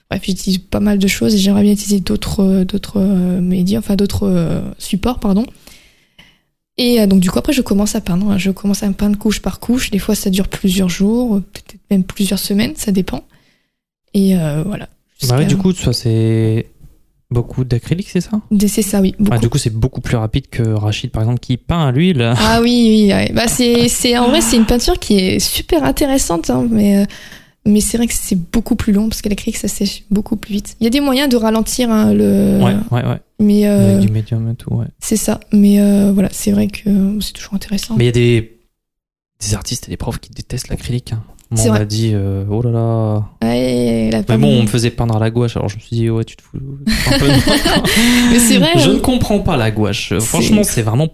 bref 0.10 0.22
j'utilise 0.26 0.58
pas 0.58 0.82
mal 0.82 1.00
de 1.00 1.08
choses 1.08 1.34
et 1.36 1.38
j'aimerais 1.38 1.64
bien 1.64 1.72
utiliser 1.74 2.02
d'autres 2.02 2.44
euh, 2.44 2.66
d'autres 2.66 3.00
euh, 3.00 3.40
médias 3.40 3.80
enfin 3.80 3.96
d'autres 3.96 4.64
supports 4.78 5.20
pardon. 5.20 5.46
Et 6.78 7.06
donc 7.08 7.20
du 7.20 7.30
coup 7.30 7.40
après 7.40 7.54
je 7.54 7.62
commence 7.62 7.96
à 7.96 8.02
peindre. 8.02 8.38
Je 8.38 8.52
commence 8.52 8.84
à 8.84 8.92
peindre 8.92 9.18
couche 9.18 9.40
par 9.40 9.60
couche. 9.60 9.92
Des 9.92 10.00
fois 10.00 10.16
ça 10.16 10.30
dure 10.30 10.48
plusieurs 10.48 10.90
jours, 10.90 11.42
peut-être 11.54 11.80
même 11.90 12.04
plusieurs 12.04 12.40
semaines, 12.40 12.74
ça 12.76 12.92
dépend. 12.92 13.24
Et 14.14 14.38
euh, 14.38 14.64
voilà. 14.66 14.90
Bah 15.28 15.38
ouais, 15.38 15.46
du 15.46 15.58
coup, 15.58 15.74
ça 15.74 15.94
c'est 15.94 16.68
beaucoup 17.32 17.64
d'acrylique, 17.64 18.10
c'est 18.10 18.22
ça? 18.22 18.42
C'est 18.68 18.82
ça 18.82 19.02
oui. 19.02 19.16
Ah, 19.32 19.38
Du 19.38 19.50
coup, 19.50 19.58
c'est 19.58 19.74
beaucoup 19.74 20.02
plus 20.02 20.18
rapide 20.18 20.48
que 20.50 20.62
Rachid, 20.62 21.12
par 21.12 21.24
exemple, 21.24 21.40
qui 21.40 21.58
peint 21.58 21.88
à 21.88 21.92
l'huile. 21.92 22.34
Ah 22.38 22.60
oui 22.62 22.86
oui. 23.08 23.14
ouais. 23.14 23.32
Bah 23.34 23.48
c'est 23.48 24.18
en 24.18 24.30
vrai 24.30 24.42
c'est 24.42 24.58
une 24.58 24.66
peinture 24.66 25.00
qui 25.00 25.18
est 25.18 25.40
super 25.40 25.84
intéressante, 25.84 26.50
hein, 26.50 26.68
mais 26.70 26.98
euh, 27.00 27.06
mais 27.66 27.80
c'est 27.80 27.98
vrai 27.98 28.08
que 28.08 28.14
c'est 28.16 28.36
beaucoup 28.52 28.76
plus 28.76 28.92
long 28.92 29.08
parce 29.08 29.22
que 29.22 29.30
l'acrylique 29.30 29.58
ça 29.58 29.68
sèche 29.68 30.04
beaucoup 30.12 30.36
plus 30.36 30.54
vite. 30.54 30.76
Il 30.80 30.84
y 30.84 30.88
a 30.88 30.90
des 30.90 31.00
moyens 31.00 31.30
de 31.30 31.38
ralentir 31.38 31.90
hein, 31.92 32.14
le. 32.14 32.60
Ouais, 32.62 32.76
ouais, 32.92 33.06
ouais. 33.08 33.20
Mais 33.40 33.68
euh, 33.68 33.96
Avec 33.96 34.06
du 34.08 34.12
médium 34.12 34.50
et 34.50 34.56
tout, 34.56 34.74
ouais. 34.74 34.88
c'est 35.00 35.16
ça. 35.18 35.40
Mais 35.52 35.80
euh, 35.80 36.12
voilà 36.12 36.30
c'est 36.32 36.52
vrai 36.52 36.68
que 36.68 37.18
c'est 37.22 37.34
toujours 37.34 37.54
intéressant. 37.56 37.96
Mais 37.98 38.04
il 38.04 38.08
y 38.08 38.10
a 38.10 38.14
des, 38.14 38.60
des 39.40 39.54
artistes 39.56 39.88
et 39.88 39.92
des 39.92 39.98
profs 39.98 40.20
qui 40.20 40.32
détestent 40.32 40.68
l'acrylique. 40.70 41.14
hein. 41.14 41.24
Moi, 41.52 41.62
C'est 41.62 41.70
on 41.70 41.74
m'a 41.74 41.84
dit, 41.86 42.12
euh, 42.14 42.46
oh 42.50 42.62
là 42.62 42.72
là. 42.72 43.26
Ouais, 43.44 44.10
la 44.10 44.24
Mais 44.30 44.38
bon, 44.38 44.60
on 44.60 44.62
me 44.64 44.68
faisait 44.68 44.90
peindre 44.90 45.18
à 45.18 45.20
la 45.20 45.30
gouache, 45.30 45.58
alors 45.58 45.68
je 45.68 45.76
me 45.76 45.82
suis 45.82 45.98
dit, 45.98 46.10
ouais, 46.10 46.24
tu 46.24 46.38
te 46.38 46.42
fous 46.42 46.58
un 47.12 47.20
peu. 47.20 47.28
Mais 47.28 48.40
c'est 48.40 48.58
vrai. 48.58 48.72
Je 48.78 48.90
hein. 48.90 48.94
ne 48.94 49.00
comprends 49.00 49.40
pas 49.40 49.58
la 49.58 49.70
gouache. 49.70 50.10
C'est- 50.10 50.22
Franchement, 50.22 50.64
c'est 50.64 50.82
vraiment. 50.82 51.10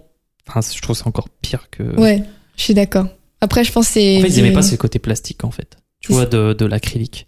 Enfin, 0.48 0.60
je 0.74 0.80
trouve 0.80 0.96
ça 0.96 1.08
encore 1.08 1.28
pire 1.42 1.68
que. 1.70 1.82
Ouais, 2.00 2.22
je 2.56 2.62
suis 2.62 2.74
d'accord. 2.74 3.06
Après, 3.40 3.64
je 3.64 3.72
pense 3.72 3.88
c'est. 3.88 4.18
En 4.18 4.20
fait, 4.20 4.28
ils 4.28 4.38
aimaient 4.38 4.52
pas 4.52 4.62
ce 4.62 4.76
côté 4.76 5.00
plastique, 5.00 5.42
en 5.44 5.50
fait. 5.50 5.76
Tu 6.00 6.08
C'est 6.08 6.14
vois, 6.14 6.26
de, 6.26 6.52
de 6.52 6.64
l'acrylique. 6.66 7.26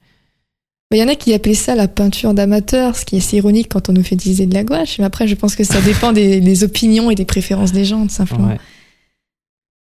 Il 0.93 0.99
y 0.99 1.03
en 1.03 1.09
a 1.09 1.15
qui 1.17 1.35
appelaient 1.35 1.55
ça 1.55 1.75
la 1.75 1.89
peinture 1.89 2.33
d'amateur, 2.35 2.97
ce 2.97 3.05
qui 3.05 3.17
est 3.17 3.19
assez 3.19 3.37
ironique 3.37 3.69
quand 3.71 3.89
on 3.89 3.93
nous 3.93 4.03
fait 4.03 4.15
utiliser 4.17 4.47
de 4.47 4.55
la 4.55 4.63
gouache. 4.65 4.99
Mais 4.99 5.05
après, 5.05 5.27
je 5.29 5.35
pense 5.35 5.55
que 5.57 5.63
ça 5.65 5.81
dépend 5.81 6.13
des, 6.13 6.41
des 6.41 6.65
opinions 6.65 7.11
et 7.11 7.15
des 7.17 7.25
préférences 7.25 7.73
des 7.73 7.85
gens, 7.85 8.03
tout 8.05 8.13
simplement. 8.15 8.49
Ouais. 8.49 8.59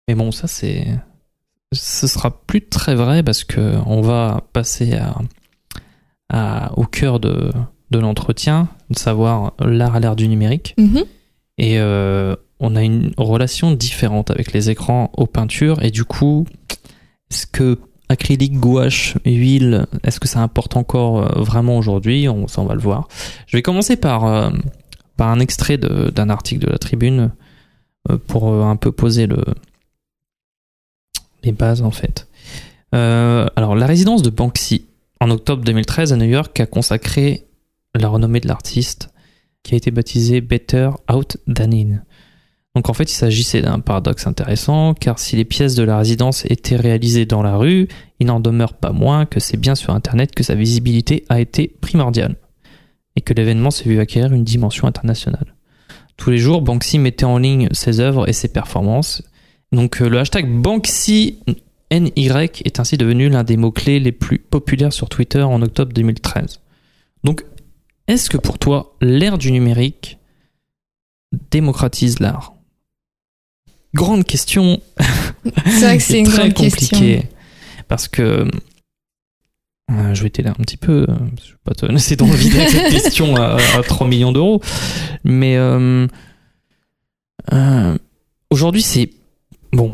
Mais 0.07 0.15
bon, 0.15 0.31
ça, 0.31 0.47
c'est. 0.47 0.85
Ce 1.73 2.07
sera 2.07 2.31
plus 2.45 2.65
très 2.67 2.95
vrai 2.95 3.23
parce 3.23 3.43
que 3.43 3.75
on 3.85 4.01
va 4.01 4.41
passer 4.53 4.93
à, 4.93 5.15
à- 6.29 6.71
au 6.77 6.85
cœur 6.85 7.19
de, 7.19 7.51
de 7.91 7.99
l'entretien, 7.99 8.69
de 8.89 8.97
savoir 8.97 9.53
l'art 9.59 9.95
à 9.95 9.99
l'ère 9.99 10.15
du 10.15 10.27
numérique. 10.27 10.75
Mhm. 10.77 11.03
Et 11.57 11.79
euh, 11.79 12.35
on 12.59 12.75
a 12.75 12.83
une 12.83 13.11
relation 13.17 13.71
différente 13.71 14.31
avec 14.31 14.53
les 14.53 14.69
écrans 14.69 15.11
aux 15.17 15.25
peintures. 15.27 15.83
Et 15.83 15.91
du 15.91 16.05
coup, 16.05 16.45
est-ce 17.31 17.47
que 17.47 17.79
acrylique, 18.09 18.57
gouache, 18.59 19.15
huile, 19.25 19.85
est-ce 20.03 20.19
que 20.21 20.27
ça 20.29 20.39
importe 20.39 20.77
encore 20.77 21.17
euh, 21.37 21.41
vraiment 21.41 21.77
aujourd'hui? 21.77 22.29
On, 22.29 22.47
Ça, 22.47 22.61
on 22.61 22.65
va 22.65 22.75
le 22.75 22.79
voir. 22.81 23.07
Je 23.47 23.57
vais 23.57 23.61
commencer 23.61 23.97
par, 23.97 24.23
euh, 24.25 24.49
par 25.17 25.27
un 25.29 25.39
extrait 25.39 25.77
d'un 25.77 26.29
article 26.29 26.65
de 26.65 26.71
la 26.71 26.77
Tribune 26.77 27.31
euh, 28.09 28.17
pour 28.27 28.47
un 28.63 28.75
peu 28.77 28.91
poser 28.93 29.27
le, 29.27 29.43
les 31.43 31.51
bases 31.51 31.81
en 31.81 31.91
fait. 31.91 32.27
Euh, 32.95 33.47
alors, 33.55 33.75
la 33.75 33.85
résidence 33.85 34.21
de 34.21 34.29
Banksy 34.29 34.85
en 35.19 35.29
octobre 35.29 35.63
2013 35.63 36.13
à 36.13 36.15
New 36.15 36.29
York 36.29 36.59
a 36.59 36.65
consacré 36.65 37.47
la 37.95 38.07
renommée 38.07 38.39
de 38.39 38.47
l'artiste 38.47 39.09
qui 39.63 39.73
a 39.73 39.77
été 39.77 39.91
baptisé 39.91 40.41
Better 40.41 40.89
Out 41.11 41.37
Than 41.53 41.71
In. 41.71 42.01
Donc 42.75 42.89
en 42.89 42.93
fait, 42.93 43.11
il 43.11 43.15
s'agissait 43.15 43.61
d'un 43.61 43.79
paradoxe 43.79 44.27
intéressant, 44.27 44.93
car 44.93 45.17
si 45.17 45.35
les 45.35 45.45
pièces 45.45 45.73
de 45.73 45.83
la 45.83 45.97
résidence 45.97 46.45
étaient 46.45 46.75
réalisées 46.75 47.25
dans 47.25 47.41
la 47.41 47.57
rue, 47.57 47.87
il 48.19 48.27
n'en 48.27 48.39
demeure 48.39 48.73
pas 48.73 48.91
moins 48.91 49.25
que 49.25 49.39
c'est 49.39 49.57
bien 49.57 49.73
sur 49.73 49.93
Internet 49.93 50.35
que 50.35 50.43
sa 50.43 50.53
visibilité 50.53 51.25
a 51.27 51.41
été 51.41 51.75
primordiale, 51.81 52.35
et 53.15 53.21
que 53.21 53.33
l'événement 53.33 53.71
s'est 53.71 53.89
vu 53.89 53.99
acquérir 53.99 54.31
une 54.31 54.43
dimension 54.43 54.87
internationale. 54.87 55.55
Tous 56.17 56.29
les 56.29 56.37
jours, 56.37 56.61
Banksy 56.61 56.99
mettait 56.99 57.25
en 57.25 57.39
ligne 57.39 57.67
ses 57.71 57.99
œuvres 57.99 58.29
et 58.29 58.33
ses 58.33 58.47
performances. 58.47 59.23
Donc 59.71 60.01
euh, 60.01 60.09
le 60.09 60.19
hashtag 60.19 60.47
Banksy 60.49 61.39
NY 61.91 62.29
est 62.65 62.79
ainsi 62.79 62.97
devenu 62.97 63.29
l'un 63.29 63.43
des 63.43 63.57
mots-clés 63.57 63.99
les 63.99 64.11
plus 64.11 64.39
populaires 64.39 64.93
sur 64.93 65.09
Twitter 65.09 65.41
en 65.41 65.61
octobre 65.61 65.93
2013. 65.93 66.59
Donc, 67.23 67.43
est-ce 68.07 68.29
que 68.29 68.37
pour 68.37 68.59
toi, 68.59 68.95
l'ère 69.01 69.37
du 69.37 69.51
numérique 69.51 70.17
démocratise 71.51 72.19
l'art? 72.19 72.53
Grande 73.93 74.25
question 74.25 74.81
C'est 75.65 75.79
vrai 75.81 75.97
que 75.97 76.03
c'est 76.03 76.19
une 76.19 76.25
très 76.25 76.49
grande 76.49 76.53
question. 76.53 76.97
compliquée. 76.97 77.23
Parce 77.87 78.07
que 78.07 78.47
Euh, 79.89 80.13
je 80.13 80.23
vais 80.23 80.29
t'aider 80.29 80.49
un 80.49 80.53
petit 80.53 80.75
peu. 80.75 81.05
euh, 81.09 81.15
Je 81.41 81.51
vais 81.53 81.57
pas 81.63 81.73
te 81.73 81.85
laisser 81.91 82.17
dans 82.17 82.27
le 82.27 82.35
vide 82.35 82.55
avec 82.55 82.69
cette 82.69 82.91
question 82.91 83.35
à, 83.37 83.57
à 83.77 83.83
3 83.83 84.07
millions 84.07 84.33
d'euros. 84.33 84.61
Mais 85.23 85.55
euh, 85.57 86.05
aujourd'hui, 88.49 88.81
c'est 88.81 89.09
bon 89.77 89.93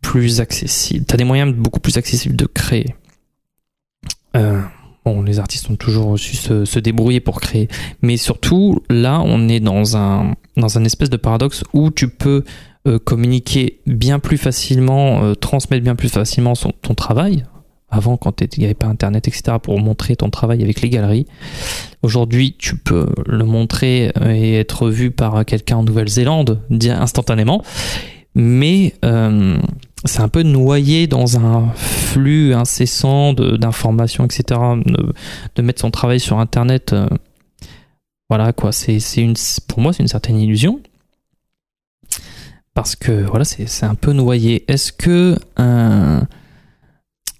plus 0.00 0.40
accessible. 0.40 1.04
T'as 1.04 1.16
des 1.16 1.24
moyens 1.24 1.52
beaucoup 1.52 1.80
plus 1.80 1.96
accessibles 1.98 2.36
de 2.36 2.46
créer. 2.46 2.94
Euh, 4.36 4.62
bon, 5.04 5.22
les 5.22 5.40
artistes 5.40 5.68
ont 5.68 5.74
toujours 5.74 6.16
su 6.16 6.36
se, 6.36 6.78
débrouiller 6.78 7.18
pour 7.18 7.40
créer, 7.40 7.68
mais 8.02 8.16
surtout 8.16 8.80
là, 8.88 9.20
on 9.24 9.48
est 9.48 9.58
dans 9.60 9.96
un 9.96 10.34
dans 10.56 10.68
espèce 10.84 11.10
de 11.10 11.16
paradoxe 11.16 11.64
où 11.72 11.90
tu 11.90 12.08
peux 12.08 12.44
euh, 12.86 13.00
communiquer 13.00 13.80
bien 13.86 14.20
plus 14.20 14.38
facilement, 14.38 15.24
euh, 15.24 15.34
transmettre 15.34 15.82
bien 15.82 15.96
plus 15.96 16.08
facilement 16.08 16.54
son- 16.54 16.72
ton 16.82 16.94
travail. 16.94 17.44
Avant, 17.88 18.16
quand 18.16 18.40
il 18.40 18.48
n'y 18.58 18.64
avait 18.64 18.74
pas 18.74 18.86
Internet, 18.86 19.26
etc., 19.28 19.58
pour 19.62 19.78
montrer 19.80 20.16
ton 20.16 20.30
travail 20.30 20.62
avec 20.62 20.80
les 20.82 20.88
galeries. 20.90 21.26
Aujourd'hui, 22.02 22.54
tu 22.58 22.76
peux 22.76 23.06
le 23.26 23.44
montrer 23.44 24.12
et 24.28 24.54
être 24.58 24.88
vu 24.88 25.10
par 25.12 25.44
quelqu'un 25.44 25.76
en 25.78 25.82
Nouvelle-Zélande 25.84 26.62
instantanément. 26.90 27.62
Mais 28.38 28.94
euh, 29.02 29.58
c'est 30.04 30.20
un 30.20 30.28
peu 30.28 30.42
noyé 30.42 31.06
dans 31.06 31.38
un 31.38 31.70
flux 31.70 32.52
incessant 32.52 33.32
d'informations, 33.32 34.26
etc. 34.26 34.60
De, 35.54 35.62
mettre 35.62 35.80
son 35.80 35.90
travail 35.90 36.20
sur 36.20 36.38
Internet, 36.38 36.92
euh, 36.92 37.08
voilà 38.28 38.52
quoi. 38.52 38.72
C'est 38.72 38.98
pour 39.66 39.80
moi, 39.80 39.94
c'est 39.94 40.02
une 40.02 40.08
certaine 40.08 40.38
illusion 40.38 40.80
parce 42.74 42.94
que 42.94 43.24
voilà, 43.24 43.46
c'est 43.46 43.86
un 43.86 43.94
peu 43.94 44.12
noyé. 44.12 44.70
Est-ce 44.70 44.92
que 44.92 45.38
euh, 45.58 46.20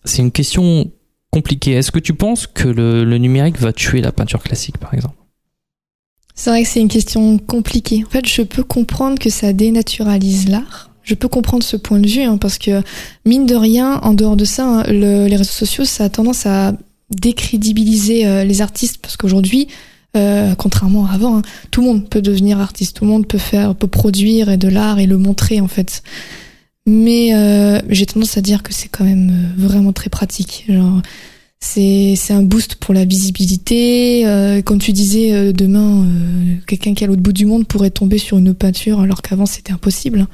c'est 0.05 0.23
une 0.23 0.33
question 0.33 0.91
compliquée 1.31 1.73
Est-ce 1.73 1.93
que 1.93 1.99
tu 1.99 2.15
penses 2.15 2.47
que 2.47 2.69
le 2.69 3.19
numérique 3.19 3.59
va 3.59 3.75
tuer 3.75 4.01
la 4.01 4.13
peinture 4.13 4.43
classique, 4.43 4.79
par 4.79 4.95
exemple? 4.95 5.26
C'est 6.39 6.51
vrai 6.51 6.63
que 6.63 6.69
c'est 6.69 6.81
une 6.81 6.89
question 6.89 7.39
compliquée. 7.39 8.05
En 8.07 8.11
fait, 8.11 8.27
je 8.29 8.43
peux 8.43 8.63
comprendre 8.63 9.19
que 9.19 9.31
ça 9.31 9.53
dénaturalise 9.55 10.49
l'art. 10.49 10.91
Je 11.03 11.15
peux 11.15 11.29
comprendre 11.29 11.63
ce 11.63 11.77
point 11.77 11.99
de 11.99 12.07
vue, 12.07 12.23
hein, 12.23 12.37
parce 12.37 12.59
que, 12.59 12.83
mine 13.25 13.47
de 13.47 13.55
rien, 13.55 14.01
en 14.03 14.13
dehors 14.13 14.37
de 14.37 14.45
ça, 14.45 14.67
hein, 14.67 14.83
le- 14.89 15.27
les 15.29 15.37
réseaux 15.37 15.51
sociaux, 15.51 15.85
ça 15.85 16.05
a 16.05 16.09
tendance 16.11 16.45
à 16.47 16.73
décrédibiliser 17.11 18.27
euh, 18.27 18.45
les 18.45 18.61
artistes, 18.61 18.99
parce 19.01 19.17
qu'aujourd'hui, 19.17 19.69
euh, 20.17 20.55
contrairement 20.57 21.07
à 21.07 21.13
avant, 21.13 21.39
hein, 21.39 21.43
tout 21.71 21.81
le 21.81 21.87
monde 21.87 22.09
peut 22.09 22.21
devenir 22.23 22.61
artiste, 22.61 22.97
tout 22.97 23.05
le 23.05 23.11
monde 23.11 23.27
peut 23.27 23.39
faire, 23.39 23.75
peut 23.75 23.87
produire 23.87 24.59
de 24.59 24.69
l'art 24.69 24.99
et 24.99 25.07
le 25.07 25.17
montrer, 25.17 25.61
en 25.61 25.69
fait. 25.69 26.03
Mais 26.87 27.35
euh, 27.35 27.81
j'ai 27.89 28.07
tendance 28.07 28.37
à 28.37 28.41
dire 28.41 28.63
que 28.63 28.73
c'est 28.75 28.89
quand 28.89 29.05
même 29.05 29.31
euh, 29.31 29.63
vraiment 29.67 29.93
très 29.93 30.11
pratique. 30.11 30.65
Genre, 30.69 31.01
c'est 31.61 32.15
c'est 32.17 32.33
un 32.33 32.43
boost 32.43 32.77
pour 32.77 32.95
la 32.95 33.05
visibilité. 33.05 34.27
Euh, 34.27 34.63
comme 34.63 34.79
tu 34.79 34.93
disais, 34.93 35.33
euh, 35.33 35.53
demain, 35.53 36.05
euh, 36.05 36.55
quelqu'un 36.67 36.95
qui 36.95 37.03
est 37.03 37.07
à 37.07 37.09
l'autre 37.09 37.23
bout 37.23 37.33
du 37.33 37.47
monde 37.47 37.67
pourrait 37.67 37.91
tomber 37.91 38.19
sur 38.19 38.39
une 38.39 38.55
peinture 38.55 39.01
alors 39.01 39.23
qu'avant 39.23 39.47
c'était 39.47 39.73
impossible. 39.73 40.27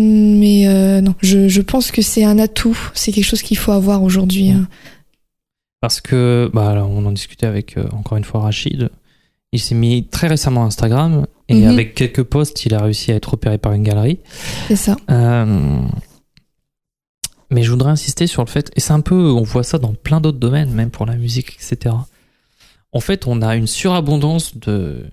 Mais 0.00 1.00
non, 1.02 1.14
je, 1.22 1.48
je 1.48 1.60
pense 1.60 1.90
que 1.90 2.02
c'est 2.02 2.22
un 2.24 2.38
atout. 2.38 2.78
C'est 2.94 3.10
quelque 3.10 3.24
chose 3.24 3.42
qu'il 3.42 3.58
faut 3.58 3.72
avoir 3.72 4.02
aujourd'hui. 4.04 4.50
hein. 4.50 4.68
Parce 5.80 6.00
que, 6.00 6.48
bah, 6.54 6.70
alors, 6.70 6.90
on 6.90 7.04
en 7.04 7.10
discutait 7.12 7.46
avec, 7.46 7.76
encore 7.92 8.16
une 8.16 8.24
fois, 8.24 8.40
Rachid. 8.42 8.90
Il 9.52 9.58
s'est 9.60 9.74
mis 9.74 10.04
très 10.04 10.28
récemment 10.28 10.62
à 10.62 10.66
Instagram 10.66 11.26
et 11.48 11.54
Mhm. 11.54 11.68
avec 11.68 11.94
quelques 11.96 12.22
posts, 12.22 12.64
il 12.66 12.74
a 12.74 12.82
réussi 12.82 13.10
à 13.10 13.16
être 13.16 13.34
opéré 13.34 13.58
par 13.58 13.72
une 13.72 13.82
galerie. 13.82 14.18
C'est 14.68 14.76
ça. 14.76 14.96
Mais 17.50 17.62
je 17.62 17.70
voudrais 17.70 17.90
insister 17.90 18.26
sur 18.26 18.44
le 18.44 18.48
fait, 18.48 18.70
et 18.76 18.80
c'est 18.80 18.92
un 18.92 19.00
peu, 19.00 19.30
on 19.32 19.42
voit 19.42 19.62
ça 19.62 19.78
dans 19.78 19.94
plein 19.94 20.20
d'autres 20.20 20.38
domaines, 20.38 20.70
même 20.70 20.90
pour 20.90 21.06
la 21.06 21.16
musique, 21.16 21.54
etc. 21.54 21.94
En 22.92 23.00
fait, 23.00 23.26
on 23.26 23.42
a 23.42 23.56
une 23.56 23.66
surabondance 23.66 24.56
de, 24.56 25.06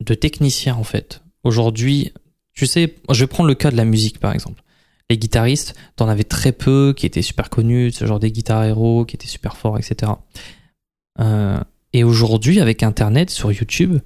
de 0.00 0.14
techniciens, 0.14 0.74
en 0.74 0.84
fait. 0.84 1.22
Aujourd'hui, 1.44 2.12
tu 2.52 2.66
sais, 2.66 2.96
je 3.10 3.20
vais 3.20 3.26
prendre 3.28 3.48
le 3.48 3.54
cas 3.54 3.70
de 3.70 3.76
la 3.76 3.84
musique, 3.84 4.18
par 4.18 4.32
exemple. 4.32 4.62
Les 5.08 5.18
guitaristes, 5.18 5.74
t'en 5.96 6.08
avais 6.08 6.24
très 6.24 6.52
peu 6.52 6.94
qui 6.96 7.06
étaient 7.06 7.22
super 7.22 7.50
connus, 7.50 7.92
ce 7.92 8.06
genre 8.06 8.20
des 8.20 8.32
guitares 8.32 8.64
héros, 8.64 9.04
qui 9.04 9.16
étaient 9.16 9.26
super 9.26 9.56
forts, 9.56 9.78
etc. 9.78 10.12
Euh, 11.20 11.60
et 11.92 12.04
aujourd'hui, 12.04 12.60
avec 12.60 12.82
Internet, 12.82 13.30
sur 13.30 13.52
YouTube, 13.52 13.98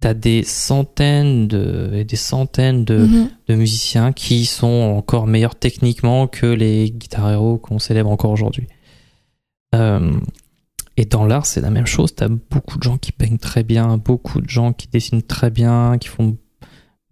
t'as 0.00 0.14
des 0.14 0.42
centaines 0.42 1.48
de, 1.48 1.90
et 1.94 2.04
des 2.04 2.16
centaines 2.16 2.84
de, 2.84 2.98
Mhm. 2.98 3.30
de 3.48 3.54
musiciens 3.54 4.12
qui 4.12 4.44
sont 4.44 4.66
encore 4.96 5.26
meilleurs 5.26 5.54
techniquement 5.54 6.26
que 6.26 6.46
les 6.46 6.90
guitares 6.90 7.30
héros 7.30 7.56
qu'on 7.58 7.78
célèbre 7.78 8.10
encore 8.10 8.30
aujourd'hui. 8.30 8.66
Euh, 9.74 10.12
et 10.98 11.04
dans 11.04 11.24
l'art, 11.24 11.46
c'est 11.46 11.60
la 11.60 11.70
même 11.70 11.86
chose. 11.86 12.14
T'as 12.14 12.28
beaucoup 12.28 12.78
de 12.78 12.82
gens 12.82 12.98
qui 12.98 13.12
peignent 13.12 13.38
très 13.38 13.62
bien, 13.62 13.96
beaucoup 13.98 14.40
de 14.40 14.48
gens 14.48 14.72
qui 14.72 14.86
dessinent 14.88 15.22
très 15.22 15.50
bien, 15.50 15.98
qui 15.98 16.08
font 16.08 16.28
de 16.28 16.36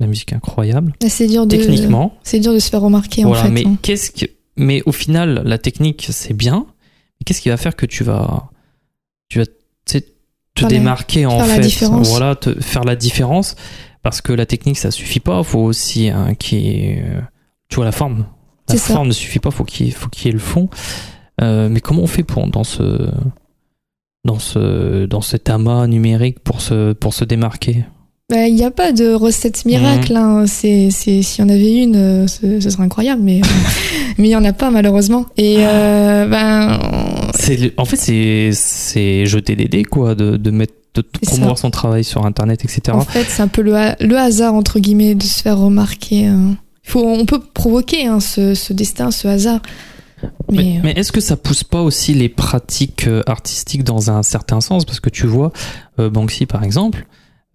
la 0.00 0.06
musique 0.06 0.32
incroyable. 0.32 0.94
C'est 1.06 1.26
dur 1.26 1.46
de. 1.46 1.56
Techniquement, 1.56 2.14
C'est 2.22 2.40
dur 2.40 2.52
de 2.52 2.58
se 2.58 2.68
faire 2.70 2.80
remarquer 2.80 3.22
voilà. 3.24 3.42
en 3.42 3.44
fait. 3.44 3.50
mais 3.50 3.66
hein. 3.66 3.76
qu'est-ce 3.82 4.10
que, 4.10 4.26
mais 4.56 4.82
au 4.86 4.92
final, 4.92 5.42
la 5.44 5.58
technique, 5.58 6.06
c'est 6.10 6.34
bien. 6.34 6.66
Mais 7.20 7.24
qu'est-ce 7.24 7.40
qui 7.42 7.48
va 7.50 7.56
faire 7.56 7.76
que 7.76 7.86
tu 7.86 8.04
vas, 8.04 8.50
tu 9.28 9.38
vas, 9.38 9.46
te 10.54 10.62
la- 10.62 10.68
démarquer 10.68 11.26
en 11.26 11.38
faire 11.38 11.46
la 11.48 11.54
fait, 11.54 11.60
différence. 11.60 12.08
voilà, 12.08 12.34
te 12.36 12.60
faire 12.60 12.84
la 12.84 12.96
différence, 12.96 13.56
parce 14.02 14.20
que 14.20 14.32
la 14.32 14.46
technique, 14.46 14.78
ça 14.78 14.90
suffit 14.90 15.20
pas. 15.20 15.42
Faut 15.42 15.60
aussi 15.60 16.08
un 16.10 16.34
qui, 16.34 16.94
tu 17.68 17.76
vois, 17.76 17.84
la 17.84 17.92
forme. 17.92 18.26
La 18.68 18.76
ça. 18.76 18.94
forme 18.94 19.08
ne 19.08 19.12
suffit 19.12 19.40
pas. 19.40 19.50
Faut 19.50 19.64
qu'il, 19.64 19.92
faut 19.92 20.08
qu'il 20.08 20.26
y 20.26 20.28
ait 20.30 20.32
le 20.32 20.38
fond. 20.38 20.68
Euh, 21.42 21.68
mais 21.68 21.80
comment 21.80 22.02
on 22.02 22.06
fait 22.06 22.22
pour 22.22 22.46
dans 22.46 22.64
ce, 22.64 23.10
dans 24.24 24.38
ce, 24.38 25.06
dans 25.06 25.20
cet 25.20 25.50
amas 25.50 25.86
numérique 25.86 26.38
pour 26.40 26.60
se, 26.60 26.92
pour 26.92 27.12
se 27.12 27.24
démarquer? 27.24 27.84
Bah, 28.30 28.46
Il 28.46 28.54
n'y 28.54 28.64
a 28.64 28.70
pas 28.70 28.92
de 28.92 29.12
recette 29.12 29.64
miracle. 29.66 30.12
Mhm. 30.12 30.18
hein. 30.18 30.46
C'est, 30.46 30.90
c'est, 30.90 31.20
s'il 31.22 31.44
y 31.44 31.46
en 31.46 31.50
avait 31.50 31.82
une, 31.82 31.96
euh, 31.96 32.26
ce, 32.26 32.60
ce 32.60 32.70
serait 32.70 32.84
incroyable, 32.84 33.20
mais 33.22 33.40
euh, 33.40 33.46
mais 34.18 34.28
il 34.28 34.30
y 34.30 34.36
en 34.36 34.44
a 34.44 34.52
pas 34.54 34.70
malheureusement. 34.70 35.26
Et 35.36 35.56
euh, 35.58 36.26
ben, 36.26 36.78
en 37.76 37.84
fait, 37.84 37.96
c'est, 37.96 38.50
c'est 38.52 39.26
jeter 39.26 39.56
des 39.56 39.66
dés, 39.68 39.84
quoi, 39.84 40.14
de, 40.14 40.36
de 40.36 40.50
mettre, 40.50 40.74
de 40.94 41.02
promouvoir 41.02 41.58
son 41.58 41.70
travail 41.70 42.04
sur 42.04 42.24
Internet, 42.24 42.64
etc. 42.64 42.96
en 42.96 43.00
fait, 43.00 43.24
c'est 43.24 43.42
un 43.42 43.48
peu 43.48 43.62
le, 43.62 43.74
ha- 43.76 43.96
le 44.00 44.16
hasard 44.16 44.54
entre 44.54 44.78
guillemets 44.78 45.14
de 45.14 45.22
se 45.24 45.42
faire 45.42 45.58
remarquer. 45.58 46.26
hein. 46.26 46.56
Il 46.86 46.90
faut, 46.90 47.04
on 47.06 47.24
peut 47.26 47.40
provoquer 47.40 48.06
hein, 48.06 48.20
ce, 48.20 48.54
ce 48.54 48.72
destin, 48.72 49.10
ce 49.10 49.26
hasard. 49.26 49.60
Mais, 50.50 50.56
Mais, 50.56 50.76
euh, 50.76 50.80
mais 50.84 50.92
est-ce 50.92 51.12
que 51.12 51.20
ça 51.20 51.36
pousse 51.36 51.64
pas 51.64 51.82
aussi 51.82 52.14
les 52.14 52.28
pratiques 52.28 53.06
euh, 53.08 53.22
artistiques 53.26 53.84
dans 53.84 54.10
un 54.10 54.22
certain 54.22 54.60
sens? 54.60 54.84
Parce 54.84 55.00
que 55.00 55.10
tu 55.10 55.26
vois, 55.26 55.52
euh, 55.98 56.08
Banksy 56.10 56.46
par 56.46 56.62
exemple, 56.62 57.06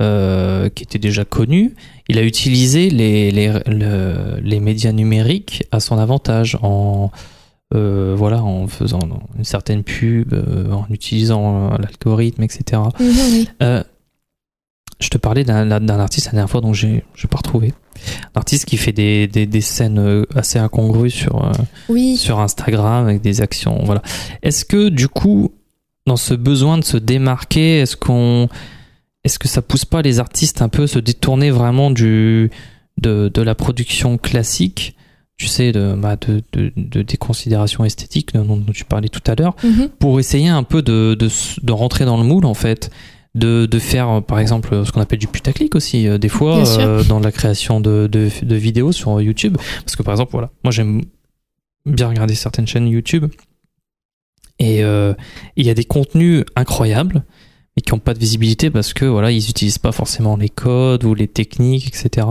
euh, 0.02 0.70
qui 0.70 0.84
était 0.84 1.00
déjà 1.00 1.26
connu, 1.26 1.76
il 2.08 2.18
a 2.18 2.24
utilisé 2.24 2.90
les, 2.90 3.32
les, 3.32 3.54
le- 3.68 4.40
les 4.42 4.60
médias 4.60 4.92
numériques 4.92 5.64
à 5.72 5.80
son 5.80 5.98
avantage 5.98 6.58
en, 6.62 7.12
euh, 7.76 8.16
voilà, 8.18 8.44
en 8.44 8.68
faisant 8.68 9.00
une 9.38 9.44
certaine 9.44 9.84
pub, 9.84 10.34
euh, 10.34 10.72
en 10.72 10.88
utilisant 10.90 11.72
euh, 11.72 11.78
l'algorithme, 11.78 12.44
etc. 12.44 12.82
mhm, 13.00 13.16
oui. 13.32 13.50
Je 15.02 15.08
te 15.08 15.18
parlais 15.18 15.46
d'un 15.46 15.88
artiste 16.00 16.26
la 16.26 16.32
dernière 16.34 16.50
fois 16.50 16.60
dont 16.60 16.74
j'ai 16.74 17.06
pas 17.30 17.38
retrouvé. 17.38 17.74
Un 18.36 18.40
artiste 18.40 18.66
qui 18.66 18.76
fait 18.76 18.92
des, 18.92 19.28
des, 19.28 19.46
des 19.46 19.62
scènes 19.62 20.26
assez 20.36 20.60
incongrues 20.60 21.10
sur, 21.10 21.50
oui. 21.88 22.18
sur 22.18 22.42
Instagram 22.42 23.06
avec 23.06 23.22
des 23.22 23.40
actions. 23.40 23.80
Voilà. 23.86 24.02
Est-ce 24.44 24.66
que 24.66 24.90
du 24.90 25.08
coup, 25.08 25.54
dans 26.06 26.18
ce 26.18 26.34
besoin 26.34 26.78
de 26.78 26.84
se 26.84 26.98
démarquer, 26.98 27.80
est-ce 27.80 27.96
qu'on, 27.96 28.50
est-ce 29.24 29.40
que 29.40 29.48
ça 29.48 29.62
pousse 29.62 29.86
pas 29.86 30.02
les 30.02 30.20
artistes 30.20 30.62
un 30.62 30.68
peu 30.68 30.86
se 30.86 31.00
détourner 31.00 31.50
vraiment 31.50 31.92
du 31.92 32.52
de, 33.00 33.32
de 33.34 33.42
la 33.42 33.56
production 33.56 34.18
classique, 34.18 34.96
tu 35.40 35.48
sais, 35.48 35.72
de, 35.72 35.96
bah, 35.98 36.18
de, 36.18 36.44
de, 36.52 36.72
de 36.76 37.02
des 37.02 37.18
considérations 37.18 37.86
esthétiques 37.86 38.34
dont, 38.34 38.58
dont 38.58 38.74
tu 38.74 38.84
parlais 38.84 39.08
tout 39.08 39.22
à 39.26 39.36
l'heure, 39.36 39.56
Mhm. 39.64 39.90
pour 39.98 40.20
essayer 40.20 40.50
un 40.50 40.64
peu 40.64 40.82
de, 40.82 41.16
de, 41.16 41.72
rentrer 41.72 42.04
dans 42.06 42.18
le 42.18 42.24
moule 42.24 42.46
en 42.46 42.54
fait. 42.54 42.92
De, 43.36 43.68
de 43.68 43.78
faire 43.80 44.10
euh, 44.10 44.22
par 44.22 44.40
exemple 44.40 44.84
ce 44.84 44.92
qu'on 44.92 45.02
appelle 45.02 45.20
du 45.20 45.28
putaclic 45.28 45.76
aussi 45.76 46.08
euh, 46.08 46.18
des 46.18 46.30
fois 46.30 46.68
euh, 46.80 47.04
dans 47.04 47.20
la 47.20 47.32
création 47.32 47.80
de, 47.80 48.08
de, 48.12 48.56
vidéos 48.56 48.92
sur 48.92 49.22
YouTube 49.22 49.56
parce 49.86 49.96
que 49.96 50.02
par 50.02 50.16
exemple 50.16 50.32
voilà 50.32 50.50
moi 50.64 50.72
j'aime 50.72 51.04
bien 51.86 52.10
regarder 52.10 52.34
certaines 52.34 52.66
chaînes 52.66 52.88
YouTube 52.88 53.28
et 54.58 54.84
euh, 54.84 55.14
il 55.58 55.66
y 55.68 55.70
a 55.70 55.76
des 55.76 55.84
contenus 55.86 56.44
incroyables 56.56 57.24
mais 57.78 57.84
qui 57.84 57.94
n'ont 57.94 58.00
pas 58.00 58.16
de 58.16 58.20
visibilité 58.20 58.72
parce 58.72 58.94
que 58.94 59.06
voilà 59.06 59.30
ils 59.32 59.48
utilisent 59.48 59.78
pas 59.78 59.92
forcément 59.92 60.36
les 60.36 60.50
codes 60.50 61.04
ou 61.04 61.14
les 61.14 61.28
techniques 61.28 61.88
etc 61.88 62.26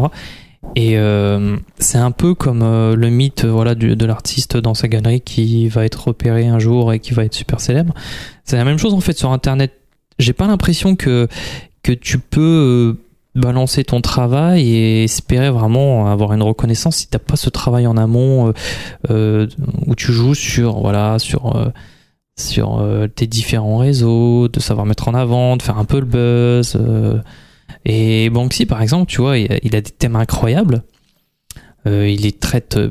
et 0.75 0.99
euh, 0.99 1.57
c'est 1.79 1.99
un 1.99 2.11
peu 2.11 2.35
comme 2.35 2.63
euh, 2.63 2.95
le 2.95 3.11
mythe 3.11 3.45
euh, 3.45 3.51
voilà 3.51 3.75
de 3.75 4.07
l'artiste 4.07 4.57
dans 4.57 4.75
sa 4.75 4.89
galerie 4.89 5.21
qui 5.21 5.69
va 5.69 5.85
être 5.85 6.09
repéré 6.09 6.47
un 6.47 6.59
jour 6.59 6.93
et 6.93 7.01
qui 7.01 7.15
va 7.15 7.25
être 7.25 7.35
super 7.35 7.61
célèbre 7.61 7.95
c'est 8.45 8.57
la 8.57 8.65
même 8.65 8.79
chose 8.79 8.95
en 8.95 9.01
fait 9.01 9.17
sur 9.17 9.33
internet 9.33 9.73
j'ai 10.19 10.33
pas 10.33 10.47
l'impression 10.47 10.97
que 10.97 11.29
que 11.83 11.93
tu 11.93 12.19
peux 12.19 12.99
balancer 13.35 13.85
ton 13.85 14.01
travail 14.01 14.69
et 14.69 15.05
espérer 15.05 15.51
vraiment 15.51 16.11
avoir 16.11 16.33
une 16.33 16.43
reconnaissance 16.43 16.97
si 16.97 17.09
t'as 17.09 17.19
pas 17.19 17.37
ce 17.37 17.51
travail 17.51 17.87
en 17.87 17.97
amont 17.97 18.53
où 19.09 19.95
tu 19.95 20.13
joues 20.13 20.35
sur 20.35 20.81
voilà 20.81 21.19
sur 21.19 21.73
sur 22.37 22.85
tes 23.17 23.27
différents 23.27 23.79
réseaux, 23.79 24.49
de 24.49 24.61
savoir 24.61 24.87
mettre 24.87 25.09
en 25.09 25.15
avant, 25.15 25.57
de 25.57 25.63
faire 25.63 25.79
un 25.79 25.85
peu 25.85 25.99
le 25.99 26.07
buzz. 26.07 26.77
Et 27.85 28.31
Banksy, 28.31 28.67
par 28.67 28.83
exemple, 28.83 29.11
tu 29.11 29.21
vois, 29.21 29.39
il 29.39 29.53
a, 29.53 29.81
des 29.81 29.91
thèmes 29.91 30.17
incroyables. 30.17 30.83
Euh, 31.87 32.09
il 32.09 32.23
les 32.23 32.33
traite 32.33 32.77
euh, 32.77 32.91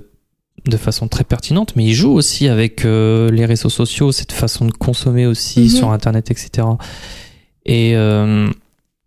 de 0.65 0.77
façon 0.77 1.07
très 1.07 1.23
pertinente, 1.23 1.75
mais 1.75 1.85
il 1.85 1.93
joue 1.93 2.11
aussi 2.11 2.47
avec 2.47 2.85
euh, 2.85 3.29
les 3.31 3.45
réseaux 3.45 3.69
sociaux, 3.69 4.11
cette 4.11 4.31
façon 4.31 4.65
de 4.65 4.71
consommer 4.71 5.25
aussi 5.25 5.61
Mhm. 5.61 5.69
sur 5.69 5.91
Internet, 5.91 6.31
etc. 6.31 6.67
Et, 7.65 7.95
euh, 7.95 8.49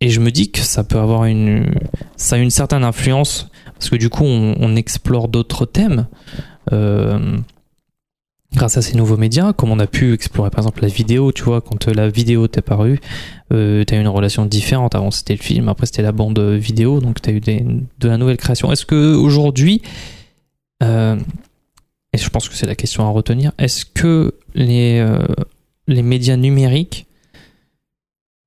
et 0.00 0.10
je 0.10 0.20
me 0.20 0.30
dis 0.30 0.50
que 0.52 0.60
ça 0.60 0.84
peut 0.84 0.98
avoir 0.98 1.24
une, 1.24 1.74
ça 2.16 2.36
a 2.36 2.38
une 2.38 2.50
certaine 2.50 2.84
influence 2.84 3.48
parce 3.74 3.90
que 3.90 3.96
du 3.96 4.10
coup, 4.10 4.24
on, 4.24 4.54
on 4.60 4.76
explore 4.76 5.28
d'autres 5.28 5.64
thèmes. 5.66 6.06
Euh, 8.52 8.56
grâce 8.56 8.76
à 8.76 8.82
ces 8.82 8.96
nouveaux 8.96 9.16
médias, 9.16 9.52
comme 9.52 9.70
on 9.70 9.78
a 9.78 9.86
pu 9.86 10.12
explorer 10.12 10.50
par 10.50 10.60
exemple 10.60 10.82
la 10.82 10.88
vidéo, 10.88 11.32
tu 11.32 11.42
vois, 11.42 11.60
quand 11.60 11.88
euh, 11.88 11.94
la 11.94 12.08
vidéo 12.08 12.48
t'est 12.48 12.62
parue, 12.62 13.00
euh, 13.52 13.84
t'as 13.84 13.96
eu 13.96 14.00
une 14.00 14.08
relation 14.08 14.46
différente. 14.46 14.94
Avant 14.94 15.10
c'était 15.10 15.34
le 15.34 15.42
film, 15.42 15.68
après 15.68 15.86
c'était 15.86 16.02
la 16.02 16.12
bande 16.12 16.38
vidéo, 16.40 17.00
donc 17.00 17.20
t'as 17.20 17.32
eu 17.32 17.40
des, 17.40 17.64
de 17.98 18.08
la 18.08 18.16
nouvelle 18.16 18.36
création. 18.36 18.72
Est-ce 18.72 18.86
que 18.86 19.14
aujourd'hui, 19.14 19.82
euh, 20.82 21.18
et 22.12 22.18
je 22.18 22.28
pense 22.28 22.48
que 22.48 22.54
c'est 22.54 22.66
la 22.66 22.74
question 22.74 23.06
à 23.06 23.10
retenir, 23.10 23.52
est-ce 23.58 23.84
que 23.84 24.34
les, 24.54 24.98
euh, 24.98 25.24
médias 25.86 26.36
numériques, 26.36 27.06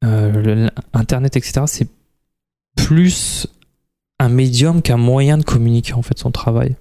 euh, 0.04 0.70
Internet, 0.94 1.38
etc., 1.38 1.62
c'est 1.68 1.88
plus 2.76 3.48
un 4.20 4.30
médium 4.30 4.82
qu'un 4.82 4.98
moyen 4.98 5.38
de 5.38 5.44
communiquer 5.44 5.94
en 5.94 6.02
fait 6.02 6.18
son 6.18 6.32
travail? 6.32 6.76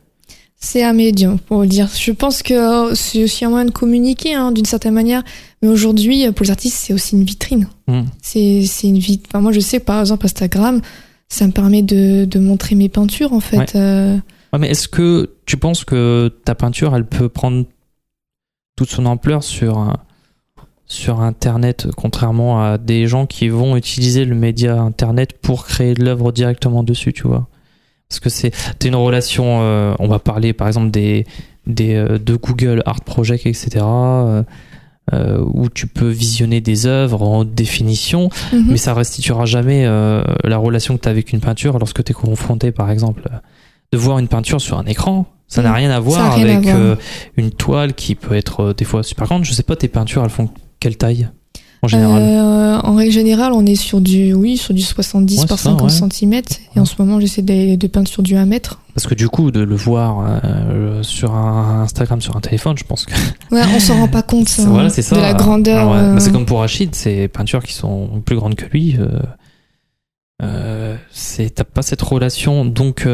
C'est 0.64 0.84
un 0.84 0.92
médium, 0.92 1.40
pour 1.40 1.62
le 1.62 1.66
dire. 1.66 1.88
Je 1.92 2.12
pense 2.12 2.44
que 2.44 2.54
euh, 2.54 2.94
c'est 2.94 3.24
aussi 3.24 3.44
un 3.44 3.50
moyen 3.50 3.64
de 3.64 3.72
communiquer, 3.72 4.34
hein, 4.34 4.52
d'une 4.52 4.64
certaine 4.64 4.94
manière. 4.94 5.24
Mais 5.60 5.68
aujourd'hui, 5.68 6.24
euh, 6.24 6.30
pour 6.30 6.44
les 6.44 6.52
artistes, 6.52 6.76
c'est 6.76 6.94
aussi 6.94 7.16
une 7.16 7.24
vitrine. 7.24 7.66
Hmm. 7.88 8.02
C'est 8.22 8.64
c'est 8.66 8.86
une 8.86 8.98
vitrine. 8.98 9.26
Enfin, 9.28 9.40
moi, 9.40 9.50
je 9.50 9.58
sais, 9.58 9.80
par 9.80 9.98
exemple, 9.98 10.24
Instagram, 10.24 10.80
ça 11.28 11.48
me 11.48 11.52
permet 11.52 11.82
de, 11.82 12.26
de 12.26 12.38
montrer 12.38 12.76
mes 12.76 12.88
peintures, 12.88 13.32
en 13.32 13.40
fait. 13.40 13.74
Ouais. 13.74 13.76
Euh, 13.76 14.18
Ouais, 14.52 14.58
mais 14.58 14.68
est-ce 14.68 14.86
que 14.86 15.30
tu 15.46 15.56
penses 15.56 15.82
que 15.84 16.30
ta 16.44 16.54
peinture, 16.54 16.94
elle 16.94 17.06
peut 17.06 17.30
prendre 17.30 17.64
toute 18.76 18.90
son 18.90 19.06
ampleur 19.06 19.42
sur, 19.42 19.96
sur 20.84 21.20
Internet, 21.20 21.88
contrairement 21.96 22.62
à 22.62 22.76
des 22.76 23.06
gens 23.06 23.24
qui 23.24 23.48
vont 23.48 23.76
utiliser 23.76 24.26
le 24.26 24.34
média 24.34 24.78
Internet 24.78 25.32
pour 25.40 25.64
créer 25.64 25.94
de 25.94 26.04
l'œuvre 26.04 26.32
directement 26.32 26.82
dessus, 26.82 27.14
tu 27.14 27.26
vois? 27.26 27.48
Parce 28.12 28.20
que 28.20 28.28
c'est 28.30 28.52
une 28.84 28.94
relation, 28.94 29.60
euh, 29.62 29.94
on 29.98 30.06
va 30.08 30.18
parler 30.18 30.52
par 30.52 30.66
exemple 30.68 30.90
des, 30.90 31.26
des 31.66 31.94
euh, 31.94 32.18
de 32.18 32.36
Google 32.36 32.82
Art 32.86 33.02
Project, 33.02 33.46
etc. 33.46 33.84
euh, 35.12 35.42
où 35.52 35.68
tu 35.68 35.86
peux 35.88 36.08
visionner 36.08 36.60
des 36.60 36.86
œuvres 36.86 37.22
en 37.22 37.38
haute 37.40 37.54
définition, 37.54 38.28
mhm. 38.52 38.66
mais 38.68 38.76
ça 38.76 38.94
restituera 38.94 39.46
jamais 39.46 39.84
euh, 39.84 40.22
la 40.44 40.56
relation 40.58 40.96
que 40.96 41.02
tu 41.02 41.08
as 41.08 41.10
avec 41.10 41.32
une 41.32 41.40
peinture 41.40 41.78
lorsque 41.78 42.04
tu 42.04 42.12
es 42.12 42.14
confronté, 42.14 42.70
par 42.70 42.90
exemple, 42.90 43.22
de 43.92 43.98
voir 43.98 44.18
une 44.18 44.28
peinture 44.28 44.60
sur 44.60 44.78
un 44.78 44.84
écran. 44.84 45.26
Ça 45.48 45.60
n'a 45.62 45.70
Mm. 45.70 45.74
rien 45.74 45.90
à 45.90 46.00
voir 46.00 46.32
à 46.32 46.34
avec 46.34 46.60
voir. 46.62 46.76
euh, 46.76 46.96
une 47.36 47.50
toile 47.50 47.92
qui 47.94 48.14
peut 48.14 48.34
être 48.34 48.72
des 48.74 48.84
fois 48.84 49.02
super 49.02 49.26
grande. 49.26 49.44
Je 49.44 49.52
sais 49.52 49.62
pas, 49.64 49.76
tes 49.76 49.88
peintures, 49.88 50.22
elles 50.24 50.30
font 50.30 50.48
quelle 50.80 50.96
taille? 50.96 51.28
En 51.83 51.89
général 51.89 52.22
Euh, 52.22 52.78
en 52.83 52.95
règle 52.95 53.12
générale, 53.12 53.53
on 53.53 53.64
est 53.66 53.74
sur 53.76 54.01
du, 54.01 54.33
oui, 54.35 54.57
sur 54.57 54.72
du 54.74 54.83
70 54.83 55.41
Ouais, 55.41 55.47
par 55.47 55.59
c'est 55.59 55.64
ça, 55.64 55.70
50 55.70 55.91
ouais. 55.91 56.11
cm. 56.11 56.43
Et 56.76 56.80
en 56.80 56.85
ce 56.85 56.95
moment, 56.99 57.20
j'essaie 57.20 57.43
de, 57.43 57.76
de 57.76 57.87
peindre 57.87 58.09
sur 58.09 58.22
du 58.22 58.37
1 58.37 58.47
mètre. 58.47 58.80
Parce 58.95 59.07
que 59.07 59.14
du 59.14 59.28
coup, 59.28 59.51
de 59.51 59.61
le 59.61 59.74
voir 59.76 60.41
euh, 60.45 61.03
sur 61.03 61.35
un 61.35 61.83
Instagram, 61.83 62.20
sur 62.20 62.37
un 62.37 62.41
téléphone, 62.41 62.76
je 62.78 62.85
pense 62.85 63.05
que 63.07 63.12
Ouais, 63.51 63.62
on 63.74 63.80
s'en 63.80 63.99
rend 64.01 64.09
pas 64.09 64.22
compte, 64.22 64.49
voilà, 64.59 64.87
hein, 64.87 64.89
ça. 64.91 65.16
de 65.16 65.20
la 65.20 65.35
grandeur. 65.35 65.93
Euh, 65.93 66.14
bah, 66.14 66.20
c'est 66.20 66.33
comme 66.33 66.47
pour 66.47 66.61
Rachid, 66.61 66.95
ces 66.95 67.28
peintures 67.28 67.62
qui 67.62 67.72
sont 67.74 68.22
plus 68.24 68.37
grandes 68.37 68.55
que 68.55 68.66
lui. 68.66 68.97
Euh, 70.43 70.97
t'as 71.55 71.64
pas 71.64 71.83
cette 71.83 72.03
relation, 72.03 72.64
donc 72.64 73.07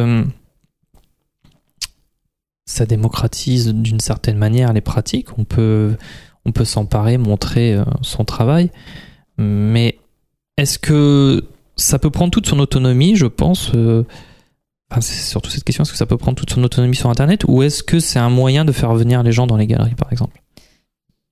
ça 2.67 2.85
démocratise 2.87 3.69
d'une 3.69 4.01
certaine 4.01 4.37
manière 4.37 4.73
les 4.73 4.81
pratiques. 4.81 5.39
On 5.39 5.45
peut 5.45 5.97
on 6.49 6.53
peut 6.53 6.65
s'emparer, 6.65 7.19
montrer 7.19 7.75
euh, 7.75 7.85
son 8.03 8.25
travail, 8.25 8.71
mais 9.37 9.99
est-ce 10.57 10.79
que 10.79 11.45
ça 11.77 11.99
peut 11.99 12.11
prendre 12.11 12.31
toute 12.31 12.47
son 12.47 12.59
autonomie 12.59 13.15
Je 13.17 13.27
pense. 13.27 13.71
euh, 13.75 14.03
c'est 15.01 15.29
surtout 15.29 15.51
cette 15.51 15.65
question, 15.65 15.83
est-ce 15.83 15.93
que 15.93 15.99
ça 15.99 16.07
peut 16.07 16.17
prendre 16.17 16.37
toute 16.37 16.51
son 16.51 16.65
autonomie 16.65 16.97
sur 16.97 17.11
Internet 17.11 17.45
ou 17.47 17.63
est-ce 17.63 17.83
que 17.83 18.01
c'est 18.01 18.19
un 18.19 18.31
moyen 18.31 18.65
de 18.65 18.73
faire 18.73 18.95
venir 18.95 19.23
les 19.23 19.33
gens 19.33 19.47
dans 19.47 19.59
les 19.59 19.67
galeries, 19.67 19.95
par 19.95 20.11
exemple? 20.11 20.43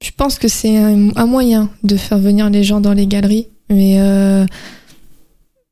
Je 0.04 0.10
pense 0.14 0.38
que 0.38 0.46
c'est 0.46 0.76
un, 0.76 1.08
un 1.16 1.26
moyen 1.26 1.70
de 1.82 1.96
faire 1.96 2.18
venir 2.18 2.50
les 2.50 2.62
gens 2.62 2.82
dans 2.82 2.92
les 2.92 3.06
galeries, 3.06 3.48
mais 3.70 3.98
euh, 3.98 4.44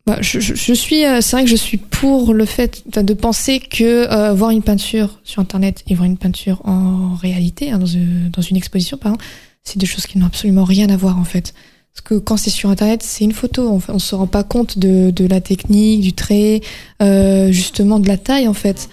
bah, 0.06 0.18
je, 0.20 0.74
suis, 0.74 1.06
euh, 1.06 1.22
c'est 1.22 1.36
vrai 1.36 1.44
que 1.44 1.50
je 1.50 1.56
suis 1.56 1.78
pour 1.78 2.34
le 2.34 2.44
fait 2.44 2.82
de 2.86 3.14
penser 3.14 3.58
que 3.58 4.10
euh, 4.12 4.34
voir 4.34 4.50
une 4.50 4.62
peinture 4.62 5.18
sur 5.24 5.40
internet 5.40 5.82
et 5.86 5.94
voir 5.94 6.04
une 6.04 6.18
peinture 6.18 6.60
en 6.64 7.14
réalité, 7.14 7.70
hein, 7.70 7.78
dans, 7.78 7.86
une, 7.86 8.28
dans 8.30 8.42
une 8.42 8.56
exposition 8.56 8.98
c'est 9.62 9.78
deux 9.78 9.86
choses 9.86 10.06
qui 10.06 10.18
n'ont 10.18 10.26
absolument 10.26 10.64
rien 10.64 10.90
à 10.90 10.96
voir 10.96 11.18
en 11.18 11.24
fait. 11.24 11.54
Parce 11.94 12.02
que 12.02 12.14
quand 12.16 12.36
c'est 12.36 12.50
sur 12.50 12.68
internet, 12.68 13.02
c'est 13.02 13.24
une 13.24 13.32
photo, 13.32 13.66
on, 13.70 13.80
on 13.88 13.98
se 13.98 14.14
rend 14.14 14.26
pas 14.26 14.44
compte 14.44 14.78
de, 14.78 15.26
la 15.26 15.40
technique, 15.40 16.02
du 16.02 16.12
trait, 16.12 16.60
euh, 17.00 17.50
justement 17.50 17.98
de 17.98 18.08
la 18.08 18.18
taille 18.18 18.46
en 18.46 18.54
fait. 18.54 18.90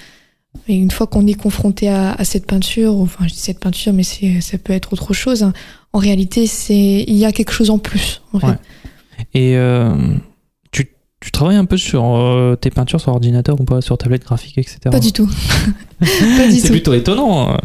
Et 0.70 0.76
une 0.76 0.92
fois 0.92 1.08
qu'on 1.08 1.28
est 1.28 1.34
confronté 1.34 1.90
à, 1.90 2.16
cette 2.24 2.46
peinture, 2.46 2.96
enfin 2.96 3.28
je 3.28 3.34
dis 3.34 3.40
cette 3.40 3.60
peinture, 3.60 3.92
mais 3.92 4.04
ça 4.04 4.58
peut 4.58 4.74
être 4.74 4.94
autre 4.94 5.14
chose. 5.14 5.44
hein. 5.44 5.52
En 5.92 6.00
réalité, 6.00 6.48
c'est 6.48 7.04
il 7.06 7.18
y 7.18 7.26
a 7.26 7.34
quelque 7.34 7.52
chose 7.52 7.70
en 7.70 7.80
plus. 7.80 8.22
Et 9.34 9.58
euh, 9.58 9.96
tu, 11.22 11.28
tu 11.28 11.32
travailles 11.32 11.56
un 11.58 11.66
peu 11.66 11.78
sur 11.78 12.04
euh, 12.04 12.56
tes 12.56 12.70
peintures 12.72 13.00
sur 13.00 13.12
ordinateur 13.14 13.60
ou 13.60 13.64
pas, 13.64 13.82
sur 13.82 13.98
tablette 13.98 14.24
graphique, 14.26 14.58
etc. 14.58 14.80
Pas 14.92 15.00
du 15.00 15.12
tout. 15.14 15.30
C'est 16.52 16.72
plutôt 16.72 16.94
étonnant 16.94 17.52
euh, 17.54 17.56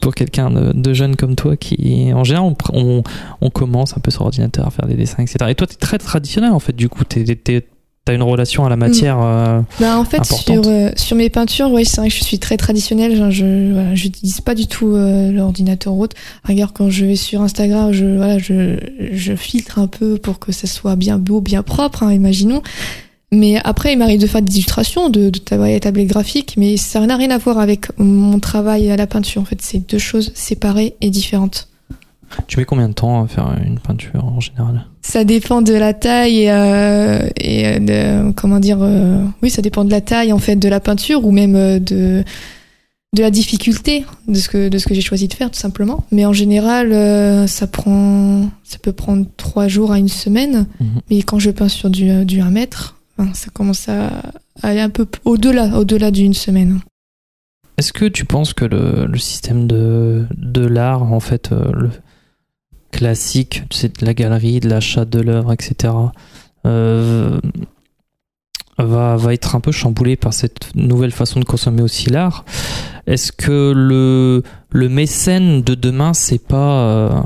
pour 0.00 0.14
quelqu'un 0.14 0.50
de, 0.50 0.72
de 0.72 0.92
jeune 0.94 1.14
comme 1.16 1.36
toi 1.36 1.56
qui, 1.56 2.12
en 2.12 2.24
général, 2.24 2.46
on, 2.48 2.52
pr- 2.52 2.70
on, 2.74 3.02
on 3.40 3.50
commence 3.50 3.96
un 3.96 4.00
peu 4.00 4.10
sur 4.10 4.22
ordinateur 4.22 4.66
à 4.66 4.70
faire 4.70 4.86
des 4.86 4.94
dessins, 4.94 5.22
etc. 5.22 5.36
Et 5.50 5.54
toi, 5.54 5.66
t'es 5.66 5.76
très 5.76 5.98
traditionnel 5.98 6.50
en 6.52 6.58
fait, 6.58 6.74
du 6.74 6.88
coup, 6.88 7.04
t'es, 7.04 7.24
t'es- 7.36 7.66
t'as 8.04 8.14
une 8.14 8.22
relation 8.22 8.64
à 8.64 8.68
la 8.68 8.76
matière. 8.76 9.18
euh, 9.22 9.60
Bah, 9.80 9.98
en 9.98 10.04
fait, 10.04 10.18
importante. 10.18 10.64
sur, 10.64 10.72
euh, 10.72 10.90
sur 10.96 11.16
mes 11.16 11.30
peintures, 11.30 11.70
oui, 11.70 11.84
c'est 11.84 11.98
vrai 12.00 12.08
que 12.08 12.14
je 12.14 12.24
suis 12.24 12.38
très 12.38 12.56
traditionnelle. 12.56 13.16
Genre, 13.16 13.30
je 13.30 13.72
voilà, 13.72 13.94
j'utilise 13.94 14.40
pas 14.40 14.54
du 14.54 14.66
tout 14.66 14.88
euh, 14.94 15.30
l'ordinateur 15.30 15.92
ou 15.94 16.02
autre. 16.02 16.16
Regarde, 16.46 16.72
quand 16.74 16.90
je 16.90 17.04
vais 17.04 17.16
sur 17.16 17.42
Instagram, 17.42 17.92
je, 17.92 18.04
voilà, 18.16 18.38
je, 18.38 18.76
je 19.12 19.34
filtre 19.36 19.78
un 19.78 19.86
peu 19.86 20.18
pour 20.18 20.38
que 20.38 20.52
ça 20.52 20.66
soit 20.66 20.96
bien 20.96 21.18
beau, 21.18 21.40
bien 21.40 21.62
propre, 21.62 22.02
hein, 22.02 22.12
imaginons. 22.12 22.62
Mais 23.34 23.58
après, 23.64 23.94
il 23.94 23.98
m'arrive 23.98 24.20
de 24.20 24.26
faire 24.26 24.42
des 24.42 24.52
illustrations, 24.56 25.08
de, 25.08 25.30
de 25.30 25.38
travailler 25.38 25.76
à 25.76 25.80
tablette 25.80 26.08
graphique, 26.08 26.54
mais 26.58 26.76
ça 26.76 27.00
n'a 27.00 27.16
rien 27.16 27.30
à 27.30 27.38
voir 27.38 27.58
avec 27.58 27.86
mon 27.98 28.38
travail 28.40 28.90
à 28.90 28.96
la 28.96 29.06
peinture. 29.06 29.40
En 29.40 29.46
fait, 29.46 29.62
c'est 29.62 29.78
deux 29.90 29.98
choses 29.98 30.32
séparées 30.34 30.96
et 31.00 31.08
différentes. 31.08 31.68
Tu 32.46 32.58
mets 32.58 32.64
combien 32.64 32.88
de 32.88 32.94
temps 32.94 33.22
à 33.24 33.28
faire 33.28 33.54
une 33.64 33.78
peinture 33.78 34.24
en 34.24 34.40
général? 34.40 34.86
Ça 35.02 35.24
dépend 35.24 35.62
de 35.62 35.72
la 35.74 35.94
taille 35.94 36.42
et, 36.44 36.50
euh, 36.50 37.28
et 37.36 37.66
euh, 37.66 37.78
de 37.78 38.32
comment 38.32 38.60
dire. 38.60 38.78
euh, 38.82 39.24
oui, 39.42 39.50
ça 39.50 39.62
dépend 39.62 39.84
de 39.84 39.90
la 39.90 40.00
taille 40.00 40.32
en 40.32 40.38
fait 40.38 40.56
de 40.56 40.68
la 40.68 40.80
peinture 40.80 41.24
ou 41.26 41.30
même 41.32 41.54
de 41.80 42.24
de 43.14 43.20
la 43.20 43.30
difficulté 43.30 44.06
de 44.26 44.34
ce 44.34 44.48
que 44.48 44.68
de 44.70 44.78
ce 44.78 44.86
que 44.86 44.94
j'ai 44.94 45.02
choisi 45.02 45.28
de 45.28 45.34
faire 45.34 45.50
tout 45.50 45.58
simplement. 45.58 46.04
Mais 46.12 46.24
en 46.24 46.32
général, 46.32 46.92
euh, 46.92 47.46
ça 47.46 47.66
prend 47.66 48.48
ça 48.64 48.78
peut 48.78 48.92
prendre 48.92 49.26
trois 49.36 49.68
jours 49.68 49.92
à 49.92 49.98
une 49.98 50.08
semaine. 50.08 50.66
Mhm. 50.80 51.00
Mais 51.10 51.22
quand 51.22 51.38
je 51.38 51.50
peins 51.50 51.68
sur 51.68 51.90
du 51.90 52.24
du 52.24 52.40
1 52.40 52.50
mètre, 52.50 52.96
hein, 53.18 53.28
ça 53.34 53.48
commence 53.52 53.88
à 53.88 54.10
aller 54.62 54.80
un 54.80 54.88
peu 54.90 55.06
au-delà 55.24 55.78
au-delà 55.78 56.10
d'une 56.10 56.32
semaine. 56.34 56.80
Est-ce 57.78 57.92
que 57.92 58.04
tu 58.04 58.24
penses 58.26 58.52
que 58.54 58.64
le, 58.66 59.06
le 59.06 59.18
système 59.18 59.66
de, 59.66 60.26
de 60.36 60.64
l'art, 60.64 61.02
en 61.10 61.20
fait, 61.20 61.50
le 61.50 61.90
classique, 62.92 63.62
tu 63.70 63.76
sais, 63.78 63.88
de 63.88 64.04
la 64.06 64.14
galerie, 64.14 64.60
de 64.60 64.68
l'achat 64.68 65.04
de 65.04 65.20
l'œuvre, 65.20 65.52
etc., 65.52 65.92
euh, 66.66 67.40
va, 68.78 69.16
va 69.16 69.34
être 69.34 69.54
un 69.56 69.60
peu 69.60 69.72
chamboulé 69.72 70.16
par 70.16 70.32
cette 70.32 70.74
nouvelle 70.76 71.10
façon 71.12 71.40
de 71.40 71.44
consommer 71.44 71.82
aussi 71.82 72.10
l'art 72.10 72.44
Est-ce 73.06 73.32
que 73.32 73.72
le, 73.74 74.42
le 74.70 74.88
mécène 74.88 75.62
de 75.62 75.74
demain, 75.74 76.14
c'est 76.14 76.38
pas, 76.46 76.80
euh, 76.84 77.22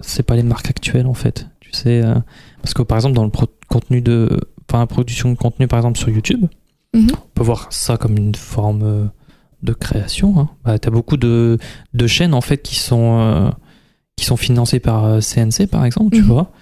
c'est 0.00 0.22
pas 0.22 0.36
les 0.36 0.42
marques 0.42 0.70
actuelles, 0.70 1.06
en 1.06 1.14
fait 1.14 1.46
Tu 1.60 1.72
sais, 1.72 2.02
euh, 2.02 2.14
parce 2.62 2.74
que 2.74 2.82
par 2.82 2.96
exemple, 2.98 3.14
dans 3.16 3.24
le 3.24 3.30
pro- 3.30 3.48
contenu 3.68 4.00
de, 4.00 4.28
enfin, 4.68 4.80
la 4.80 4.86
production 4.86 5.30
de 5.32 5.36
contenu, 5.36 5.66
par 5.68 5.78
exemple, 5.78 5.98
sur 5.98 6.08
YouTube, 6.08 6.46
Mhm. 6.92 7.10
on 7.12 7.28
peut 7.34 7.44
voir 7.44 7.68
ça 7.70 7.96
comme 7.96 8.16
une 8.16 8.34
forme 8.34 9.10
de 9.62 9.72
création. 9.72 10.40
Hein. 10.40 10.48
Bah, 10.64 10.76
T'as 10.80 10.90
beaucoup 10.90 11.16
de, 11.16 11.56
de 11.94 12.06
chaînes 12.08 12.34
en 12.34 12.40
fait 12.40 12.58
qui 12.62 12.74
sont 12.74 13.52
qui 14.20 14.26
sont 14.26 14.36
financées 14.36 14.80
par 14.80 15.04
euh, 15.06 15.20
CNC 15.20 15.66
par 15.66 15.84
exemple, 15.84 16.14
tu 16.14 16.22
Mhm. 16.22 16.28
vois. 16.28 16.52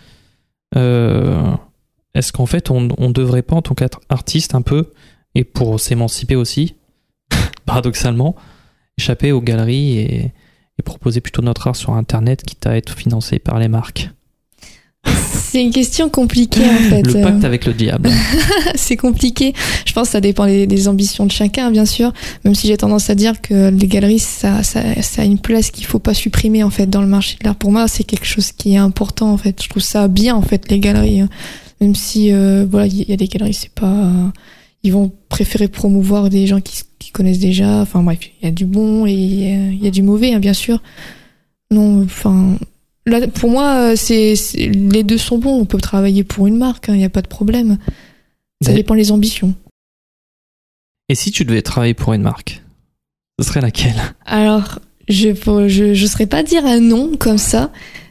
Euh, 0.77 1.53
Est-ce 2.15 2.33
qu'en 2.33 2.47
fait 2.47 2.71
on, 2.71 2.89
on 2.99 3.11
devrait 3.11 3.43
pas 3.43 3.57
en 3.57 3.63
tant 3.63 3.75
qu'artiste 3.75 4.55
un 4.55 4.63
peu 4.63 4.93
et 5.35 5.45
pour 5.45 5.79
s'émanciper 5.81 6.37
aussi, 6.37 6.77
paradoxalement, 7.67 8.35
échapper 8.97 9.33
aux 9.33 9.41
galeries 9.43 9.99
et, 9.99 10.33
et 10.79 10.83
proposer 10.85 11.21
plutôt 11.21 11.43
notre 11.43 11.67
art 11.69 11.77
sur 11.77 11.93
Internet, 11.95 12.43
quitte 12.45 12.67
à 12.67 12.77
être 12.77 12.93
financé 12.97 13.39
par 13.39 13.59
les 13.59 13.69
marques? 13.69 14.11
C'est 15.51 15.63
une 15.63 15.71
question 15.71 16.11
compliquée 16.11 16.65
en 16.69 16.91
fait. 16.91 17.03
Le 17.03 17.23
pacte 17.23 17.45
avec 17.45 17.65
le 17.65 17.73
diable. 17.73 18.11
c'est 18.75 18.97
compliqué. 18.97 19.55
Je 19.87 19.93
pense 19.95 20.09
que 20.09 20.13
ça 20.13 20.21
dépend 20.21 20.47
des, 20.47 20.67
des 20.67 20.89
ambitions 20.89 21.25
de 21.25 21.31
chacun, 21.31 21.71
bien 21.71 21.87
sûr. 21.87 22.13
Même 22.45 22.55
si 22.55 22.67
j'ai 22.67 22.77
tendance 22.77 23.09
à 23.09 23.15
dire 23.15 23.41
que 23.41 23.71
les 23.71 23.87
galeries, 23.87 24.19
ça, 24.19 24.63
ça, 24.63 24.83
ça 25.01 25.23
a 25.23 25.25
une 25.25 25.39
place 25.39 25.71
qu'il 25.71 25.87
faut 25.87 26.01
pas 26.01 26.13
supprimer 26.13 26.63
en 26.65 26.71
fait 26.71 26.87
dans 26.87 27.01
le 27.01 27.07
marché 27.07 27.39
de 27.41 27.45
l'art. 27.45 27.57
Pour 27.57 27.73
moi, 27.73 27.89
c'est 27.89 28.05
quelque 28.05 28.27
chose 28.27 28.53
qui 28.53 28.75
est 28.75 28.79
important 28.79 29.33
en 29.33 29.39
fait. 29.39 29.63
Je 29.63 29.69
trouve 29.71 29.83
ça 29.83 30.07
bien 30.07 30.35
en 30.35 30.43
fait 30.43 30.71
les 30.71 30.81
galeries. 30.81 31.23
Même 31.81 31.95
si 31.95 32.31
euh, 32.33 32.67
voilà, 32.71 32.87
il 32.87 33.09
y 33.09 33.13
a 33.13 33.17
des 33.17 33.29
galeries, 33.29 33.55
c'est 33.55 33.73
pas. 33.73 34.13
ils 34.83 34.93
vont 34.93 35.11
préférer 35.31 35.69
promouvoir 35.69 36.29
des 36.29 36.47
gens 36.47 36.61
qui, 36.61 36.83
qui 36.99 37.11
connaissent 37.11 37.39
déjà. 37.39 37.81
Enfin 37.81 38.03
bref, 38.03 38.19
il 38.43 38.45
y 38.45 38.49
a 38.49 38.53
du 38.53 38.67
bon 38.67 39.07
et 39.07 39.13
il 39.13 39.83
y, 39.83 39.87
a 39.87 39.91
du 39.91 40.03
mauvais, 40.03 40.35
hein, 40.35 40.41
bien 40.41 40.53
sûr. 40.53 40.83
Non, 41.71 42.03
enfin 42.03 42.59
Là, 43.09 43.27
pour 43.27 43.51
moi, 43.51 43.97
c'est 43.97 44.35
les 44.57 45.03
deux 45.03 45.19
sont 45.19 45.39
bons. 45.39 45.61
On 45.61 45.65
peut 45.65 45.79
travailler 45.79 46.25
pour 46.25 46.47
une 46.47 46.57
marque, 46.57 46.89
il 46.89 46.93
hein, 46.93 46.97
n'y 46.97 47.05
a 47.05 47.11
pas 47.11 47.23
de 47.23 47.29
problème. 47.29 47.79
Ça 48.63 48.73
dépend 48.73 48.95
des 48.95 49.13
ambitions. 49.13 49.55
Et 51.09 51.15
si 51.15 51.31
tu 51.31 51.45
devais 51.45 51.63
travailler 51.63 51.95
pour 51.95 52.13
une 52.13 52.23
marque, 52.23 52.63
ce 53.39 53.47
serait 53.47 53.61
laquelle? 53.61 53.97
Alors, 54.27 54.79
je 55.09 55.31
je 55.69 55.95
je 55.95 56.07
serais 56.07 56.27
pas 56.27 56.43
dire 56.43 56.67
un 56.67 56.81
nom 56.81 57.13
comme 57.19 57.39
ça, 57.39 57.71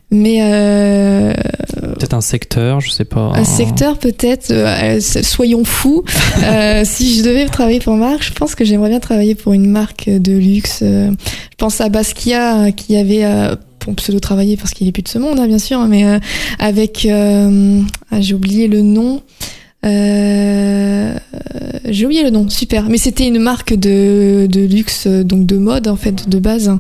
mais 0.10 0.40
euh... 0.42 1.34
peut-être 1.74 2.14
un 2.14 2.22
secteur, 2.22 2.80
je 2.80 2.90
sais 2.90 3.06
pas. 3.06 3.34
Un 3.36 3.44
secteur 3.44 4.00
peut-être. 4.00 4.52
Euh, 4.52 5.00
soyons 5.02 5.64
fous. 5.64 6.04
euh, 6.44 6.84
si 6.86 7.18
je 7.18 7.24
devais 7.24 7.46
travailler 7.46 7.80
pour 7.80 7.94
une 7.94 8.00
marque, 8.00 8.24
je 8.24 8.34
pense 8.34 8.56
que 8.56 8.64
j'aimerais 8.66 8.90
bien 8.90 9.00
travailler 9.00 9.36
pour 9.36 9.54
une 9.54 9.70
marque 9.70 10.10
de 10.10 10.32
luxe. 10.32 10.80
Euh, 10.82 11.12
je 11.12 11.56
pense 11.58 11.82
à 11.82 11.90
Basquiat 11.90 12.72
qui 12.72 12.96
avait 12.96 13.26
euh, 13.88 13.94
pour 13.94 13.96
pseudo 13.96 14.20
travailler 14.20 14.58
parce 14.58 14.72
qu'il 14.72 14.88
est 14.88 14.92
plus 14.92 15.04
de 15.04 15.08
ce 15.08 15.18
monde, 15.18 15.40
hein, 15.40 15.48
bien 15.48 15.60
sûr, 15.60 15.80
mais 15.86 16.06
euh, 16.06 16.20
avec, 16.60 17.06
euh, 17.06 17.82
ah, 18.12 18.22
j'ai 18.22 18.34
oublié 18.34 18.68
le 18.68 18.82
nom. 18.82 19.22
Euh, 19.86 21.18
j'ai 21.86 22.06
oublié 22.06 22.24
le 22.24 22.30
nom, 22.30 22.50
super. 22.50 22.90
Mais 22.90 22.98
c'était 22.98 23.28
une 23.28 23.40
marque 23.40 23.74
de, 23.74 24.48
de 24.50 24.62
luxe, 24.62 25.08
donc 25.08 25.46
de 25.46 25.58
mode 25.58 25.88
en 25.88 25.96
fait, 25.96 26.28
de 26.28 26.40
base. 26.40 26.72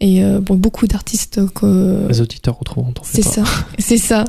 Et 0.00 0.22
bon, 0.40 0.54
beaucoup 0.54 0.86
d'artistes 0.86 1.40
que 1.54 2.06
les 2.08 2.20
auditeurs 2.20 2.56
retrouveront. 2.56 2.94
C'est 3.02 3.22
ça, 3.22 3.42
c'est 3.78 3.98
ça. 3.98 4.24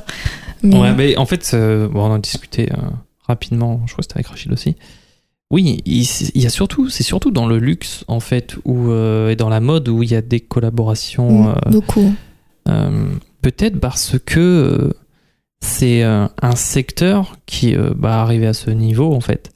Mais... 0.63 0.77
Ouais, 0.77 0.93
mais 0.95 1.15
en 1.17 1.27
fait, 1.27 1.51
bon, 1.53 2.09
on 2.09 2.13
a 2.15 2.19
discuté 2.19 2.69
rapidement. 3.27 3.81
Je 3.85 3.91
crois 3.91 4.01
que 4.01 4.05
c'était 4.05 4.17
avec 4.17 4.27
Rachid 4.27 4.51
aussi. 4.51 4.75
Oui, 5.51 5.81
il, 5.85 6.41
y 6.41 6.45
a 6.45 6.49
surtout, 6.49 6.89
c'est 6.89 7.03
surtout 7.03 7.31
dans 7.31 7.47
le 7.47 7.57
luxe 7.57 8.05
en 8.07 8.19
fait, 8.19 8.55
ou 8.65 8.91
euh, 8.91 9.29
et 9.29 9.35
dans 9.35 9.49
la 9.49 9.59
mode 9.59 9.89
où 9.89 10.03
il 10.03 10.11
y 10.11 10.15
a 10.15 10.21
des 10.21 10.39
collaborations. 10.41 11.45
Mm, 11.45 11.47
euh, 11.47 11.71
beaucoup. 11.71 12.13
Euh, 12.67 13.09
peut-être 13.41 13.79
parce 13.79 14.19
que 14.23 14.93
c'est 15.59 16.03
un 16.03 16.55
secteur 16.55 17.35
qui 17.47 17.75
va 17.75 18.21
arriver 18.21 18.45
à 18.47 18.53
ce 18.53 18.69
niveau 18.69 19.13
en 19.13 19.21
fait. 19.21 19.51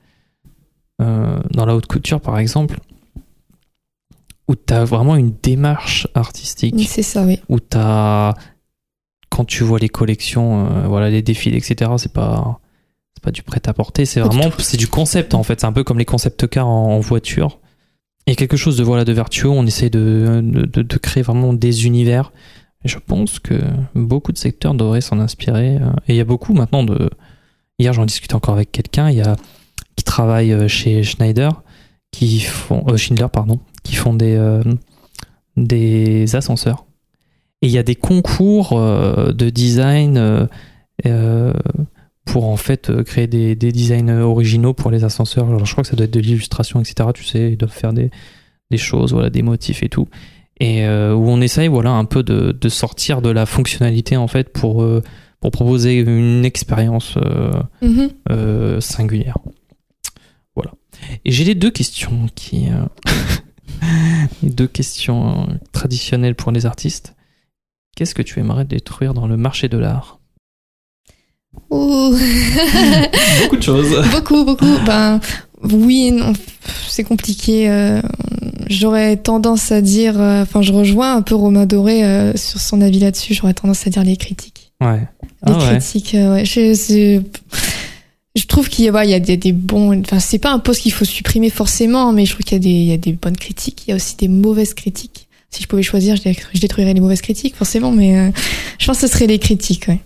dans 0.99 1.65
la 1.65 1.75
haute 1.75 1.85
couture 1.85 2.21
par 2.21 2.39
exemple, 2.39 2.79
où 4.47 4.55
tu 4.55 4.73
as 4.73 4.83
vraiment 4.83 5.15
une 5.15 5.35
démarche 5.43 6.07
artistique. 6.15 6.87
C'est 6.87 7.03
ça, 7.03 7.23
oui. 7.23 7.39
Où 7.49 7.59
tu 7.59 7.77
as, 7.77 8.33
quand 9.29 9.45
tu 9.45 9.63
vois 9.63 9.79
les 9.79 9.89
collections, 9.89 10.87
voilà, 10.87 11.09
les 11.09 11.21
défilés, 11.21 11.57
etc., 11.57 11.91
c'est 11.97 12.13
pas 12.13 12.59
pas 13.23 13.31
du 13.31 13.41
prêt-à-porter, 13.41 14.05
c'est 14.05 14.19
vraiment 14.19 14.51
c'est 14.59 14.77
du 14.77 14.87
concept 14.87 15.33
en 15.33 15.43
fait. 15.43 15.61
C'est 15.61 15.65
un 15.65 15.71
peu 15.71 15.83
comme 15.83 15.97
les 15.97 16.05
concept 16.05 16.47
cars 16.47 16.67
en, 16.67 16.99
voiture. 16.99 17.59
Il 18.27 18.31
y 18.31 18.33
a 18.33 18.35
quelque 18.35 18.57
chose 18.57 18.77
de 18.77 18.83
voilà 18.83 19.05
de 19.05 19.13
vertueux. 19.13 19.49
On 19.49 19.65
essaie 19.65 19.89
de, 19.89 20.41
de, 20.43 20.97
créer 20.97 21.23
vraiment 21.23 21.53
des 21.53 21.85
univers. 21.85 22.31
Et 22.85 22.89
je 22.89 22.99
pense 22.99 23.39
que 23.39 23.55
beaucoup 23.95 24.33
de 24.33 24.37
secteurs 24.37 24.75
devraient 24.75 25.01
s'en 25.01 25.19
inspirer. 25.19 25.77
Euh, 25.77 25.89
et 26.07 26.13
il 26.13 26.15
y 26.17 26.21
a 26.21 26.25
beaucoup 26.25 26.53
maintenant 26.53 26.83
de. 26.83 27.09
Hier, 27.79 27.93
j'en 27.93 28.05
discutais 28.05 28.35
encore 28.35 28.55
avec 28.55 28.71
quelqu'un. 28.71 29.09
Il 29.09 29.17
y 29.17 29.21
a 29.21 29.35
qui 29.95 30.03
travaille 30.03 30.51
euh, 30.51 30.67
chez 30.67 31.01
Schneider, 31.03 31.63
qui 32.11 32.41
font 32.41 32.83
euh, 32.89 32.97
Schindler 32.97 33.27
pardon, 33.31 33.59
qui 33.83 33.95
font 33.95 34.13
des 34.13 34.61
des 35.55 36.35
ascenseurs. 36.35 36.85
Et 37.61 37.67
il 37.67 37.71
y 37.71 37.77
a 37.77 37.83
des 37.83 37.95
concours 37.95 38.77
de 38.77 39.49
design 39.49 40.49
pour 42.25 42.45
en 42.45 42.57
fait 42.57 42.89
euh, 42.89 43.03
créer 43.03 43.27
des, 43.27 43.55
des, 43.55 43.71
designs 43.71 44.09
originaux 44.09 44.73
pour 44.73 44.91
les 44.91 45.03
ascenseurs. 45.03 45.47
Alors, 45.47 45.65
je 45.65 45.71
crois 45.71 45.83
que 45.83 45.89
ça 45.89 45.95
doit 45.95 46.05
être 46.05 46.13
de 46.13 46.19
l'illustration, 46.19 46.79
etc. 46.79 47.09
Tu 47.13 47.23
sais, 47.23 47.51
ils 47.51 47.57
doivent 47.57 47.71
faire 47.71 47.93
des, 47.93 48.11
des 48.71 48.77
choses, 48.77 49.13
voilà, 49.13 49.29
des 49.29 49.41
motifs 49.41 49.83
et 49.83 49.89
tout. 49.89 50.07
Et 50.59 50.85
euh, 50.85 51.13
où 51.13 51.27
on 51.27 51.41
essaye, 51.41 51.67
voilà, 51.67 51.91
un 51.91 52.05
peu 52.05 52.23
de, 52.23 52.51
de, 52.51 52.69
sortir 52.69 53.21
de 53.21 53.29
la 53.29 53.45
fonctionnalité 53.45 54.17
en 54.17 54.27
fait 54.27 54.49
pour 54.49 54.83
euh, 54.83 55.01
pour 55.41 55.51
proposer 55.51 55.95
une 55.95 56.45
expérience 56.45 57.17
mm-hmm. 57.81 58.79
singulière. 58.79 59.37
Voilà. 60.55 60.71
Et 61.25 61.31
j'ai 61.31 61.43
les 61.43 61.55
deux 61.55 61.71
questions 61.71 62.29
qui 62.33 62.67
les 64.41 64.49
deux 64.49 64.67
questions 64.67 65.47
traditionnelles 65.73 66.35
pour 66.35 66.53
les 66.53 66.65
artistes. 66.65 67.15
Qu'est-ce 67.97 68.15
que 68.15 68.21
tu 68.21 68.39
aimerais 68.39 68.63
détruire 68.63 69.13
dans 69.13 69.27
le 69.27 69.35
marché 69.35 69.67
de 69.67 69.77
l'art? 69.77 70.21
Beaucoup 71.69 73.57
de 73.57 73.61
choses. 73.61 73.95
beaucoup, 74.11 74.43
beaucoup. 74.45 74.77
Ben 74.85 75.19
oui, 75.63 76.11
non, 76.11 76.33
c'est 76.87 77.03
compliqué. 77.03 77.69
Euh, 77.69 78.01
j'aurais 78.67 79.17
tendance 79.17 79.71
à 79.71 79.81
dire, 79.81 80.19
euh, 80.19 80.43
enfin, 80.43 80.61
je 80.61 80.73
rejoins 80.73 81.15
un 81.15 81.21
peu 81.21 81.35
Romain 81.35 81.65
Doré 81.65 82.03
euh, 82.03 82.35
sur 82.35 82.59
son 82.59 82.81
avis 82.81 82.99
là-dessus. 82.99 83.33
J'aurais 83.33 83.53
tendance 83.53 83.87
à 83.87 83.89
dire 83.89 84.03
les 84.03 84.17
critiques. 84.17 84.73
Ouais. 84.81 85.07
Les 85.45 85.53
ah 85.53 85.69
critiques, 85.69 86.15
ouais. 86.15 86.43
Je, 86.45 87.21
je 88.35 88.45
trouve 88.45 88.67
qu'il 88.67 88.85
y 88.85 88.89
a, 88.89 89.05
il 89.05 89.09
y 89.09 89.13
a 89.13 89.19
des, 89.19 89.37
des 89.37 89.53
bons. 89.53 89.99
Enfin, 90.01 90.19
c'est 90.19 90.39
pas 90.39 90.51
un 90.51 90.59
poste 90.59 90.81
qu'il 90.81 90.91
faut 90.91 91.05
supprimer 91.05 91.49
forcément, 91.49 92.11
mais 92.11 92.25
je 92.25 92.33
trouve 92.33 92.45
qu'il 92.45 92.57
y 92.57 92.61
a 92.61 92.63
des, 92.63 92.69
il 92.69 92.85
y 92.85 92.93
a 92.93 92.97
des 92.97 93.13
bonnes 93.13 93.37
critiques. 93.37 93.83
Il 93.87 93.91
y 93.91 93.93
a 93.93 93.95
aussi 93.95 94.17
des 94.17 94.27
mauvaises 94.27 94.73
critiques. 94.73 95.27
Si 95.49 95.61
je 95.61 95.67
pouvais 95.67 95.83
choisir, 95.83 96.15
je, 96.15 96.29
je 96.53 96.59
détruirais 96.59 96.93
les 96.93 96.99
mauvaises 96.99 97.21
critiques, 97.21 97.55
forcément, 97.55 97.91
mais 97.91 98.33
je 98.79 98.85
pense 98.87 98.99
que 98.99 99.07
ce 99.07 99.13
serait 99.13 99.27
les 99.27 99.37
critiques, 99.37 99.87
ouais. 99.87 99.99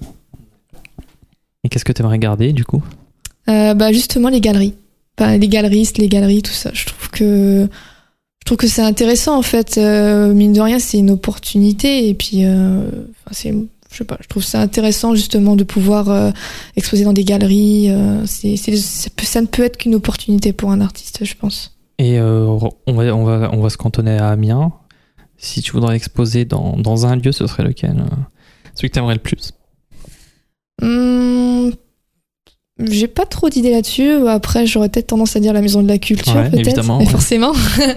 Et 1.67 1.69
qu'est-ce 1.69 1.83
que 1.83 1.91
tu 1.91 2.01
aimerais 2.01 2.17
garder 2.17 2.53
du 2.53 2.63
coup? 2.63 2.81
Euh, 3.49 3.73
Bah 3.73 3.91
justement 3.91 4.29
les 4.29 4.39
galeries, 4.39 4.73
les 5.19 5.49
galeristes, 5.49 5.97
les 5.97 6.07
galeries, 6.07 6.41
tout 6.41 6.53
ça. 6.53 6.69
Je 6.71 6.85
trouve 6.85 7.09
que 7.09 7.67
je 8.39 8.45
trouve 8.45 8.57
que 8.57 8.67
c'est 8.67 8.81
intéressant 8.81 9.37
en 9.37 9.41
fait. 9.41 9.77
Euh, 9.77 10.33
mine 10.33 10.53
de 10.53 10.61
rien, 10.61 10.79
c'est 10.79 10.97
une 10.97 11.11
opportunité 11.11 12.07
et 12.07 12.13
puis 12.13 12.45
euh, 12.45 12.89
c'est 13.31 13.53
je 13.91 13.97
sais 13.97 14.05
pas, 14.05 14.17
je 14.21 14.29
trouve 14.29 14.45
ça 14.45 14.61
intéressant 14.61 15.13
justement 15.13 15.57
de 15.57 15.65
pouvoir 15.65 16.33
exposer 16.77 17.03
dans 17.03 17.11
des 17.11 17.25
galeries. 17.25 17.91
c'est, 18.25 18.55
ça, 18.55 19.41
ne 19.41 19.47
peut 19.47 19.63
être 19.63 19.75
qu'une 19.75 19.95
opportunité 19.95 20.53
pour 20.53 20.71
un 20.71 20.79
artiste, 20.79 21.25
je 21.25 21.35
pense. 21.35 21.77
Et 21.97 22.19
on, 22.19 22.57
va, 22.57 22.69
on, 22.85 23.23
va, 23.23 23.49
on 23.53 23.61
va 23.61 23.69
se 23.69 23.77
cantonner 23.77 24.17
à 24.17 24.29
Amiens. 24.29 24.71
Si 25.37 25.61
tu 25.61 25.71
voudrais 25.71 25.95
exposer 25.95 26.45
dans, 26.45 26.77
dans 26.77 27.05
un 27.05 27.15
lieu, 27.15 27.31
ce 27.31 27.45
serait 27.47 27.63
lequel? 27.63 28.05
Celui 28.75 28.89
que 28.89 28.93
tu 28.93 28.99
aimerais 28.99 29.15
le 29.15 29.21
plus? 29.21 29.53
Hmm, 30.81 31.26
j'ai 32.79 33.07
pas 33.07 33.25
trop 33.25 33.49
d'idées 33.49 33.71
là-dessus. 33.71 34.27
Après, 34.27 34.67
j'aurais 34.67 34.89
peut-être 34.89 35.07
tendance 35.07 35.35
à 35.35 35.39
dire 35.39 35.53
la 35.53 35.61
maison 35.61 35.81
de 35.81 35.87
la 35.87 35.97
culture, 35.97 36.33
peut-être. 36.51 36.97
Mais 36.97 37.05
forcément. 37.05 37.53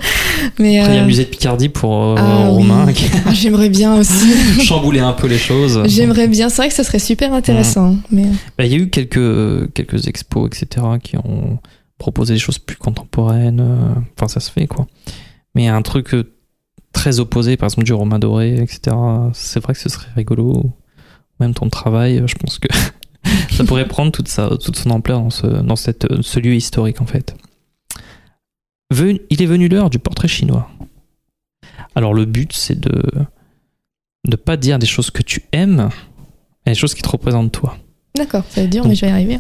mais 0.59 0.79
Après, 0.79 0.93
il 0.93 0.95
y 0.95 0.97
a 0.97 0.97
le 0.97 1.03
euh, 1.03 1.07
musée 1.07 1.25
de 1.25 1.29
Picardie 1.29 1.69
pour 1.69 1.93
euh, 1.95 2.15
ah 2.19 2.49
Romain. 2.49 2.87
Ah, 3.27 3.31
j'aimerais 3.33 3.69
bien 3.69 3.95
aussi. 3.97 4.33
Chambouler 4.65 5.01
un 5.01 5.13
peu 5.13 5.27
les 5.27 5.39
choses. 5.39 5.83
J'aimerais 5.87 6.29
bien. 6.29 6.49
C'est 6.49 6.57
vrai 6.57 6.69
que 6.69 6.75
ça 6.75 6.85
serait 6.85 6.99
super 6.99 7.35
intéressant. 7.35 7.97
Mais... 8.11 8.25
Euh. 8.25 8.33
Bah, 8.57 8.65
il 8.65 8.73
y 8.73 8.75
a 8.75 8.79
eu 8.79 8.89
quelques, 8.89 9.73
quelques 9.75 10.09
expos, 10.09 10.47
etc., 10.47 10.87
qui 11.03 11.19
ont 11.19 11.59
proposé 11.99 12.35
des 12.35 12.41
choses 12.41 12.59
plus 12.59 12.77
contemporaines. 12.77 13.63
Enfin, 14.17 14.29
ça 14.29 14.41
se 14.41 14.51
fait, 14.51 14.67
quoi. 14.67 14.87
Mais 15.55 15.69
un 15.69 15.83
truc 15.83 16.15
très 16.93 17.21
opposé, 17.21 17.59
par 17.59 17.67
exemple, 17.67 17.85
du 17.85 17.93
Romain 17.93 18.19
Doré, 18.19 18.55
etc. 18.55 18.97
C'est 19.35 19.63
vrai 19.63 19.75
que 19.75 19.81
ce 19.81 19.91
serait 19.91 20.09
rigolo 20.17 20.73
même 21.41 21.55
ton 21.55 21.69
travail, 21.69 22.23
je 22.27 22.35
pense 22.35 22.59
que 22.59 22.69
ça 23.51 23.65
pourrait 23.65 23.89
prendre 23.89 24.13
toute, 24.13 24.29
sa, 24.29 24.49
toute 24.57 24.77
son 24.77 24.91
ampleur 24.91 25.21
dans, 25.21 25.31
ce, 25.31 25.47
dans 25.47 25.77
cette, 25.77 26.23
ce 26.23 26.41
lieu 26.41 26.55
historique 26.55 27.01
en 27.01 27.07
fait. 27.07 27.35
Il 28.93 29.43
est 29.43 29.47
venu 29.47 29.69
l'heure 29.69 29.91
du 29.91 29.99
portrait 29.99 30.29
chinois. 30.29 30.69
Alors 31.95 32.15
le 32.15 32.25
but 32.25 32.53
c'est 32.53 32.79
de 32.79 33.03
ne 34.25 34.37
pas 34.37 34.57
dire 34.57 34.79
des 34.79 34.87
choses 34.87 35.11
que 35.11 35.23
tu 35.23 35.43
aimes, 35.53 35.91
mais 36.67 36.73
des 36.73 36.79
choses 36.79 36.95
qui 36.95 37.03
te 37.03 37.09
représentent 37.09 37.53
toi. 37.53 37.77
D'accord, 38.17 38.45
ça 38.51 38.61
va 38.61 38.65
être 38.65 38.71
dur, 38.71 38.87
mais 38.87 38.95
je 38.95 39.03
vais 39.03 39.09
y 39.09 39.11
arriver. 39.11 39.39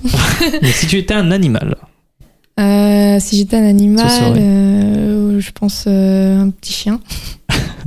mais 0.62 0.70
si 0.70 0.86
tu 0.86 0.96
étais 0.96 1.14
un 1.14 1.30
animal 1.30 1.76
euh, 2.58 3.18
Si 3.20 3.36
j'étais 3.36 3.56
un 3.56 3.66
animal, 3.66 4.06
euh, 4.36 5.40
je 5.40 5.50
pense 5.50 5.84
euh, 5.86 6.40
un 6.40 6.50
petit 6.50 6.72
chien. 6.72 7.00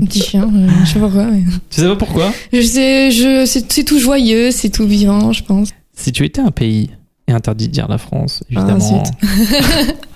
Un 0.02 0.06
petit 0.06 0.22
chien, 0.22 0.50
je 0.84 0.89
sais 0.89 1.00
pas 1.00 1.06
pourquoi. 1.06 1.28
Tu 1.70 1.82
sais 1.82 1.88
pas 1.88 1.96
pourquoi? 1.96 2.34
Je 2.52 2.62
sais, 2.62 3.12
je, 3.12 3.46
c'est 3.46 3.84
tout 3.84 4.00
joyeux, 4.00 4.50
c'est 4.50 4.72
tout 4.72 4.88
vivant, 4.88 5.32
je 5.32 5.44
pense. 5.44 5.70
Si 5.94 6.12
tu 6.12 6.26
étais 6.26 6.41
un 6.41 6.52
pays, 6.52 6.89
et 7.28 7.32
interdit 7.32 7.68
de 7.68 7.74
dire 7.74 7.88
la 7.88 7.98
France, 7.98 8.44
évidemment. 8.50 9.04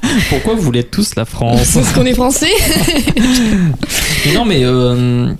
Ah, 0.04 0.08
pourquoi 0.30 0.56
vous 0.56 0.62
voulez 0.62 0.84
tous 0.84 1.16
la 1.16 1.26
France 1.26 1.72
Parce 1.74 1.94
qu'on 1.94 2.06
est 2.06 2.14
français 2.14 2.52
Non, 4.34 4.44
mais 4.44 4.64
euh, 4.64 5.34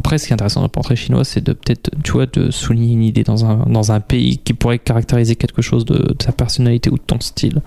Après, 0.00 0.18
ce 0.18 0.26
qui 0.26 0.32
est 0.32 0.34
intéressant 0.34 0.60
dans 0.60 0.66
le 0.66 0.70
portrait 0.70 0.96
chinois, 0.96 1.24
c'est 1.24 1.42
de 1.42 1.52
peut-être, 1.52 1.90
tu 2.02 2.12
vois, 2.12 2.26
de 2.26 2.50
souligner 2.50 2.94
une 2.94 3.04
idée 3.04 3.22
dans 3.22 3.44
un, 3.44 3.66
dans 3.66 3.92
un 3.92 4.00
pays 4.00 4.38
qui 4.38 4.54
pourrait 4.54 4.80
caractériser 4.80 5.36
quelque 5.36 5.62
chose 5.62 5.84
de, 5.84 5.98
de 5.98 6.14
ta 6.14 6.32
personnalité 6.32 6.90
ou 6.90 6.96
de 6.96 7.04
ton 7.06 7.20
style. 7.20 7.62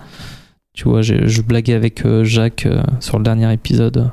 Tu 0.74 0.84
vois, 0.84 1.00
je, 1.00 1.26
je 1.26 1.42
blaguais 1.42 1.74
avec 1.74 2.04
euh, 2.04 2.22
Jacques 2.22 2.66
euh, 2.66 2.82
sur 3.00 3.18
le 3.18 3.24
dernier 3.24 3.50
épisode. 3.52 4.10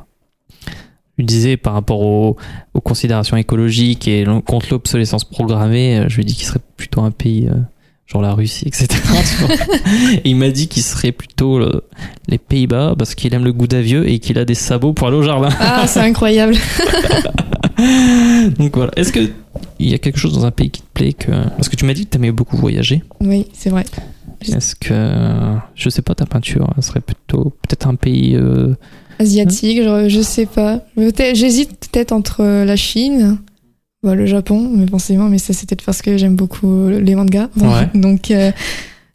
Je 1.18 1.22
lui 1.22 1.26
disais 1.26 1.58
par 1.58 1.74
rapport 1.74 2.02
aux, 2.02 2.36
aux 2.74 2.82
considérations 2.82 3.38
écologiques 3.38 4.08
et 4.08 4.26
contre 4.46 4.68
l'obsolescence 4.72 5.24
programmée, 5.24 5.98
euh, 5.98 6.06
je 6.10 6.16
lui 6.16 6.24
ai 6.24 6.26
dit 6.26 6.36
qu'il 6.36 6.46
serait 6.46 6.60
plutôt 6.76 7.02
un 7.02 7.12
pays 7.12 7.48
euh, 7.48 7.56
genre 8.06 8.22
la 8.22 8.34
Russie, 8.34 8.68
etc. 8.68 8.88
et 10.24 10.30
il 10.30 10.36
m'a 10.36 10.50
dit 10.50 10.68
qu'il 10.68 10.84
serait 10.84 11.14
plutôt 11.14 11.58
euh, 11.58 11.82
les 12.28 12.38
Pays-Bas 12.38 12.96
parce 12.98 13.16
qu'il 13.16 13.34
aime 13.34 13.46
le 13.46 13.54
goût 13.54 13.68
d'avieux 13.68 14.10
et 14.10 14.20
qu'il 14.20 14.38
a 14.38 14.46
des 14.46 14.56
sabots 14.56 14.92
pour 14.92 15.08
aller 15.08 15.18
au 15.18 15.24
jardin. 15.24 15.50
Ah, 15.60 15.88
c'est 15.88 16.02
incroyable. 16.02 16.56
Donc 18.58 18.76
voilà. 18.76 18.92
Est-ce 18.98 19.12
que 19.12 19.30
il 19.80 19.90
y 19.90 19.94
a 19.94 19.98
quelque 19.98 20.20
chose 20.20 20.34
dans 20.34 20.46
un 20.46 20.52
pays 20.52 20.70
qui 20.70 20.82
te 20.82 20.88
plaît 20.94 21.14
que 21.14 21.32
parce 21.32 21.70
que 21.70 21.76
tu 21.76 21.86
m'as 21.86 21.94
dit 21.94 22.06
que 22.06 22.12
tu 22.12 22.18
aimais 22.18 22.32
beaucoup 22.32 22.58
voyager. 22.58 23.04
Oui, 23.22 23.48
c'est 23.54 23.70
vrai. 23.70 23.86
Est-ce 24.42 24.76
que 24.76 25.58
je 25.76 25.90
sais 25.90 26.02
pas 26.02 26.14
ta 26.14 26.26
peinture 26.26 26.70
elle 26.76 26.84
serait 26.84 27.02
plutôt 27.02 27.56
peut-être 27.62 27.88
un 27.88 27.96
pays 27.96 28.36
euh, 28.36 28.76
Asiatique, 29.20 29.82
je, 29.84 30.10
je 30.10 30.22
sais 30.22 30.46
pas. 30.46 30.82
J'hésite 31.34 31.72
peut-être 31.92 32.12
entre 32.12 32.44
la 32.44 32.76
Chine, 32.76 33.38
bah, 34.04 34.16
le 34.16 34.26
Japon, 34.26 34.70
mais 34.76 34.88
forcément, 34.88 35.30
mais 35.30 35.38
ça 35.38 35.54
c'est 35.54 35.68
peut-être 35.68 35.84
parce 35.86 36.02
que 36.02 36.18
j'aime 36.18 36.36
beaucoup 36.36 36.88
les 36.90 37.16
mangas. 37.16 37.50
Ouais. 37.58 37.90
Donc, 38.00 38.32
euh, 38.32 38.52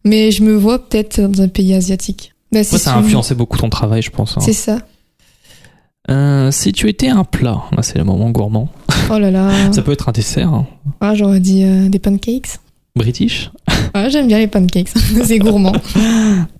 mais 0.04 0.30
je 0.30 0.42
me 0.42 0.54
vois 0.54 0.78
peut-être 0.88 1.20
dans 1.20 1.42
un 1.42 1.48
pays 1.48 1.74
asiatique. 1.74 2.32
Bah, 2.52 2.60
moi 2.70 2.78
ça 2.80 2.94
a 2.94 2.98
influencé 2.98 3.34
beaucoup 3.34 3.58
ton 3.58 3.68
travail, 3.70 4.02
je 4.02 4.10
pense. 4.10 4.36
hein. 4.36 4.40
C'est 4.42 4.52
ça. 4.52 4.78
Euh, 6.10 6.50
si 6.50 6.72
tu 6.72 6.88
étais 6.88 7.08
un 7.08 7.24
plat, 7.24 7.62
là 7.76 7.82
c'est 7.82 7.98
le 7.98 8.04
moment 8.04 8.30
gourmand. 8.30 8.68
Oh 9.12 9.18
là 9.18 9.30
là. 9.30 9.50
Ça 9.72 9.82
peut 9.82 9.92
être 9.92 10.08
un 10.08 10.12
dessert 10.12 10.48
hein. 10.52 10.66
Ah, 11.00 11.14
j'aurais 11.14 11.40
dit 11.40 11.62
euh, 11.62 11.88
des 11.88 11.98
pancakes. 11.98 12.58
british. 12.96 13.50
Ah, 13.94 14.08
j'aime 14.08 14.26
bien 14.26 14.38
les 14.38 14.46
pancakes. 14.48 14.88
c'est 15.24 15.38
gourmand. 15.38 15.72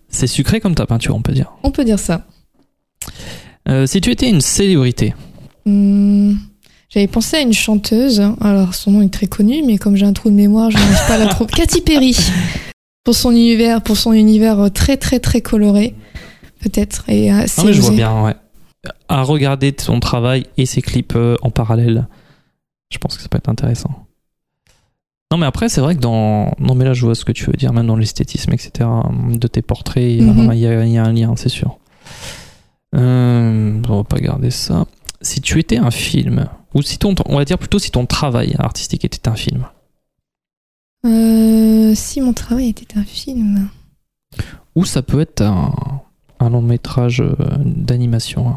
C'est 0.09 0.27
sucré 0.27 0.61
comme 0.61 0.75
ta 0.75 0.87
peinture, 0.87 1.17
on 1.17 1.23
peut 1.23 1.33
dire. 1.33 1.51
On 1.65 1.71
peut 1.71 1.85
dire 1.85 1.99
ça. 1.99 2.27
Euh, 3.69 3.87
si 3.87 4.01
tu 4.01 4.11
étais 4.11 4.29
une 4.29 4.41
célébrité, 4.41 5.15
Hmm, 5.67 6.35
J'avais 6.89 7.07
pensé 7.07 7.37
à 7.37 7.41
une 7.41 7.53
chanteuse. 7.53 8.21
Alors, 8.41 8.75
son 8.75 8.91
nom 8.93 9.03
est 9.03 9.13
très 9.13 9.27
connu, 9.27 9.63
mais 9.65 9.77
comme 9.79 9.95
j'ai 9.95 10.07
un 10.07 10.13
trou 10.15 10.31
de 10.31 10.35
mémoire, 10.35 10.71
je 10.71 10.79
n'arrive 10.79 11.07
pas 11.07 11.15
à 11.15 11.19
la 11.19 11.27
trouver. 11.27 11.51
Katy 11.55 11.83
Perry. 11.83 12.17
Pour 13.05 13.15
son 13.15 13.31
univers, 13.31 13.83
pour 13.83 13.97
son 13.97 14.13
univers 14.13 14.59
euh, 14.59 14.69
très 14.71 14.97
très 14.97 15.21
très 15.21 15.41
coloré, 15.43 15.95
peut-être. 16.61 17.05
Et 17.09 17.31
Ah 17.31 17.45
oui, 17.65 17.73
je 17.75 17.81
vois 17.83 17.91
bien, 17.91 18.23
ouais. 18.25 18.35
À 19.09 19.23
regarder 19.23 19.75
son 19.79 20.01
travail 20.01 20.47
et 20.57 20.65
ses 20.67 20.81
clips 20.83 21.13
euh, 21.15 21.37
en 21.43 21.51
parallèle. 21.51 22.09
Je 22.91 22.99
pense 22.99 23.17
que 23.17 23.23
ça 23.23 23.29
peut 23.29 23.39
être 23.39 23.49
intéressant. 23.51 24.07
Non, 25.31 25.39
mais 25.39 25.47
après, 25.47 25.69
c'est 25.69 25.81
vrai 25.83 25.95
que 25.95 26.01
dans. 26.01 26.53
Non, 26.59 26.75
mais 26.75 26.85
là, 26.87 26.93
je 26.95 27.05
vois 27.05 27.15
ce 27.15 27.25
que 27.25 27.33
tu 27.33 27.45
veux 27.45 27.53
dire, 27.53 27.73
même 27.73 27.87
dans 27.87 27.97
l'esthétisme, 27.97 28.53
etc. 28.53 28.89
De 29.29 29.47
tes 29.47 29.63
portraits, 29.63 30.03
il 30.11 30.25
Mhm. 30.27 30.53
y, 30.55 30.57
il 30.63 30.93
y 30.93 30.99
a 30.99 31.05
un 31.05 31.13
lien, 31.13 31.35
c'est 31.37 31.49
sûr. 31.51 31.79
Euh, 32.95 33.83
on 33.89 33.97
va 33.97 34.05
pas 34.05 34.19
garder 34.21 34.51
ça. 34.51 34.85
Si 35.23 35.41
tu 35.41 35.59
étais 35.61 35.77
un 35.79 35.91
film, 35.91 36.49
ou 36.75 36.83
si 36.83 36.99
ton. 36.99 37.15
On 37.27 37.37
va 37.37 37.45
dire 37.45 37.59
plutôt 37.59 37.79
si 37.79 37.91
ton 37.91 38.07
travail 38.07 38.55
artistique 38.59 39.05
était 39.05 39.29
un 39.29 39.37
film. 39.37 39.67
Euh, 41.07 41.95
si 41.95 42.21
mon 42.21 42.33
travail 42.33 42.69
était 42.71 42.99
un 42.99 43.05
film. 43.05 43.69
Ou 44.77 44.85
ça 44.85 45.03
peut 45.03 45.21
être 45.21 45.43
un, 45.43 45.73
un 46.39 46.51
long 46.51 46.63
métrage 46.63 47.21
euh, 47.21 47.35
d'animation. 47.65 48.57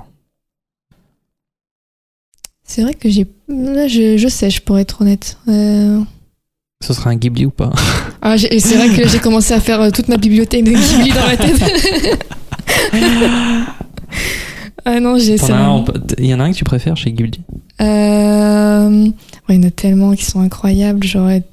C'est 2.63 2.81
vrai 2.83 2.93
que 2.93 3.09
j'ai. 3.09 3.27
Là, 3.47 3.87
je, 3.87 4.17
je 4.17 4.27
sais, 4.27 4.49
je 4.49 4.61
pourrais 4.61 4.81
être 4.83 5.01
honnête. 5.01 5.37
Euh, 5.47 6.01
Ce 6.83 6.93
serait 6.93 7.09
un 7.11 7.15
Ghibli 7.15 7.45
ou 7.45 7.51
pas? 7.51 7.71
Ah, 8.21 8.37
c'est 8.37 8.77
vrai 8.77 8.89
que 8.95 9.07
j'ai 9.07 9.19
commencé 9.19 9.53
à 9.53 9.59
faire 9.59 9.91
toute 9.91 10.07
ma 10.07 10.17
bibliothèque 10.17 10.63
de 10.63 10.71
Ghibli 10.71 11.11
dans 11.11 11.27
ma 11.27 11.37
tête. 11.37 11.61
ah 14.85 14.99
non, 14.99 15.17
j'ai 15.17 15.37
ça. 15.37 15.83
Il 16.19 16.25
y 16.25 16.33
en 16.33 16.39
a 16.39 16.43
un 16.43 16.51
que 16.51 16.57
tu 16.57 16.63
préfères 16.63 16.97
chez 16.97 17.11
Ghibli 17.11 17.41
Euh, 17.81 18.89
ouais, 19.49 19.55
il 19.55 19.55
y 19.55 19.59
en 19.65 19.67
a 19.67 19.71
tellement 19.71 20.13
qui 20.13 20.25
sont 20.25 20.39
incroyables. 20.41 21.03
J'aurais, 21.05 21.43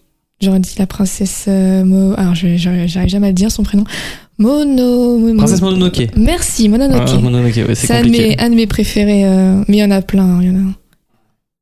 j'aurais 0.40 0.60
dit 0.60 0.74
la 0.78 0.86
princesse 0.86 1.44
euh, 1.48 1.84
Mo. 1.84 2.14
Alors, 2.16 2.34
j'arrive 2.34 2.86
jamais 2.88 3.26
à 3.26 3.30
le 3.30 3.34
dire 3.34 3.50
son 3.50 3.62
prénom. 3.62 3.84
Mono. 4.38 5.18
Mo- 5.18 5.34
Princesse 5.36 5.60
Mononoke. 5.62 6.08
Merci, 6.16 6.68
Mononoke. 6.68 7.02
Ah, 7.14 7.18
Mononoke, 7.18 7.56
ouais, 7.56 7.74
c'est 7.74 7.86
c'est 7.88 7.92
un 7.94 8.00
de, 8.00 8.04
compliqué. 8.06 8.28
mes, 8.36 8.40
un 8.42 8.50
de 8.50 8.54
mes 8.54 8.66
préférés. 8.66 9.24
euh, 9.26 9.62
mais 9.68 9.76
il 9.76 9.80
y 9.80 9.84
en 9.84 9.90
a 9.90 10.00
plein. 10.02 10.24
hein, 10.24 10.38
il 10.42 10.48
y 10.48 10.50
en 10.50 10.56
a. 10.56 10.72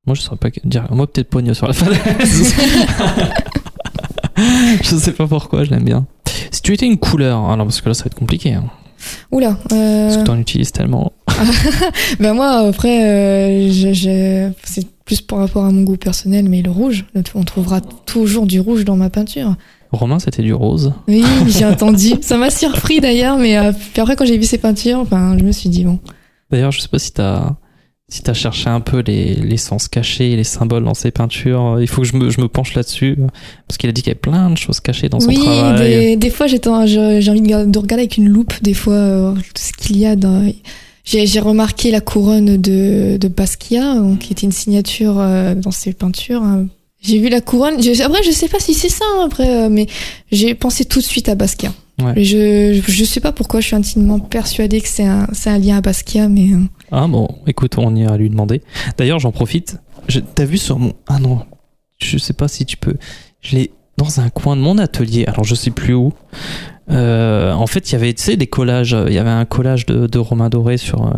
Moi, 0.06 0.14
je 0.14 0.20
saurais 0.22 0.36
pas 0.36 0.48
dire. 0.64 0.86
Moi, 0.90 1.06
peut-être 1.06 1.28
Pogno 1.28 1.52
sur 1.54 1.66
la 1.66 1.72
falaise. 1.74 2.54
je 4.82 4.96
sais 4.96 5.12
pas 5.12 5.26
pourquoi, 5.26 5.64
je 5.64 5.70
l'aime 5.70 5.84
bien. 5.84 6.06
Si 6.50 6.62
tu 6.62 6.72
étais 6.72 6.86
une 6.86 6.98
couleur, 6.98 7.50
alors 7.50 7.66
parce 7.66 7.80
que 7.80 7.88
là, 7.88 7.94
ça 7.94 8.04
va 8.04 8.06
être 8.08 8.14
compliqué. 8.14 8.54
Hein, 8.54 8.64
Oula. 9.30 9.56
Euh, 9.72 10.06
parce 10.08 10.18
que 10.18 10.24
t'en 10.24 10.38
utilises 10.38 10.72
tellement. 10.72 11.12
ben 12.20 12.34
moi, 12.34 12.68
après, 12.68 13.04
euh, 13.04 13.70
je, 13.72 13.92
je- 13.92 14.50
c'est 14.64 14.86
plus 15.04 15.20
par 15.20 15.38
rapport 15.38 15.64
à 15.64 15.70
mon 15.70 15.82
goût 15.82 15.96
personnel, 15.96 16.46
mais 16.48 16.62
le 16.62 16.70
rouge. 16.70 17.04
On 17.34 17.42
trouvera 17.42 17.80
toujours 17.80 18.46
du 18.46 18.60
rouge 18.60 18.84
dans 18.84 18.96
ma 18.96 19.08
peinture. 19.10 19.56
Romain, 19.90 20.18
c'était 20.18 20.42
du 20.42 20.52
rose. 20.52 20.92
Oui, 21.08 21.24
j'ai 21.48 21.64
entendu. 21.64 22.10
Ça 22.20 22.36
m'a 22.36 22.50
surpris 22.50 23.00
d'ailleurs, 23.00 23.38
mais 23.38 23.56
euh, 23.56 23.72
puis 23.92 24.02
après 24.02 24.16
quand 24.16 24.26
j'ai 24.26 24.36
vu 24.36 24.44
ses 24.44 24.58
peintures, 24.58 24.98
enfin, 24.98 25.36
je 25.38 25.44
me 25.44 25.52
suis 25.52 25.70
dit 25.70 25.84
bon. 25.84 25.98
D'ailleurs, 26.50 26.72
je 26.72 26.80
sais 26.80 26.88
pas 26.88 26.98
si 26.98 27.12
t'as 27.12 27.54
si 28.10 28.22
t'as 28.22 28.32
cherché 28.32 28.70
un 28.70 28.80
peu 28.80 29.00
les, 29.06 29.34
les 29.34 29.56
sens 29.58 29.86
cachés 29.86 30.32
et 30.32 30.36
les 30.36 30.44
symboles 30.44 30.82
dans 30.84 30.94
ses 30.94 31.10
peintures. 31.10 31.76
Il 31.80 31.88
faut 31.88 32.00
que 32.02 32.08
je 32.08 32.16
me, 32.16 32.30
je 32.30 32.40
me 32.40 32.48
penche 32.48 32.72
là-dessus 32.74 33.18
parce 33.66 33.76
qu'il 33.76 33.88
a 33.90 33.92
dit 33.92 34.00
qu'il 34.02 34.10
y 34.10 34.12
avait 34.12 34.18
plein 34.20 34.48
de 34.50 34.56
choses 34.56 34.80
cachées 34.80 35.10
dans 35.10 35.20
son 35.20 35.28
oui, 35.28 35.36
travail. 35.42 35.78
des, 35.78 36.16
des 36.16 36.30
fois 36.30 36.46
j'ai 36.46 36.58
envie 36.66 37.40
de, 37.42 37.64
de 37.70 37.78
regarder 37.78 38.02
avec 38.04 38.16
une 38.16 38.28
loupe 38.28 38.54
des 38.62 38.72
fois 38.72 38.94
euh, 38.94 39.32
tout 39.34 39.42
ce 39.62 39.72
qu'il 39.74 39.98
y 39.98 40.06
a 40.06 40.16
dans. 40.16 40.42
J'ai, 41.10 41.40
remarqué 41.40 41.90
la 41.90 42.00
couronne 42.00 42.56
de, 42.60 43.16
de 43.18 43.28
Basquiat, 43.28 43.94
donc, 43.94 44.18
qui 44.18 44.32
était 44.32 44.44
une 44.46 44.52
signature 44.52 45.18
euh, 45.18 45.54
dans 45.54 45.70
ses 45.70 45.92
peintures. 45.94 46.42
hein. 46.42 46.66
J'ai 47.00 47.18
vu 47.18 47.28
la 47.28 47.40
couronne. 47.40 47.82
Je, 47.82 48.02
après, 48.02 48.22
je 48.22 48.30
sais 48.30 48.48
pas 48.48 48.58
si 48.60 48.74
c'est 48.74 48.88
ça 48.88 49.04
hein, 49.16 49.24
après, 49.26 49.48
euh, 49.64 49.68
mais 49.70 49.86
j'ai 50.32 50.54
pensé 50.54 50.84
tout 50.84 50.98
de 50.98 51.04
suite 51.04 51.28
à 51.28 51.34
Basquiat. 51.34 51.72
Ouais. 52.02 52.22
Je, 52.22 52.80
je 52.86 53.04
sais 53.04 53.20
pas 53.20 53.32
pourquoi 53.32 53.60
je 53.60 53.68
suis 53.68 53.76
intimement 53.76 54.18
persuadée 54.20 54.80
que 54.80 54.88
c'est 54.88 55.04
un, 55.06 55.26
c'est 55.32 55.50
un 55.50 55.58
lien 55.58 55.78
à 55.78 55.80
Basquiat, 55.80 56.28
mais 56.28 56.52
euh, 56.52 56.58
Ah 56.92 57.06
bon, 57.08 57.26
écoute, 57.46 57.78
on 57.78 57.94
ira 57.96 58.16
lui 58.18 58.28
demander. 58.30 58.60
D'ailleurs, 58.98 59.18
j'en 59.20 59.32
profite. 59.32 59.76
Je- 60.08 60.20
T'as 60.20 60.44
vu 60.44 60.58
sur 60.58 60.78
mon... 60.78 60.92
Ah 61.06 61.18
non, 61.20 61.40
je 62.02 62.18
sais 62.18 62.34
pas 62.34 62.48
si 62.48 62.66
tu 62.66 62.76
peux... 62.76 62.96
Je 63.40 63.56
l'ai 63.56 63.70
dans 63.96 64.20
un 64.20 64.28
coin 64.30 64.56
de 64.56 64.60
mon 64.60 64.76
atelier, 64.78 65.24
alors 65.26 65.44
je 65.44 65.54
sais 65.54 65.70
plus 65.70 65.94
où. 65.94 66.12
Euh, 66.90 67.52
en 67.52 67.66
fait, 67.66 67.90
il 67.90 67.92
y 67.92 67.96
avait, 67.96 68.12
des 68.36 68.46
collages. 68.46 68.96
Il 69.06 69.12
y 69.12 69.18
avait 69.18 69.30
un 69.30 69.44
collage 69.44 69.86
de, 69.86 70.06
de 70.06 70.18
Romain 70.18 70.48
Doré 70.48 70.76
sur... 70.76 71.06
euh, 71.06 71.10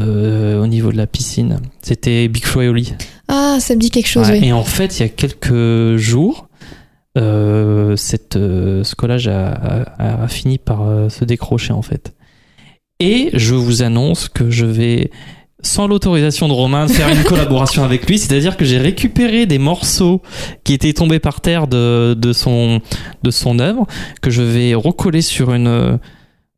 euh, 0.00 0.62
au 0.62 0.66
niveau 0.68 0.92
de 0.92 0.96
la 0.96 1.06
piscine. 1.08 1.58
C'était 1.82 2.28
Big 2.28 2.44
Flo 2.44 2.62
et 2.62 2.68
Oli. 2.68 2.94
ah, 3.26 3.56
ça 3.58 3.74
me 3.74 3.80
dit 3.80 3.90
quelque 3.90 4.06
chose. 4.08 4.28
Ouais, 4.28 4.38
oui. 4.40 4.46
Et 4.48 4.52
en 4.52 4.62
fait, 4.62 4.98
il 4.98 5.02
y 5.02 5.04
a 5.06 5.08
quelques 5.08 5.96
jours, 5.96 6.48
euh, 7.16 7.96
cette, 7.96 8.34
ce 8.34 8.94
collage 8.94 9.26
a, 9.26 9.48
a- 9.50 10.22
a 10.24 10.28
fini 10.28 10.58
par 10.58 11.10
se 11.10 11.24
décrocher 11.24 11.72
en 11.72 11.82
fait. 11.82 12.14
Et 13.00 13.30
je 13.32 13.54
vous 13.54 13.82
annonce 13.82 14.28
que 14.28 14.50
je 14.50 14.66
vais, 14.66 15.10
sans 15.62 15.88
l'autorisation 15.88 16.48
de 16.48 16.52
Romain, 16.52 16.86
faire 16.88 17.08
une 17.08 17.24
collaboration 17.24 17.82
avec 17.82 18.06
lui. 18.08 18.18
C'est-à-dire 18.18 18.56
que 18.56 18.64
j'ai 18.64 18.78
récupéré 18.78 19.46
des 19.46 19.58
morceaux 19.58 20.22
qui 20.64 20.72
étaient 20.72 20.92
tombés 20.92 21.18
par 21.18 21.40
terre 21.40 21.66
de, 21.66 22.14
de 22.14 22.32
son 22.32 22.80
de 23.22 23.30
son 23.30 23.58
œuvre, 23.58 23.86
que 24.22 24.30
je 24.30 24.42
vais 24.42 24.74
recoller 24.74 25.22
sur 25.22 25.52
une 25.52 25.98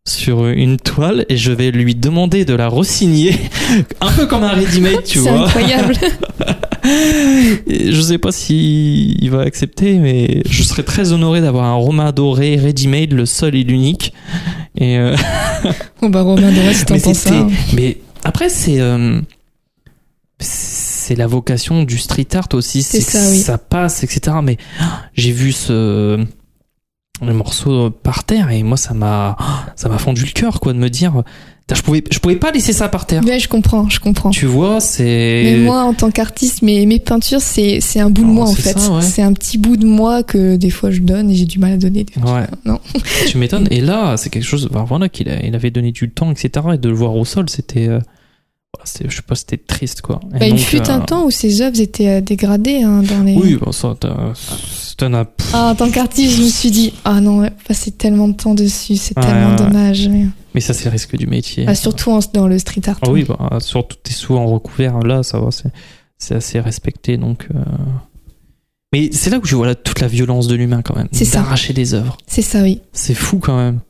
sur 0.07 0.47
une 0.49 0.77
toile 0.79 1.27
et 1.29 1.37
je 1.37 1.53
vais 1.53 1.71
lui 1.71 1.95
demander 1.95 2.45
de 2.45 2.55
la 2.55 2.69
resigner 2.69 3.37
un 4.01 4.11
peu 4.11 4.27
comme 4.27 4.43
un 4.43 4.49
ready-made 4.53 5.05
tu 5.05 5.19
c'est 5.21 5.31
vois 5.31 5.45
incroyable. 5.45 5.95
et 7.67 7.93
je 7.93 8.01
sais 8.01 8.19
pas 8.19 8.33
si 8.33 9.17
il 9.21 9.31
va 9.31 9.43
accepter, 9.43 9.99
mais 9.99 10.43
je 10.49 10.63
serais 10.63 10.83
très 10.83 11.13
honoré 11.13 11.41
d'avoir 11.43 11.65
un 11.65 11.75
Romain 11.75 12.13
doré 12.13 12.57
ready-made, 12.57 13.13
le 13.13 13.27
seul 13.27 13.55
et 13.55 13.63
l'unique. 13.63 14.13
Et 14.77 14.97
euh, 14.99 15.15
Bon 16.01 16.09
bah 16.09 16.23
Romain 16.23 16.51
Doré, 16.51 16.75
si 16.75 16.85
mais 16.91 17.01
t'entends 17.01 17.15
ça. 17.15 17.47
mais 17.75 17.99
après 18.31 18.49
c'est 18.49 18.81
euh, 18.81 19.21
c'est 20.39 21.17
la 21.17 21.27
vocation 21.27 21.83
du 21.83 21.99
street 21.99 22.29
art 22.35 22.47
aussi, 22.53 22.83
C'est 22.85 23.01
ça, 23.01 23.19
oui. 23.31 23.39
ça 23.39 23.59
passe, 23.59 24.05
etc. 24.05 24.37
Mais 24.43 24.57
ah, 24.81 25.03
j'ai 25.15 25.33
vu 25.33 25.51
ce 25.53 26.25
le 27.23 27.35
morceau 27.35 27.91
par 27.91 28.23
terre 28.25 28.51
et 28.51 28.63
moi 28.63 28.77
ça 28.79 28.95
m'a 28.95 29.37
ça 29.77 29.89
m'a 29.91 29.99
fendu 29.99 30.25
le 30.25 30.31
cœur 30.33 30.59
quoi 30.61 30.73
de 30.73 30.79
me 30.79 30.89
dire 30.89 31.23
je 31.75 31.83
pouvais 31.83 32.03
je 32.11 32.19
pouvais 32.19 32.37
pas 32.37 32.51
laisser 32.53 32.73
ça 32.73 32.89
par 32.89 33.07
terre. 33.07 33.23
Ouais, 33.25 33.39
je 33.39 33.49
comprends, 33.49 33.89
je 33.89 34.01
comprends. 34.01 34.31
Tu 34.31 34.47
vois, 34.47 34.81
c'est 34.81 35.43
Mais 35.45 35.57
moi, 35.59 35.83
en 35.83 35.95
tant 35.95 36.11
qu'artiste, 36.11 36.63
mes, 36.63 36.85
mes 36.87 36.99
peintures, 36.99 37.41
c'est, 37.41 37.79
c'est 37.81 38.01
un 38.01 38.11
bout 38.11 38.23
de 38.23 38.29
Oh, 38.29 38.33
moi, 38.33 38.49
en 38.49 38.55
fait. 38.55 38.77
ouais. 38.77 39.03
C'est 39.03 39.23
un 39.23 39.33
petit 39.33 39.57
bout 39.57 39.77
de 39.77 39.87
moi 39.87 40.25
que 40.25 40.57
des 40.57 40.71
fois 40.71 40.91
je 40.91 41.01
donne 41.01 41.31
et 41.31 41.35
j'ai 41.37 41.45
du 41.45 41.59
mal 41.61 41.73
à 41.73 41.77
donner. 41.77 42.03
Des 42.05 42.13
fois. 42.21 42.41
Ouais. 42.41 42.47
Non. 42.65 42.81
tu 43.29 43.39
m'étonnes. 43.39 43.69
Et 43.71 43.81
là, 43.81 44.17
c'est 44.17 44.31
quelque 44.31 44.47
chose. 44.47 44.69
voilà, 44.73 45.09
qu'il 45.09 45.29
il 45.45 45.55
avait 45.55 45.71
donné 45.71 45.93
du 45.93 46.11
temps, 46.11 46.33
etc. 46.33 46.67
Et 46.75 46.79
de 46.79 46.89
le 46.89 46.95
voir 46.95 47.15
au 47.15 47.25
sol, 47.25 47.49
c'était. 47.49 47.89
C'était- 48.85 49.09
je 49.11 49.17
sais 49.17 49.23
pas, 49.23 49.35
c'était 49.35 49.57
triste 49.59 50.01
quoi. 50.01 50.21
Bah, 50.39 50.47
il 50.47 50.59
fut 50.59 50.89
un 50.91 51.01
euh, 51.01 51.05
temps 51.05 51.25
où 51.27 51.31
ces 51.31 51.61
œuvres 51.61 51.81
étaient 51.81 52.09
euh, 52.09 52.21
dégradées 52.21 52.83
hein, 52.83 53.03
dans 53.03 53.23
les. 53.23 53.35
Oui, 53.37 53.57
bon, 53.57 53.73
ça, 53.73 53.95
t'en 54.97 55.13
as. 55.15 55.27
Ah, 55.53 55.71
en 55.71 55.75
tant 55.75 55.91
qu'artiste, 55.91 56.37
je 56.37 56.43
me 56.43 56.49
suis 56.49 56.71
dit, 56.71 56.93
ah 57.05 57.21
non, 57.21 57.49
passer 57.67 57.91
tellement 57.91 58.29
de 58.29 58.35
temps 58.35 58.55
dessus, 58.55 58.97
c'est 58.97 59.15
tellement 59.15 59.51
ouais. 59.51 59.57
dommage. 59.57 60.09
mais- 60.09 60.27
Mais 60.55 60.61
ça, 60.61 60.75
c'est 60.75 60.85
le 60.87 60.91
risque 60.91 61.17
du 61.17 61.27
métier. 61.27 61.65
Ah, 61.69 61.75
surtout 61.75 62.11
en- 62.11 62.21
dans 62.33 62.49
le 62.49 62.59
street 62.59 62.83
art. 62.89 62.99
Ah 63.03 63.11
oui, 63.11 63.25
bah, 63.25 63.59
surtout 63.61 63.97
t'es 64.03 64.13
souvent 64.13 64.47
recouvert. 64.47 64.99
Là, 65.01 65.23
ça 65.23 65.39
va, 65.41 65.51
c'est, 65.51 65.71
c'est 66.19 66.35
assez 66.35 66.61
respecté. 66.61 67.17
Donc, 67.17 67.47
euh. 67.55 67.59
Mais 68.93 69.11
c'est 69.13 69.31
là 69.31 69.39
où 69.39 69.45
je 69.45 69.55
vois 69.55 69.67
là, 69.67 69.75
toute 69.77 70.01
la 70.01 70.09
violence 70.09 70.49
de 70.49 70.55
l'humain 70.57 70.83
quand 70.83 70.97
même. 70.97 71.07
C'est 71.13 71.25
ça. 71.25 71.39
D'arracher 71.41 71.73
des 71.73 71.95
œuvres. 71.95 72.19
C'est 72.27 72.43
ça, 72.43 72.63
oui. 72.63 72.81
C'est 72.93 73.15
fou 73.15 73.39
quand 73.39 73.57
même. 73.57 73.81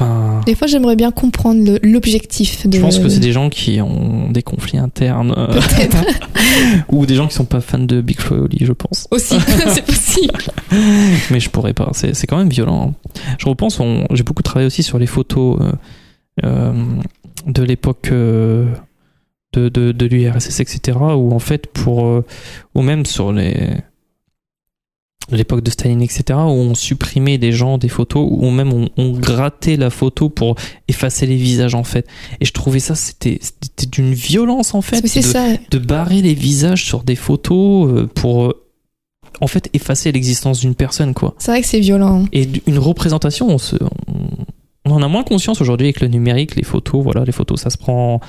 Enfin, 0.00 0.40
Des 0.46 0.54
fois, 0.54 0.68
j'aimerais 0.68 0.94
bien 0.94 1.10
comprendre 1.10 1.78
l'objectif 1.82 2.66
je 2.72 2.80
pense 2.80 3.00
que 3.00 3.08
c'est 3.08 3.18
des 3.18 3.32
gens 3.32 3.48
qui 3.48 3.80
ont 3.80 4.30
des 4.30 4.42
conflits 4.42 4.78
internes 4.78 5.34
euh, 5.36 5.60
ou 6.88 7.04
des 7.04 7.16
gens 7.16 7.26
qui 7.26 7.34
sont 7.34 7.44
pas 7.44 7.60
fans 7.60 7.78
de 7.78 8.00
Big 8.00 8.20
Flo 8.20 8.36
et 8.36 8.40
Oli, 8.40 8.58
je 8.60 8.72
pense. 8.72 9.08
aussi, 9.10 9.34
c'est 9.68 9.84
possible. 9.84 10.44
Mais 11.30 11.40
je 11.40 11.50
pourrais 11.50 11.74
pas. 11.74 11.90
C'est, 11.94 12.26
quand 12.28 12.36
même 12.36 12.48
violent. 12.48 12.94
Je 13.38 13.48
repense, 13.48 13.80
j'ai 14.12 14.22
beaucoup 14.22 14.44
travaillé 14.44 14.66
aussi 14.66 14.84
sur 14.84 15.00
les 15.00 15.06
photos 15.06 15.58
euh, 15.60 15.72
euh, 16.44 16.72
de 17.46 17.62
l'époque 17.64 18.10
euh, 18.12 18.66
de, 19.52 19.68
de, 19.68 19.90
de 19.90 20.06
l'URSS, 20.06 20.60
etc. 20.60 20.98
En 21.00 21.40
fait, 21.40 21.66
pour. 21.66 22.22
ou 22.74 22.82
même 22.82 23.04
sur 23.04 23.32
les. 23.32 23.78
L'époque 25.30 25.62
de 25.62 25.70
Staline, 25.70 26.02
etc., 26.02 26.22
où 26.30 26.52
on 26.52 26.74
supprimait 26.74 27.38
des 27.38 27.52
gens 27.52 27.78
des 27.78 27.88
photos, 27.88 28.26
ou 28.30 28.50
même 28.50 28.72
on, 28.72 28.88
on 28.96 29.12
grattait 29.12 29.76
la 29.76 29.90
photo 29.90 30.28
pour 30.30 30.56
effacer 30.88 31.26
les 31.26 31.36
visages, 31.36 31.74
en 31.74 31.84
fait. 31.84 32.06
Et 32.40 32.44
je 32.44 32.52
trouvais 32.52 32.80
ça, 32.80 32.94
c'était, 32.94 33.40
d'une 33.90 34.14
violence, 34.14 34.74
en 34.74 34.80
fait, 34.80 35.02
de, 35.02 35.20
ça. 35.20 35.44
de 35.70 35.78
barrer 35.78 36.22
les 36.22 36.34
visages 36.34 36.84
sur 36.84 37.02
des 37.02 37.16
photos 37.16 37.90
euh, 37.90 38.06
pour, 38.06 38.46
euh, 38.46 38.64
en 39.40 39.46
fait, 39.46 39.68
effacer 39.74 40.12
l'existence 40.12 40.60
d'une 40.60 40.74
personne, 40.74 41.14
quoi. 41.14 41.34
C'est 41.38 41.50
vrai 41.50 41.60
que 41.60 41.66
c'est 41.66 41.80
violent. 41.80 42.24
Et 42.32 42.48
une 42.66 42.78
représentation, 42.78 43.48
on, 43.48 43.58
se, 43.58 43.76
on, 43.76 44.28
on 44.86 44.90
en 44.92 45.02
a 45.02 45.08
moins 45.08 45.24
conscience 45.24 45.60
aujourd'hui 45.60 45.86
avec 45.86 46.00
le 46.00 46.08
numérique, 46.08 46.56
les 46.56 46.64
photos, 46.64 47.02
voilà, 47.02 47.24
les 47.24 47.32
photos, 47.32 47.60
ça 47.60 47.70
se 47.70 47.78
prend 47.78 48.20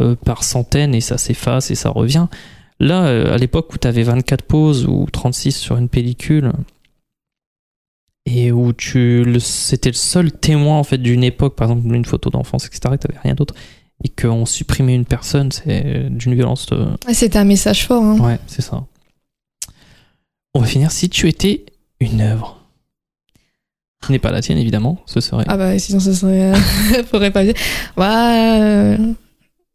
euh, 0.00 0.14
par 0.14 0.42
centaines 0.44 0.94
et 0.94 1.00
ça 1.00 1.18
s'efface 1.18 1.70
et 1.70 1.74
ça 1.74 1.90
revient. 1.90 2.26
Là, 2.82 3.04
euh, 3.06 3.32
à 3.32 3.38
l'époque 3.38 3.72
où 3.72 3.78
tu 3.78 3.86
avais 3.86 4.02
24 4.02 4.42
poses 4.42 4.86
ou 4.86 5.06
36 5.12 5.52
sur 5.52 5.76
une 5.76 5.88
pellicule, 5.88 6.52
et 8.26 8.50
où 8.52 8.72
tu 8.72 9.24
c'était 9.40 9.90
le 9.90 9.94
seul 9.96 10.32
témoin 10.32 10.78
en 10.78 10.84
fait 10.84 10.98
d'une 10.98 11.24
époque, 11.24 11.54
par 11.56 11.70
exemple 11.70 11.88
d'une 11.92 12.04
photo 12.04 12.30
d'enfance, 12.30 12.66
etc., 12.66 12.80
que 13.00 13.06
tu 13.08 13.18
rien 13.22 13.34
d'autre, 13.34 13.54
et 14.04 14.08
qu'on 14.08 14.46
supprimait 14.46 14.94
une 14.96 15.04
personne, 15.04 15.52
c'est 15.52 16.08
d'une 16.10 16.34
violence. 16.34 16.66
euh, 16.72 16.96
Ah, 17.06 17.14
C'était 17.14 17.38
un 17.38 17.44
message 17.44 17.86
fort. 17.86 18.02
Hein. 18.02 18.18
Ouais, 18.18 18.38
c'est 18.48 18.62
ça. 18.62 18.84
On 20.54 20.60
va 20.60 20.66
finir. 20.66 20.90
Si 20.90 21.08
tu 21.08 21.28
étais 21.28 21.64
une 22.00 22.20
œuvre, 22.20 22.58
qui 24.04 24.10
n'est 24.12 24.18
pas 24.18 24.32
la 24.32 24.40
tienne 24.42 24.58
évidemment, 24.58 24.98
ce 25.06 25.20
serait. 25.20 25.44
Ah 25.46 25.56
bah 25.56 25.78
sinon 25.78 26.00
ce 26.00 26.12
serait. 26.12 26.52
euh, 26.52 27.04
faudrait 27.10 27.30
pas 27.30 27.44
dire. 27.44 27.54
Euh, 27.98 28.98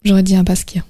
j'aurais 0.03 0.23
dit 0.23 0.35
un 0.35 0.43
basquiat. 0.43 0.83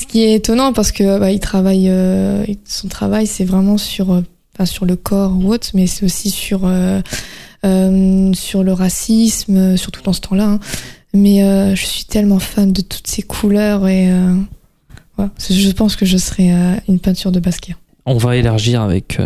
Ce 0.00 0.06
qui 0.06 0.22
est 0.22 0.34
étonnant 0.34 0.72
parce 0.72 0.92
que 0.92 1.18
bah, 1.18 1.30
il 1.30 1.40
travaille. 1.40 1.88
euh, 1.88 2.44
son 2.64 2.88
travail 2.88 3.26
c'est 3.26 3.44
vraiment 3.44 3.78
sur. 3.78 4.12
euh, 4.12 4.22
sur 4.64 4.84
le 4.84 4.94
corps 4.96 5.32
ou 5.36 5.52
autre, 5.52 5.70
mais 5.74 5.86
c'est 5.86 6.04
aussi 6.04 6.30
sur. 6.30 6.62
euh, 6.64 7.00
sur 8.34 8.62
le 8.64 8.72
racisme, 8.72 9.76
surtout 9.76 10.02
dans 10.02 10.12
ce 10.12 10.20
temps-là. 10.20 10.44
hein. 10.48 10.60
Mais 11.14 11.74
je 11.76 11.84
suis 11.84 12.04
tellement 12.04 12.38
fan 12.38 12.72
de 12.72 12.80
toutes 12.80 13.06
ces 13.06 13.22
couleurs 13.22 13.86
et. 13.86 14.08
je 15.18 15.70
pense 15.72 15.94
que 15.96 16.06
je 16.06 16.16
serais 16.16 16.52
euh, 16.52 16.74
une 16.88 16.98
peinture 16.98 17.30
de 17.32 17.38
Basquiat. 17.40 17.76
On 18.06 18.16
va 18.16 18.36
élargir 18.36 18.82
avec 18.82 19.18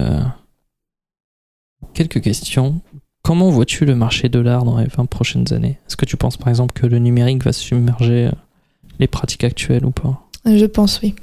quelques 1.94 2.20
questions. 2.20 2.80
Comment 3.22 3.50
vois-tu 3.50 3.84
le 3.86 3.94
marché 3.96 4.28
de 4.28 4.38
l'art 4.38 4.64
dans 4.64 4.78
les 4.78 4.86
20 4.86 5.06
prochaines 5.06 5.52
années? 5.52 5.78
Est-ce 5.88 5.96
que 5.96 6.04
tu 6.04 6.16
penses 6.16 6.36
par 6.36 6.48
exemple 6.48 6.78
que 6.78 6.86
le 6.86 6.98
numérique 6.98 7.42
va 7.44 7.52
submerger 7.52 8.30
les 8.98 9.06
pratiques 9.08 9.44
actuelles 9.44 9.84
ou 9.86 9.90
pas? 9.90 10.25
Je 10.46 10.64
pense, 10.66 11.00
oui. 11.02 11.14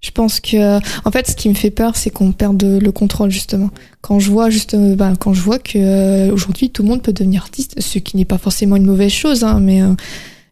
Je 0.00 0.12
pense 0.12 0.38
que, 0.38 0.76
en 1.04 1.10
fait, 1.10 1.28
ce 1.28 1.34
qui 1.34 1.48
me 1.48 1.54
fait 1.54 1.72
peur, 1.72 1.96
c'est 1.96 2.10
qu'on 2.10 2.30
perde 2.30 2.62
le 2.62 2.92
contrôle 2.92 3.30
justement. 3.30 3.70
Quand 4.00 4.20
je 4.20 4.30
vois 4.30 4.48
juste, 4.48 4.74
euh, 4.74 4.94
ben, 4.94 5.16
quand 5.16 5.34
je 5.34 5.40
vois 5.42 5.58
que 5.58 5.76
euh, 5.76 6.32
aujourd'hui 6.32 6.70
tout 6.70 6.84
le 6.84 6.88
monde 6.88 7.02
peut 7.02 7.12
devenir 7.12 7.42
artiste, 7.42 7.80
ce 7.80 7.98
qui 7.98 8.16
n'est 8.16 8.24
pas 8.24 8.38
forcément 8.38 8.76
une 8.76 8.86
mauvaise 8.86 9.10
chose, 9.10 9.42
hein, 9.42 9.58
mais 9.60 9.82
euh, 9.82 9.94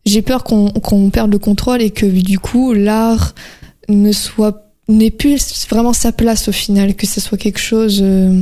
j'ai 0.04 0.20
peur 0.20 0.42
qu'on 0.42 0.70
qu'on 0.70 1.10
perde 1.10 1.30
le 1.30 1.38
contrôle 1.38 1.80
et 1.80 1.90
que 1.90 2.06
du 2.06 2.40
coup 2.40 2.72
l'art 2.72 3.34
ne 3.88 4.10
soit 4.10 4.64
n'ait 4.88 5.12
plus 5.12 5.66
vraiment 5.70 5.92
sa 5.92 6.10
place 6.10 6.48
au 6.48 6.52
final, 6.52 6.94
que 6.96 7.06
ce 7.06 7.20
soit 7.20 7.38
quelque 7.38 7.60
chose 7.60 8.00
euh, 8.02 8.40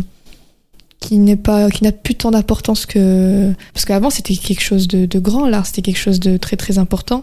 qui 1.01 1.19
n'est 1.19 1.37
pas, 1.37 1.71
qui 1.71 1.85
n'a 1.85 1.93
plus 1.93 2.15
tant 2.15 2.31
d'importance 2.31 2.87
que, 2.87 3.53
parce 3.75 3.85
qu'avant 3.85 4.09
c'était 4.09 4.37
quelque 4.37 4.63
chose 4.63 4.89
de, 4.89 5.05
de 5.05 5.19
grand, 5.19 5.47
l'art 5.47 5.67
c'était 5.67 5.83
quelque 5.83 5.99
chose 5.99 6.21
de 6.21 6.39
très 6.39 6.57
très 6.57 6.79
important 6.79 7.23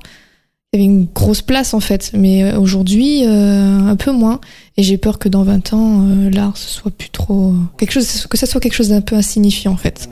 il 0.74 0.80
y 0.80 0.84
avait 0.84 0.94
une 0.94 1.06
grosse 1.06 1.42
place 1.42 1.74
en 1.74 1.82
fait, 1.82 2.12
mais 2.14 2.44
euh, 2.44 2.58
aujourd'hui 2.58 3.26
euh, 3.26 3.80
un 3.80 3.96
peu 3.98 4.14
moins. 4.14 4.40
Et 4.78 4.84
j'ai 4.84 4.98
peur 4.98 5.20
que 5.20 5.28
dans 5.28 5.44
20 5.44 5.74
ans, 5.74 6.08
euh, 6.08 6.30
l'art 6.30 6.56
ce 6.56 6.70
soit 6.70 6.92
plus 6.92 7.10
trop 7.10 7.54
quelque 7.78 7.92
chose, 7.92 8.26
que 8.28 8.38
ça 8.38 8.46
soit 8.46 8.62
quelque 8.62 8.76
chose 8.76 8.88
d'un 8.88 9.02
peu 9.02 9.16
insignifiant 9.18 9.74
en 9.74 9.78
fait. 9.78 10.10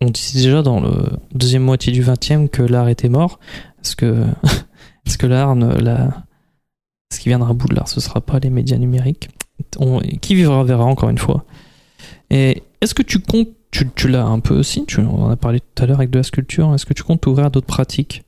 On 0.00 0.10
disait 0.10 0.38
déjà 0.40 0.62
dans 0.62 0.78
le 0.78 0.92
deuxième 1.34 1.62
moitié 1.64 1.92
du 1.92 2.04
20e 2.04 2.48
que 2.48 2.62
l'art 2.62 2.88
était 2.88 3.08
mort. 3.08 3.40
Est-ce 3.84 3.96
que, 3.96 4.24
que 5.18 5.26
l'art, 5.26 5.56
ne- 5.56 5.80
la, 5.80 6.24
ce 7.12 7.18
qui 7.18 7.28
viendra 7.28 7.50
à 7.50 7.54
bout 7.54 7.66
de 7.66 7.74
l'art, 7.74 7.88
ce 7.88 8.00
sera 8.00 8.20
pas 8.20 8.38
les 8.38 8.50
médias 8.50 8.76
numériques? 8.76 9.30
Qui 10.20 10.36
vivra 10.36 10.62
verra 10.62 10.84
encore 10.84 11.08
une 11.08 11.18
fois. 11.18 11.44
Et 12.30 12.62
est-ce 12.80 12.94
que 12.94 13.02
tu 13.02 13.18
comptes, 13.18 13.48
tu, 13.72 14.08
l'as 14.08 14.24
un 14.24 14.38
peu 14.38 14.56
aussi, 14.56 14.84
tu, 14.86 15.00
on 15.00 15.24
en 15.24 15.30
a 15.30 15.36
parlé 15.36 15.58
tout 15.58 15.82
à 15.82 15.86
l'heure 15.86 15.98
avec 15.98 16.10
de 16.10 16.18
la 16.18 16.22
sculpture, 16.22 16.72
est-ce 16.72 16.86
que 16.86 16.94
tu 16.94 17.02
comptes 17.02 17.26
ouvrir 17.26 17.46
à 17.46 17.50
d'autres 17.50 17.66
pratiques? 17.66 18.22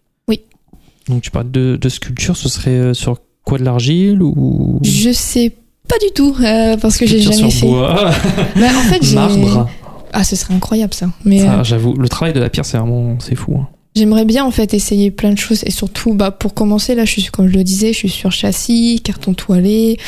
Donc 1.11 1.23
tu 1.23 1.31
parles 1.31 1.51
de, 1.51 1.77
de 1.77 1.89
sculpture, 1.89 2.37
ce 2.37 2.49
serait 2.49 2.71
euh, 2.71 2.95
sur 2.95 3.19
quoi 3.45 3.59
de 3.59 3.65
l'argile 3.65 4.23
ou? 4.23 4.79
Je 4.83 5.11
sais 5.13 5.53
pas 5.89 5.97
du 5.99 6.13
tout 6.15 6.37
euh, 6.41 6.77
parce 6.77 6.97
que 6.97 7.05
j'ai 7.07 7.21
jamais 7.21 7.37
sur 7.37 7.51
fait. 7.53 7.67
bois, 7.67 8.11
Bah, 8.57 8.67
en 8.69 8.83
fait, 8.93 9.03
j'ai- 9.05 9.15
marbre. 9.17 9.69
Ah, 10.13 10.25
ce 10.25 10.35
serait 10.37 10.55
incroyable 10.55 10.95
ça. 10.95 11.09
Mais 11.25 11.43
euh, 11.49 11.63
j'avoue, 11.65 11.95
le 11.95 12.09
travail 12.09 12.33
de 12.33 12.41
la 12.41 12.49
pierre, 12.51 12.65
c'est 12.65 12.79
vraiment, 12.79 13.17
c'est 13.21 13.35
fou. 13.37 13.55
hein. 13.57 13.69
j'aimerais 13.97 14.25
bien 14.25 14.45
en 14.45 14.51
fait 14.51 14.73
essayer 14.75 15.11
plein 15.11 15.33
de 15.33 15.39
choses 15.39 15.63
et 15.67 15.71
surtout, 15.71 16.15
bah 16.15 16.31
pour 16.33 16.55
commencer 16.55 16.95
là, 16.95 17.05
je 17.05 17.13
suis 17.13 17.25
comme 17.27 17.49
je 17.49 17.55
le 17.55 17.63
disais, 17.65 17.93
je 17.93 17.99
suis 17.99 18.09
sur 18.09 18.31
châssis, 18.33 19.01
carton 19.05 19.35
toilé 19.35 19.99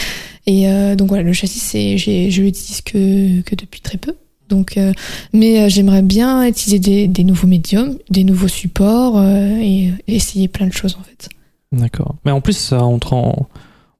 et 0.47 0.69
euh, 0.69 0.97
donc 0.97 1.09
voilà, 1.09 1.23
le 1.23 1.33
châssis 1.33 1.61
c'est, 1.61 1.99
j'ai, 1.99 2.31
je 2.33 2.43
l'utilise 2.43 2.81
que 2.81 3.41
que 3.43 3.55
depuis 3.55 3.81
très 3.81 3.99
peu. 3.99 4.15
Donc, 4.49 4.76
euh, 4.76 4.93
mais 5.32 5.62
euh, 5.62 5.68
j'aimerais 5.68 6.03
bien 6.03 6.47
utiliser 6.47 6.78
des, 6.78 7.09
des 7.09 7.24
nouveaux 7.24 7.47
médiums, 7.47 7.97
des 8.11 8.24
nouveaux 8.24 8.49
supports 8.49 9.16
euh, 9.18 9.57
et, 9.61 9.86
et 10.07 10.14
essayer 10.16 10.49
plein 10.49 10.66
de 10.66 10.72
choses 10.72 10.97
en 11.01 11.05
fait. 11.05 11.28
D'accord. 11.72 12.16
Mais 12.24 12.30
en 12.32 12.40
plus, 12.43 12.57
ça 12.57 12.82
entre 12.84 13.14
en. 13.14 13.49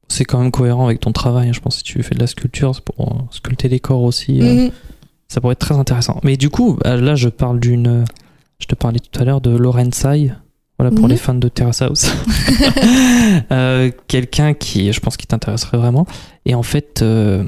C'est 0.09 0.25
quand 0.27 0.41
même 0.41 0.51
cohérent 0.51 0.85
avec 0.87 1.01
ton 1.01 1.13
travail. 1.13 1.49
hein. 1.49 1.53
Je 1.55 1.61
pense 1.61 1.75
que 1.77 1.79
si 1.79 1.85
tu 1.85 2.03
fais 2.03 2.15
de 2.15 2.21
la 2.21 2.27
sculpture, 2.27 2.75
c'est 2.75 2.85
pour 2.85 3.27
sculpter 3.31 3.69
les 3.69 3.81
corps 3.81 4.03
aussi. 4.03 4.33
Mhm. 4.43 4.71
Ça 5.29 5.41
pourrait 5.41 5.53
être 5.53 5.59
très 5.61 5.77
intéressant. 5.79 6.21
Mais 6.23 6.37
du 6.37 6.51
coup, 6.51 6.79
là, 6.85 7.15
je 7.15 7.31
parle 7.31 7.59
d'une. 7.61 8.05
Je 8.59 8.67
te 8.67 8.75
parlais 8.75 8.99
tout 9.01 9.19
à 9.19 9.25
l'heure 9.25 9.41
de 9.41 9.51
Lorenzai. 9.57 10.33
Voilà, 10.79 10.91
pour 10.95 11.05
Mhm. 11.05 11.11
les 11.11 11.17
fans 11.17 11.35
de 11.35 11.49
Terrace 11.49 11.81
House. 11.81 12.07
Euh, 13.53 13.91
Quelqu'un 14.09 14.55
qui, 14.55 14.93
je 14.93 15.01
pense, 15.01 15.17
qui 15.17 15.27
t'intéresserait 15.27 15.79
vraiment. 15.79 16.07
Et 16.45 16.55
en 16.55 16.63
fait, 16.63 17.01
euh, 17.03 17.45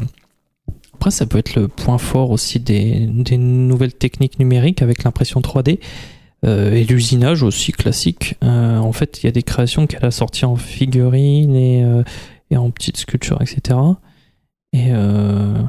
après, 0.95 1.11
ça 1.11 1.27
peut 1.27 1.39
être 1.39 1.55
le 1.55 1.69
point 1.69 1.99
fort 1.99 2.31
aussi 2.31 2.61
des, 2.61 3.07
nouvelles 3.37 3.95
techniques 3.95 4.39
numériques 4.39 4.83
avec 4.83 5.05
l'impression 5.05 5.41
3D. 5.41 5.81
euh, 6.45 6.73
et 6.73 6.85
l'usinage 6.85 7.43
aussi 7.43 7.73
classique. 7.73 8.37
Euh, 8.43 8.79
en 8.79 8.93
fait, 8.93 9.23
il 9.23 9.27
y 9.27 9.29
a 9.29 9.33
des 9.33 9.43
créations 9.43 9.87
qu'elle 9.87 10.05
a 10.05 10.11
sorties 10.11 10.45
en 10.45 10.57
figurines 10.57 11.57
et, 11.57 11.83
euh, 11.85 12.03
et 12.51 12.57
en 12.57 12.71
petites 12.71 12.99
sculptures, 12.99 13.41
etc. 13.41 13.79
Et 14.73 14.89
ce 14.89 15.67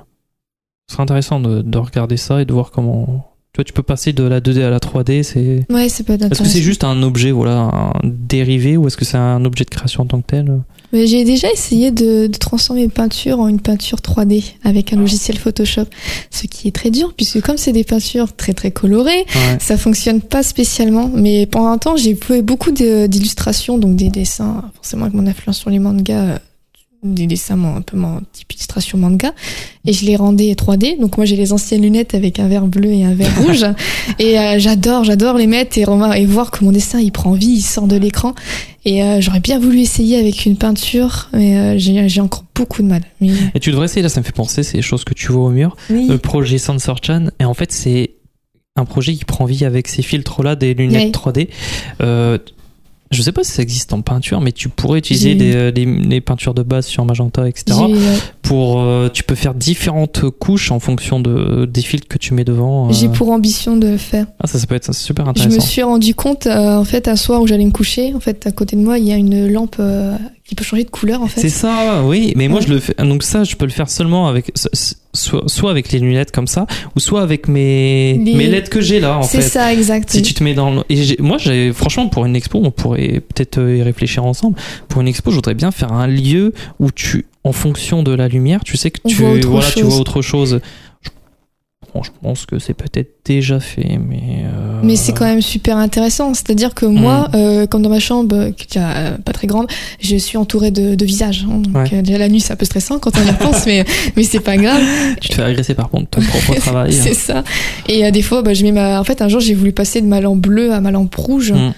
serait 0.87 1.03
intéressant 1.03 1.39
de 1.39 1.77
regarder 1.77 2.17
ça 2.17 2.41
et 2.41 2.45
de 2.45 2.53
voir 2.53 2.71
comment. 2.71 3.34
Tu 3.55 3.59
vois, 3.59 3.63
tu 3.63 3.71
peux 3.71 3.83
passer 3.83 4.11
de 4.11 4.23
la 4.25 4.41
2D 4.41 4.61
à 4.63 4.69
la 4.69 4.79
3D. 4.79 5.23
C'est. 5.23 5.65
Ouais, 5.71 5.87
peut 6.05 6.13
être 6.13 6.29
Est-ce 6.29 6.41
que 6.41 6.47
c'est 6.49 6.61
juste 6.61 6.83
un 6.83 7.01
objet, 7.03 7.31
voilà, 7.31 7.69
un 7.71 7.93
dérivé, 8.03 8.75
ou 8.75 8.85
est-ce 8.87 8.97
que 8.97 9.05
c'est 9.05 9.15
un 9.15 9.45
objet 9.45 9.63
de 9.63 9.69
création 9.69 10.03
en 10.03 10.05
tant 10.07 10.19
que 10.19 10.27
tel? 10.27 10.59
J'ai 10.91 11.23
déjà 11.23 11.49
essayé 11.49 11.91
de, 11.91 12.27
de 12.27 12.37
transformer 12.37 12.83
une 12.83 12.91
peinture 12.91 13.39
en 13.39 13.47
une 13.47 13.61
peinture 13.61 13.99
3D 13.99 14.43
avec 14.65 14.91
un 14.91 14.97
logiciel 14.97 15.37
Photoshop, 15.37 15.85
ce 16.31 16.47
qui 16.47 16.67
est 16.67 16.71
très 16.71 16.89
dur 16.91 17.13
puisque 17.15 17.39
comme 17.41 17.55
c'est 17.57 17.71
des 17.71 17.85
peintures 17.85 18.35
très 18.35 18.53
très 18.53 18.71
colorées, 18.71 19.25
Ouais. 19.35 19.57
ça 19.61 19.77
fonctionne 19.77 20.19
pas 20.21 20.43
spécialement. 20.43 21.09
Mais 21.13 21.45
pendant 21.45 21.69
un 21.69 21.77
temps, 21.77 21.95
j'ai 21.95 22.15
fait 22.15 22.41
beaucoup 22.41 22.71
d'illustrations, 22.71 23.77
donc 23.77 23.95
des 23.95 24.09
dessins, 24.09 24.63
forcément 24.75 25.03
avec 25.03 25.15
mon 25.15 25.27
influence 25.27 25.57
sur 25.59 25.69
les 25.69 25.79
mangas, 25.79 26.21
euh, 26.23 26.37
des 27.13 27.27
dessins 27.27 27.61
un 27.63 27.81
peu 27.81 27.97
mon 27.97 28.21
type 28.33 28.51
illustration 28.53 28.97
manga. 28.97 29.33
Et 29.85 29.93
je 29.93 30.05
les 30.05 30.15
rendais 30.15 30.51
3D 30.53 30.99
donc 30.99 31.17
moi 31.17 31.25
j'ai 31.25 31.35
les 31.35 31.53
anciennes 31.53 31.81
lunettes 31.81 32.15
avec 32.15 32.39
un 32.39 32.47
verre 32.47 32.67
bleu 32.67 32.91
et 32.91 33.03
un 33.03 33.13
verre 33.13 33.35
rouge. 33.41 33.65
Et 34.19 34.39
euh, 34.39 34.59
j'adore 34.59 35.03
j'adore 35.03 35.37
les 35.37 35.47
mettre 35.47 35.77
et, 35.77 35.81
et 35.83 36.25
voir 36.25 36.51
que 36.51 36.63
mon 36.63 36.71
dessin 36.71 36.99
il 36.99 37.11
prend 37.11 37.33
vie 37.33 37.55
il 37.57 37.61
sort 37.61 37.87
de 37.87 37.95
l'écran. 37.95 38.33
Et 38.85 39.03
euh, 39.03 39.19
j'aurais 39.19 39.39
bien 39.39 39.59
voulu 39.59 39.79
essayer 39.79 40.17
avec 40.17 40.45
une 40.45 40.57
peinture 40.57 41.29
mais 41.33 41.57
euh, 41.57 41.77
j'ai 41.77 42.21
encore 42.21 42.45
beaucoup 42.53 42.81
de 42.81 42.87
mal. 42.87 43.01
Et 43.21 43.59
tu 43.59 43.71
devrais 43.71 43.85
essayer 43.85 44.01
là 44.01 44.09
ça 44.09 44.19
me 44.19 44.25
fait 44.25 44.31
penser 44.31 44.63
c'est 44.63 44.77
les 44.77 44.83
choses 44.83 45.03
que 45.03 45.13
tu 45.13 45.31
vois 45.31 45.45
au 45.45 45.51
mur. 45.51 45.75
Le 45.89 46.17
projet 46.17 46.57
Sensor 46.57 46.99
Chan 47.03 47.27
et 47.39 47.45
en 47.45 47.53
fait 47.53 47.71
c'est 47.71 48.11
un 48.75 48.85
projet 48.85 49.13
qui 49.13 49.23
prend 49.23 49.45
vie 49.45 49.63
avec 49.63 49.87
ces 49.87 50.01
filtres 50.01 50.43
là 50.43 50.55
des 50.55 50.73
lunettes 50.73 51.15
3D 51.15 51.49
je 53.15 53.21
sais 53.21 53.31
pas 53.31 53.43
si 53.43 53.51
ça 53.51 53.61
existe 53.61 53.93
en 53.93 54.01
peinture, 54.01 54.41
mais 54.41 54.51
tu 54.51 54.69
pourrais 54.69 54.99
utiliser 54.99 55.35
des, 55.35 55.55
euh, 55.55 55.71
les, 55.71 56.21
peintures 56.21 56.53
de 56.53 56.63
base 56.63 56.85
sur 56.85 57.05
Magenta, 57.05 57.47
etc. 57.47 57.79
Pour, 58.41 58.81
euh, 58.81 59.09
tu 59.11 59.23
peux 59.23 59.35
faire 59.35 59.53
différentes 59.53 60.29
couches 60.29 60.71
en 60.71 60.79
fonction 60.79 61.19
de, 61.19 61.65
des 61.65 61.81
filtres 61.81 62.07
que 62.07 62.17
tu 62.17 62.33
mets 62.33 62.43
devant. 62.43 62.89
Euh. 62.89 62.93
J'ai 62.93 63.09
pour 63.09 63.31
ambition 63.31 63.77
de 63.77 63.87
le 63.87 63.97
faire. 63.97 64.27
Ah, 64.39 64.47
ça, 64.47 64.59
ça 64.59 64.67
peut 64.67 64.75
être 64.75 64.93
super 64.93 65.27
intéressant. 65.27 65.49
Je 65.49 65.55
me 65.55 65.61
suis 65.61 65.81
rendu 65.81 66.13
compte, 66.13 66.47
en 66.47 66.83
fait, 66.83 67.07
un 67.07 67.15
soir 67.15 67.41
où 67.41 67.47
j'allais 67.47 67.65
me 67.65 67.71
coucher, 67.71 68.13
en 68.13 68.19
fait, 68.19 68.45
à 68.45 68.51
côté 68.51 68.75
de 68.75 68.81
moi, 68.81 68.99
il 68.99 69.05
y 69.05 69.11
a 69.11 69.15
une 69.15 69.47
lampe 69.47 69.81
qui 70.47 70.53
peut 70.53 70.63
changer 70.63 70.83
de 70.83 70.89
couleur 70.89 71.21
en 71.21 71.27
fait. 71.27 71.41
C'est 71.41 71.49
ça, 71.49 72.03
oui. 72.03 72.33
Mais 72.35 72.47
moi 72.47 72.61
je 72.61 72.67
le 72.67 72.79
fais. 72.79 72.93
Donc 72.99 73.23
ça, 73.23 73.43
je 73.43 73.55
peux 73.55 73.65
le 73.65 73.71
faire 73.71 73.89
seulement 73.89 74.27
avec 74.27 74.51
soit, 75.13 75.49
soit 75.49 75.71
avec 75.71 75.91
les 75.91 75.99
lunettes 75.99 76.31
comme 76.31 76.45
ça, 76.47 76.67
ou 76.95 76.99
soit 76.99 77.21
avec 77.21 77.47
mes 77.47 78.19
mes 78.19 78.47
LED 78.47 78.69
que 78.69 78.79
j'ai 78.79 78.99
là 78.99 79.17
en. 79.17 79.23
C'est 79.23 79.41
ça, 79.41 79.73
exact. 79.73 80.11
Si 80.11 80.21
tu 80.21 80.33
te 80.33 80.43
mets 80.43 80.53
dans 80.53 80.83
et 80.89 81.17
moi 81.19 81.37
j'ai 81.39 81.73
franchement 81.73 82.07
pour 82.07 82.25
une 82.25 82.35
expo, 82.35 82.61
on 82.63 82.71
pourrait 82.71 83.21
peut-être 83.21 83.59
y 83.59 83.81
réfléchir 83.81 84.23
ensemble. 84.23 84.55
Pour 84.87 85.01
une 85.01 85.07
expo, 85.07 85.31
je 85.31 85.35
voudrais 85.35 85.55
bien 85.55 85.71
faire 85.71 85.93
un 85.93 86.07
lieu 86.07 86.53
où 86.79 86.91
tu 86.91 87.25
en 87.43 87.51
fonction 87.51 88.01
de 88.01 88.11
la 88.11 88.27
lumière, 88.27 88.63
tu 88.63 88.77
sais 88.77 88.91
que 88.91 88.99
tu 89.07 89.15
voilà, 89.15 89.67
tu 89.71 89.83
vois 89.83 89.97
autre 89.97 90.21
chose 90.21 90.61
je 92.03 92.11
pense 92.21 92.45
que 92.45 92.59
c'est 92.59 92.73
peut-être 92.73 93.11
déjà 93.25 93.59
fait, 93.59 93.99
mais. 93.99 94.43
Euh, 94.45 94.79
mais 94.83 94.95
c'est 94.95 95.13
quand 95.13 95.25
même 95.25 95.41
super 95.41 95.77
intéressant. 95.77 96.33
C'est-à-dire 96.33 96.73
que 96.73 96.85
moi, 96.85 97.29
mm. 97.29 97.35
euh, 97.35 97.67
comme 97.67 97.81
dans 97.81 97.89
ma 97.89 97.99
chambre, 97.99 98.51
qui 98.51 98.77
est 98.77 98.81
euh, 98.81 99.17
pas 99.17 99.33
très 99.33 99.47
grande, 99.47 99.67
je 99.99 100.15
suis 100.15 100.37
entourée 100.37 100.71
de, 100.71 100.95
de 100.95 101.05
visages. 101.05 101.45
Hein. 101.49 101.59
donc 101.59 101.93
déjà 102.03 102.17
la 102.17 102.29
nuit, 102.29 102.39
c'est 102.39 102.53
un 102.53 102.57
peu 102.57 102.65
stressant 102.65 102.99
quand 102.99 103.11
on 103.17 103.29
y 103.29 103.33
pense, 103.33 103.65
mais 103.65 103.85
mais 104.15 104.23
c'est 104.23 104.39
pas 104.39 104.57
grave. 104.57 104.81
Tu 105.21 105.29
te 105.29 105.35
fais 105.35 105.43
agresser 105.43 105.73
par 105.73 105.89
contre 105.89 106.09
ton 106.09 106.21
propre 106.21 106.55
travail. 106.59 106.93
c'est 106.93 107.13
ça. 107.13 107.43
Et 107.87 108.11
des 108.11 108.21
fois, 108.21 108.41
bah, 108.41 108.53
je 108.53 108.63
mets 108.63 108.71
ma. 108.71 108.99
En 108.99 109.03
fait, 109.03 109.21
un 109.21 109.27
jour, 109.27 109.39
j'ai 109.39 109.53
voulu 109.53 109.71
passer 109.71 110.01
de 110.01 110.07
ma 110.07 110.21
lampe 110.21 110.39
bleue 110.39 110.73
à 110.73 110.81
ma 110.81 110.91
lampe 110.91 111.15
rouge. 111.15 111.51
Mm. 111.51 111.73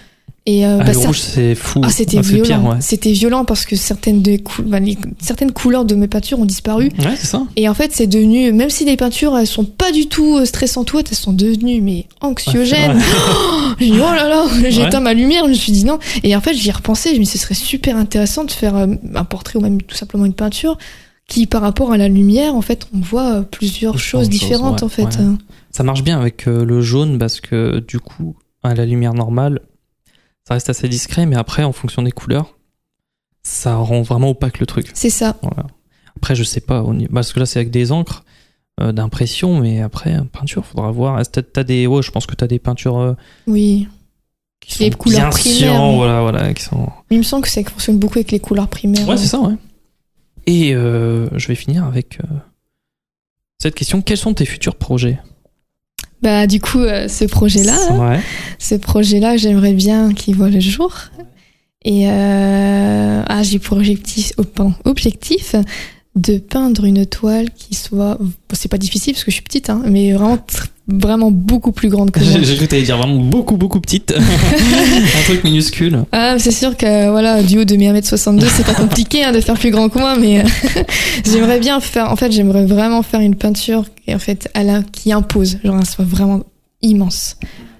Et 0.49 0.65
euh, 0.65 0.77
ah, 0.79 0.83
bah, 0.85 0.93
le 0.93 0.97
rouge, 0.99 1.19
c'est 1.19 1.55
fou. 1.55 1.81
Ah, 1.83 1.89
c'était 1.89 2.21
violent. 2.21 2.77
C'était 2.79 3.11
violent 3.11 3.43
parce 3.43 3.65
que 3.65 3.75
certaines, 3.75 4.21
de 4.21 4.39
bah, 4.63 4.79
certaines 5.19 5.51
couleurs 5.51 5.83
de 5.83 5.93
mes 5.93 6.07
peintures 6.07 6.39
ont 6.39 6.45
disparu. 6.45 6.85
Ouais, 6.99 7.15
c'est 7.17 7.27
ça. 7.27 7.43
Et 7.57 7.67
en 7.67 7.73
fait, 7.73 7.91
c'est 7.93 8.07
devenu, 8.07 8.53
même 8.53 8.69
si 8.69 8.85
les 8.85 8.95
peintures, 8.95 9.37
elles 9.37 9.45
sont 9.45 9.65
pas 9.65 9.91
du 9.91 10.07
tout 10.07 10.37
euh, 10.37 10.45
stressantes 10.45 10.93
elles 10.95 11.17
sont 11.17 11.33
devenues, 11.33 11.81
mais 11.81 12.05
anxiogènes. 12.21 12.97
oh, 12.97 13.73
j'ai 13.79 13.91
dit, 13.91 13.97
oh 13.97 14.15
là 14.15 14.29
là, 14.29 14.45
j'ai 14.69 14.83
éteint 14.83 15.01
ma 15.01 15.13
lumière, 15.13 15.43
je 15.43 15.49
me 15.49 15.53
suis 15.53 15.73
dit 15.73 15.83
non. 15.83 15.99
Et 16.23 16.33
en 16.33 16.39
fait, 16.39 16.53
j'y 16.53 16.69
ai 16.69 16.71
repensé, 16.71 17.13
je 17.13 17.19
me 17.19 17.25
dit, 17.25 17.29
ce 17.29 17.37
serait 17.37 17.53
super 17.53 17.97
intéressant 17.97 18.45
de 18.45 18.51
faire 18.51 18.77
euh, 18.77 18.87
un 19.15 19.25
portrait 19.25 19.59
ou 19.59 19.61
même 19.61 19.81
tout 19.81 19.97
simplement 19.97 20.23
une 20.23 20.33
peinture 20.33 20.77
qui, 21.27 21.45
par 21.45 21.61
rapport 21.61 21.91
à 21.91 21.97
la 21.97 22.07
lumière, 22.07 22.55
en 22.55 22.61
fait, 22.61 22.87
on 22.95 22.99
voit 22.99 23.41
plusieurs 23.41 23.99
choses 23.99 24.29
différentes, 24.29 24.81
en 24.81 24.87
fait. 24.87 25.19
Ça 25.71 25.83
marche 25.83 26.03
bien 26.03 26.17
avec 26.17 26.45
le 26.45 26.79
jaune 26.79 27.19
parce 27.19 27.41
que, 27.41 27.79
du 27.85 27.99
coup, 27.99 28.37
à 28.63 28.73
la 28.75 28.85
lumière 28.85 29.13
normale, 29.13 29.59
ça 30.47 30.53
reste 30.53 30.69
assez 30.69 30.87
discret, 30.87 31.25
mais 31.25 31.35
après, 31.35 31.65
en 31.65 31.73
fonction 31.73 32.01
des 32.03 32.13
couleurs, 32.13 32.55
ça 33.43 33.75
rend 33.75 34.01
vraiment 34.01 34.29
opaque 34.29 34.61
le 34.61 34.65
truc. 34.65 34.89
C'est 34.93 35.09
ça. 35.09 35.35
Après, 36.15 36.35
je 36.35 36.43
sais 36.43 36.61
pas, 36.61 36.85
parce 37.13 37.33
que 37.33 37.41
là, 37.41 37.45
c'est 37.45 37.59
avec 37.59 37.69
des 37.69 37.91
encres 37.91 38.23
euh, 38.79 38.93
d'impression, 38.93 39.59
mais 39.59 39.81
après, 39.81 40.17
peinture, 40.31 40.65
faudra 40.65 40.89
voir. 40.91 41.21
T'as 41.27 41.63
des, 41.65 41.85
ouais, 41.85 42.01
je 42.01 42.11
pense 42.11 42.25
que 42.25 42.33
tu 42.33 42.45
as 42.45 42.47
des 42.47 42.59
peintures. 42.59 42.97
Euh, 42.97 43.13
oui. 43.45 43.89
Qui 44.61 44.71
sont 44.71 44.83
les 44.85 44.91
couleurs 44.91 45.31
primaires. 45.31 45.91
voilà, 45.91 46.21
voilà, 46.21 46.53
qui 46.53 46.63
sont... 46.63 46.87
Il 47.09 47.17
me 47.17 47.23
semble 47.23 47.43
que 47.43 47.49
ça 47.49 47.61
fonctionne 47.65 47.99
beaucoup 47.99 48.17
avec 48.17 48.31
les 48.31 48.39
couleurs 48.39 48.69
primaires. 48.69 49.05
Ouais, 49.05 49.17
c'est 49.17 49.27
ça, 49.27 49.41
ouais. 49.41 49.55
Et 50.45 50.73
euh, 50.73 51.27
je 51.37 51.49
vais 51.49 51.55
finir 51.55 51.83
avec 51.83 52.19
cette 53.59 53.75
question 53.75 54.01
quels 54.01 54.17
sont 54.17 54.33
tes 54.33 54.45
futurs 54.45 54.75
projets? 54.75 55.19
Bah 56.21 56.47
du 56.47 56.59
coup, 56.59 56.79
euh, 56.79 57.07
ce 57.07 57.25
projet-là, 57.25 57.77
hein, 57.91 58.19
ce 58.57 58.75
projet-là, 58.75 59.37
j'aimerais 59.37 59.73
bien 59.73 60.13
qu'il 60.13 60.35
voit 60.35 60.49
le 60.49 60.59
jour. 60.59 60.93
Et 61.85 62.09
euh, 62.09 63.23
ah, 63.25 63.43
j'ai 63.43 63.59
pour 63.59 63.77
objectif, 63.77 64.33
objectif 64.83 65.55
de 66.15 66.37
peindre 66.39 66.85
une 66.85 67.05
toile 67.05 67.51
qui 67.51 67.75
soit, 67.75 68.17
c'est 68.51 68.69
pas 68.69 68.79
difficile 68.79 69.13
parce 69.13 69.23
que 69.23 69.31
je 69.31 69.35
suis 69.35 69.43
petite, 69.43 69.69
hein, 69.69 69.83
mais 69.85 70.11
vraiment 70.13 70.39
vraiment 70.87 71.31
beaucoup 71.31 71.71
plus 71.71 71.89
grande 71.89 72.11
que 72.11 72.19
moi. 72.23 72.39
J'ai 72.41 72.55
cru 72.55 72.65
que 72.65 72.71
t'allais 72.71 72.83
dire 72.83 72.97
vraiment 72.97 73.19
beaucoup 73.19 73.57
beaucoup 73.57 73.79
petite. 73.79 74.13
un 74.17 75.23
truc 75.23 75.43
minuscule. 75.43 76.03
Ah, 76.11 76.35
c'est 76.39 76.51
sûr 76.51 76.75
que 76.77 77.09
voilà, 77.09 77.43
du 77.43 77.59
haut 77.59 77.65
de 77.65 77.75
mes 77.75 77.91
1m62, 77.91 78.45
c'est 78.49 78.65
pas 78.65 78.73
compliqué 78.75 79.23
hein, 79.23 79.31
de 79.31 79.41
faire 79.41 79.55
plus 79.55 79.71
grand 79.71 79.89
que 79.89 79.99
moi, 79.99 80.15
mais 80.17 80.43
j'aimerais 81.25 81.59
bien 81.59 81.79
faire, 81.79 82.11
en 82.11 82.15
fait, 82.15 82.31
j'aimerais 82.31 82.65
vraiment 82.65 83.03
faire 83.03 83.19
une 83.19 83.35
peinture 83.35 83.85
qui, 84.05 84.13
en 84.13 84.19
fait, 84.19 84.49
elle 84.53 84.83
qui 84.91 85.11
impose, 85.11 85.59
genre, 85.63 85.77
elle 85.79 85.85
soit 85.85 86.05
vraiment 86.05 86.43
immense. 86.81 87.37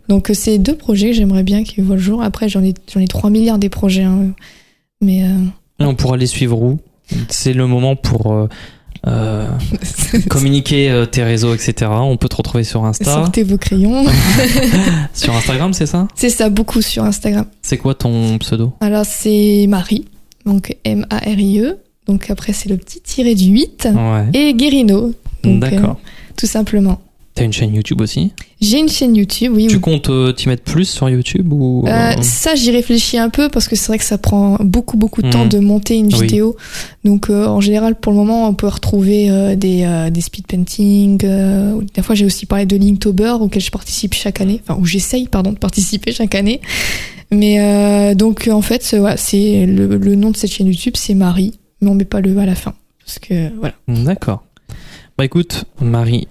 Donc, 0.09 0.29
euh, 0.29 0.33
c'est 0.33 0.57
deux 0.57 0.75
projets 0.75 1.07
que 1.07 1.13
j'aimerais 1.13 1.43
bien 1.43 1.63
qu'ils 1.63 1.83
voient 1.83 1.95
le 1.95 2.01
jour. 2.01 2.21
Après, 2.23 2.49
j'en 2.49 2.63
ai, 2.63 2.73
j'en 2.91 2.99
ai 2.99 3.07
3 3.07 3.29
milliards 3.29 3.57
des 3.57 3.69
projets, 3.69 4.03
hein, 4.03 4.33
mais. 5.01 5.23
Euh... 5.23 5.45
Et 5.79 5.85
on 5.85 5.95
pourra 5.95 6.17
les 6.17 6.27
suivre 6.27 6.61
où? 6.61 6.79
C'est 7.29 7.53
le 7.53 7.67
moment 7.67 7.95
pour 7.95 8.33
euh, 8.33 8.49
euh, 9.05 9.47
communiquer 10.29 10.89
euh, 10.89 11.05
tes 11.05 11.23
réseaux, 11.23 11.53
etc. 11.53 11.91
On 11.91 12.17
peut 12.17 12.29
te 12.29 12.35
retrouver 12.35 12.63
sur 12.63 12.85
Insta. 12.85 13.05
Sortez 13.05 13.43
vos 13.43 13.57
crayons. 13.57 14.05
sur 15.13 15.35
Instagram, 15.35 15.73
c'est 15.73 15.85
ça? 15.85 16.07
C'est 16.15 16.29
ça, 16.29 16.49
beaucoup 16.49 16.81
sur 16.81 17.03
Instagram. 17.03 17.45
C'est 17.61 17.77
quoi 17.77 17.93
ton 17.93 18.37
pseudo? 18.39 18.73
Alors, 18.81 19.05
c'est 19.05 19.65
Marie, 19.67 20.05
donc 20.45 20.75
M-A-R-I-E. 20.83 21.79
Donc 22.07 22.29
après, 22.29 22.53
c'est 22.53 22.69
le 22.69 22.77
petit 22.77 23.01
tiré 23.01 23.35
du 23.35 23.45
8. 23.45 23.89
Et 24.33 24.53
Guérino. 24.53 25.13
D'accord. 25.43 25.99
tout 26.35 26.47
simplement. 26.47 27.01
T'as 27.37 27.43
une 27.43 27.53
chaîne 27.53 27.75
YouTube 27.75 28.01
aussi? 28.01 28.31
J'ai 28.59 28.79
une 28.79 28.89
chaîne 28.89 29.15
YouTube, 29.15 29.51
oui. 29.55 29.67
Tu 29.67 29.79
comptes 29.79 30.09
euh, 30.09 30.31
t'y 30.31 30.49
mettre 30.49 30.63
plus 30.63 30.89
sur 30.89 31.07
YouTube 31.07 31.53
ou 31.53 31.83
euh, 31.85 31.91
euh, 31.91 32.21
Ça, 32.23 32.55
j'y 32.55 32.71
réfléchis 32.71 33.19
un 33.19 33.29
peu 33.29 33.47
parce 33.47 33.67
que 33.67 33.75
c'est 33.75 33.89
vrai 33.89 33.99
que 33.99 34.03
ça 34.03 34.17
prend 34.17 34.57
beaucoup 34.59 34.97
beaucoup 34.97 35.21
de 35.21 35.29
temps 35.29 35.43
mhm. 35.43 35.49
de 35.49 35.59
monter 35.59 35.97
une 35.97 36.09
vidéo. 36.09 36.55
Donc 37.03 37.29
en 37.29 37.61
général, 37.61 37.93
pour 37.93 38.11
le 38.11 38.17
moment, 38.17 38.49
on 38.49 38.55
peut 38.55 38.65
retrouver 38.65 39.55
des, 39.55 40.09
des 40.09 40.21
speed 40.21 40.47
painting. 40.47 41.17
des 41.19 42.01
fois, 42.01 42.15
j'ai 42.15 42.25
aussi 42.25 42.47
parlé 42.47 42.65
de 42.65 42.75
Linktober 42.75 43.35
auquel 43.39 43.61
je 43.61 43.69
participe 43.69 44.15
chaque 44.15 44.41
année, 44.41 44.59
enfin 44.63 44.79
où 44.81 44.85
j'essaye 44.85 45.27
pardon 45.27 45.51
de 45.51 45.59
participer 45.59 46.11
chaque 46.11 46.33
année. 46.33 46.59
Mais 47.29 48.15
donc 48.15 48.49
en 48.51 48.63
fait, 48.63 48.81
c'est 48.81 49.65
le, 49.67 49.95
le 49.95 50.15
nom 50.15 50.31
de 50.31 50.37
cette 50.37 50.51
chaîne 50.51 50.65
YouTube, 50.65 50.95
c'est 50.97 51.13
Marie, 51.13 51.59
mais 51.81 51.91
on 51.91 51.93
met 51.93 52.03
pas 52.05 52.19
le 52.19 52.35
à 52.39 52.47
la 52.47 52.55
fin 52.55 52.73
parce 53.05 53.19
que 53.19 53.55
voilà. 53.59 53.75
D'accord. 53.87 54.43
Bah 55.19 55.25
écoute, 55.25 55.65
Marie, 55.81 56.27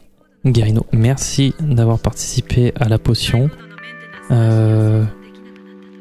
Guérino, 0.46 0.86
merci 0.92 1.54
d'avoir 1.60 1.98
participé 1.98 2.72
à 2.78 2.88
la 2.88 2.98
potion. 2.98 3.50
Euh, 4.30 5.04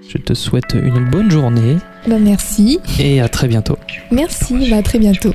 je 0.08 0.18
te 0.20 0.34
souhaite 0.34 0.74
une 0.76 1.10
bonne 1.10 1.32
journée. 1.32 1.78
Bah 2.08 2.20
merci. 2.20 2.80
Et 3.00 3.22
à 3.22 3.28
très 3.28 3.48
bientôt. 3.48 3.78
Merci, 4.12 4.70
bah 4.70 4.78
à 4.78 4.84
très 4.84 5.00
bientôt. 5.00 5.34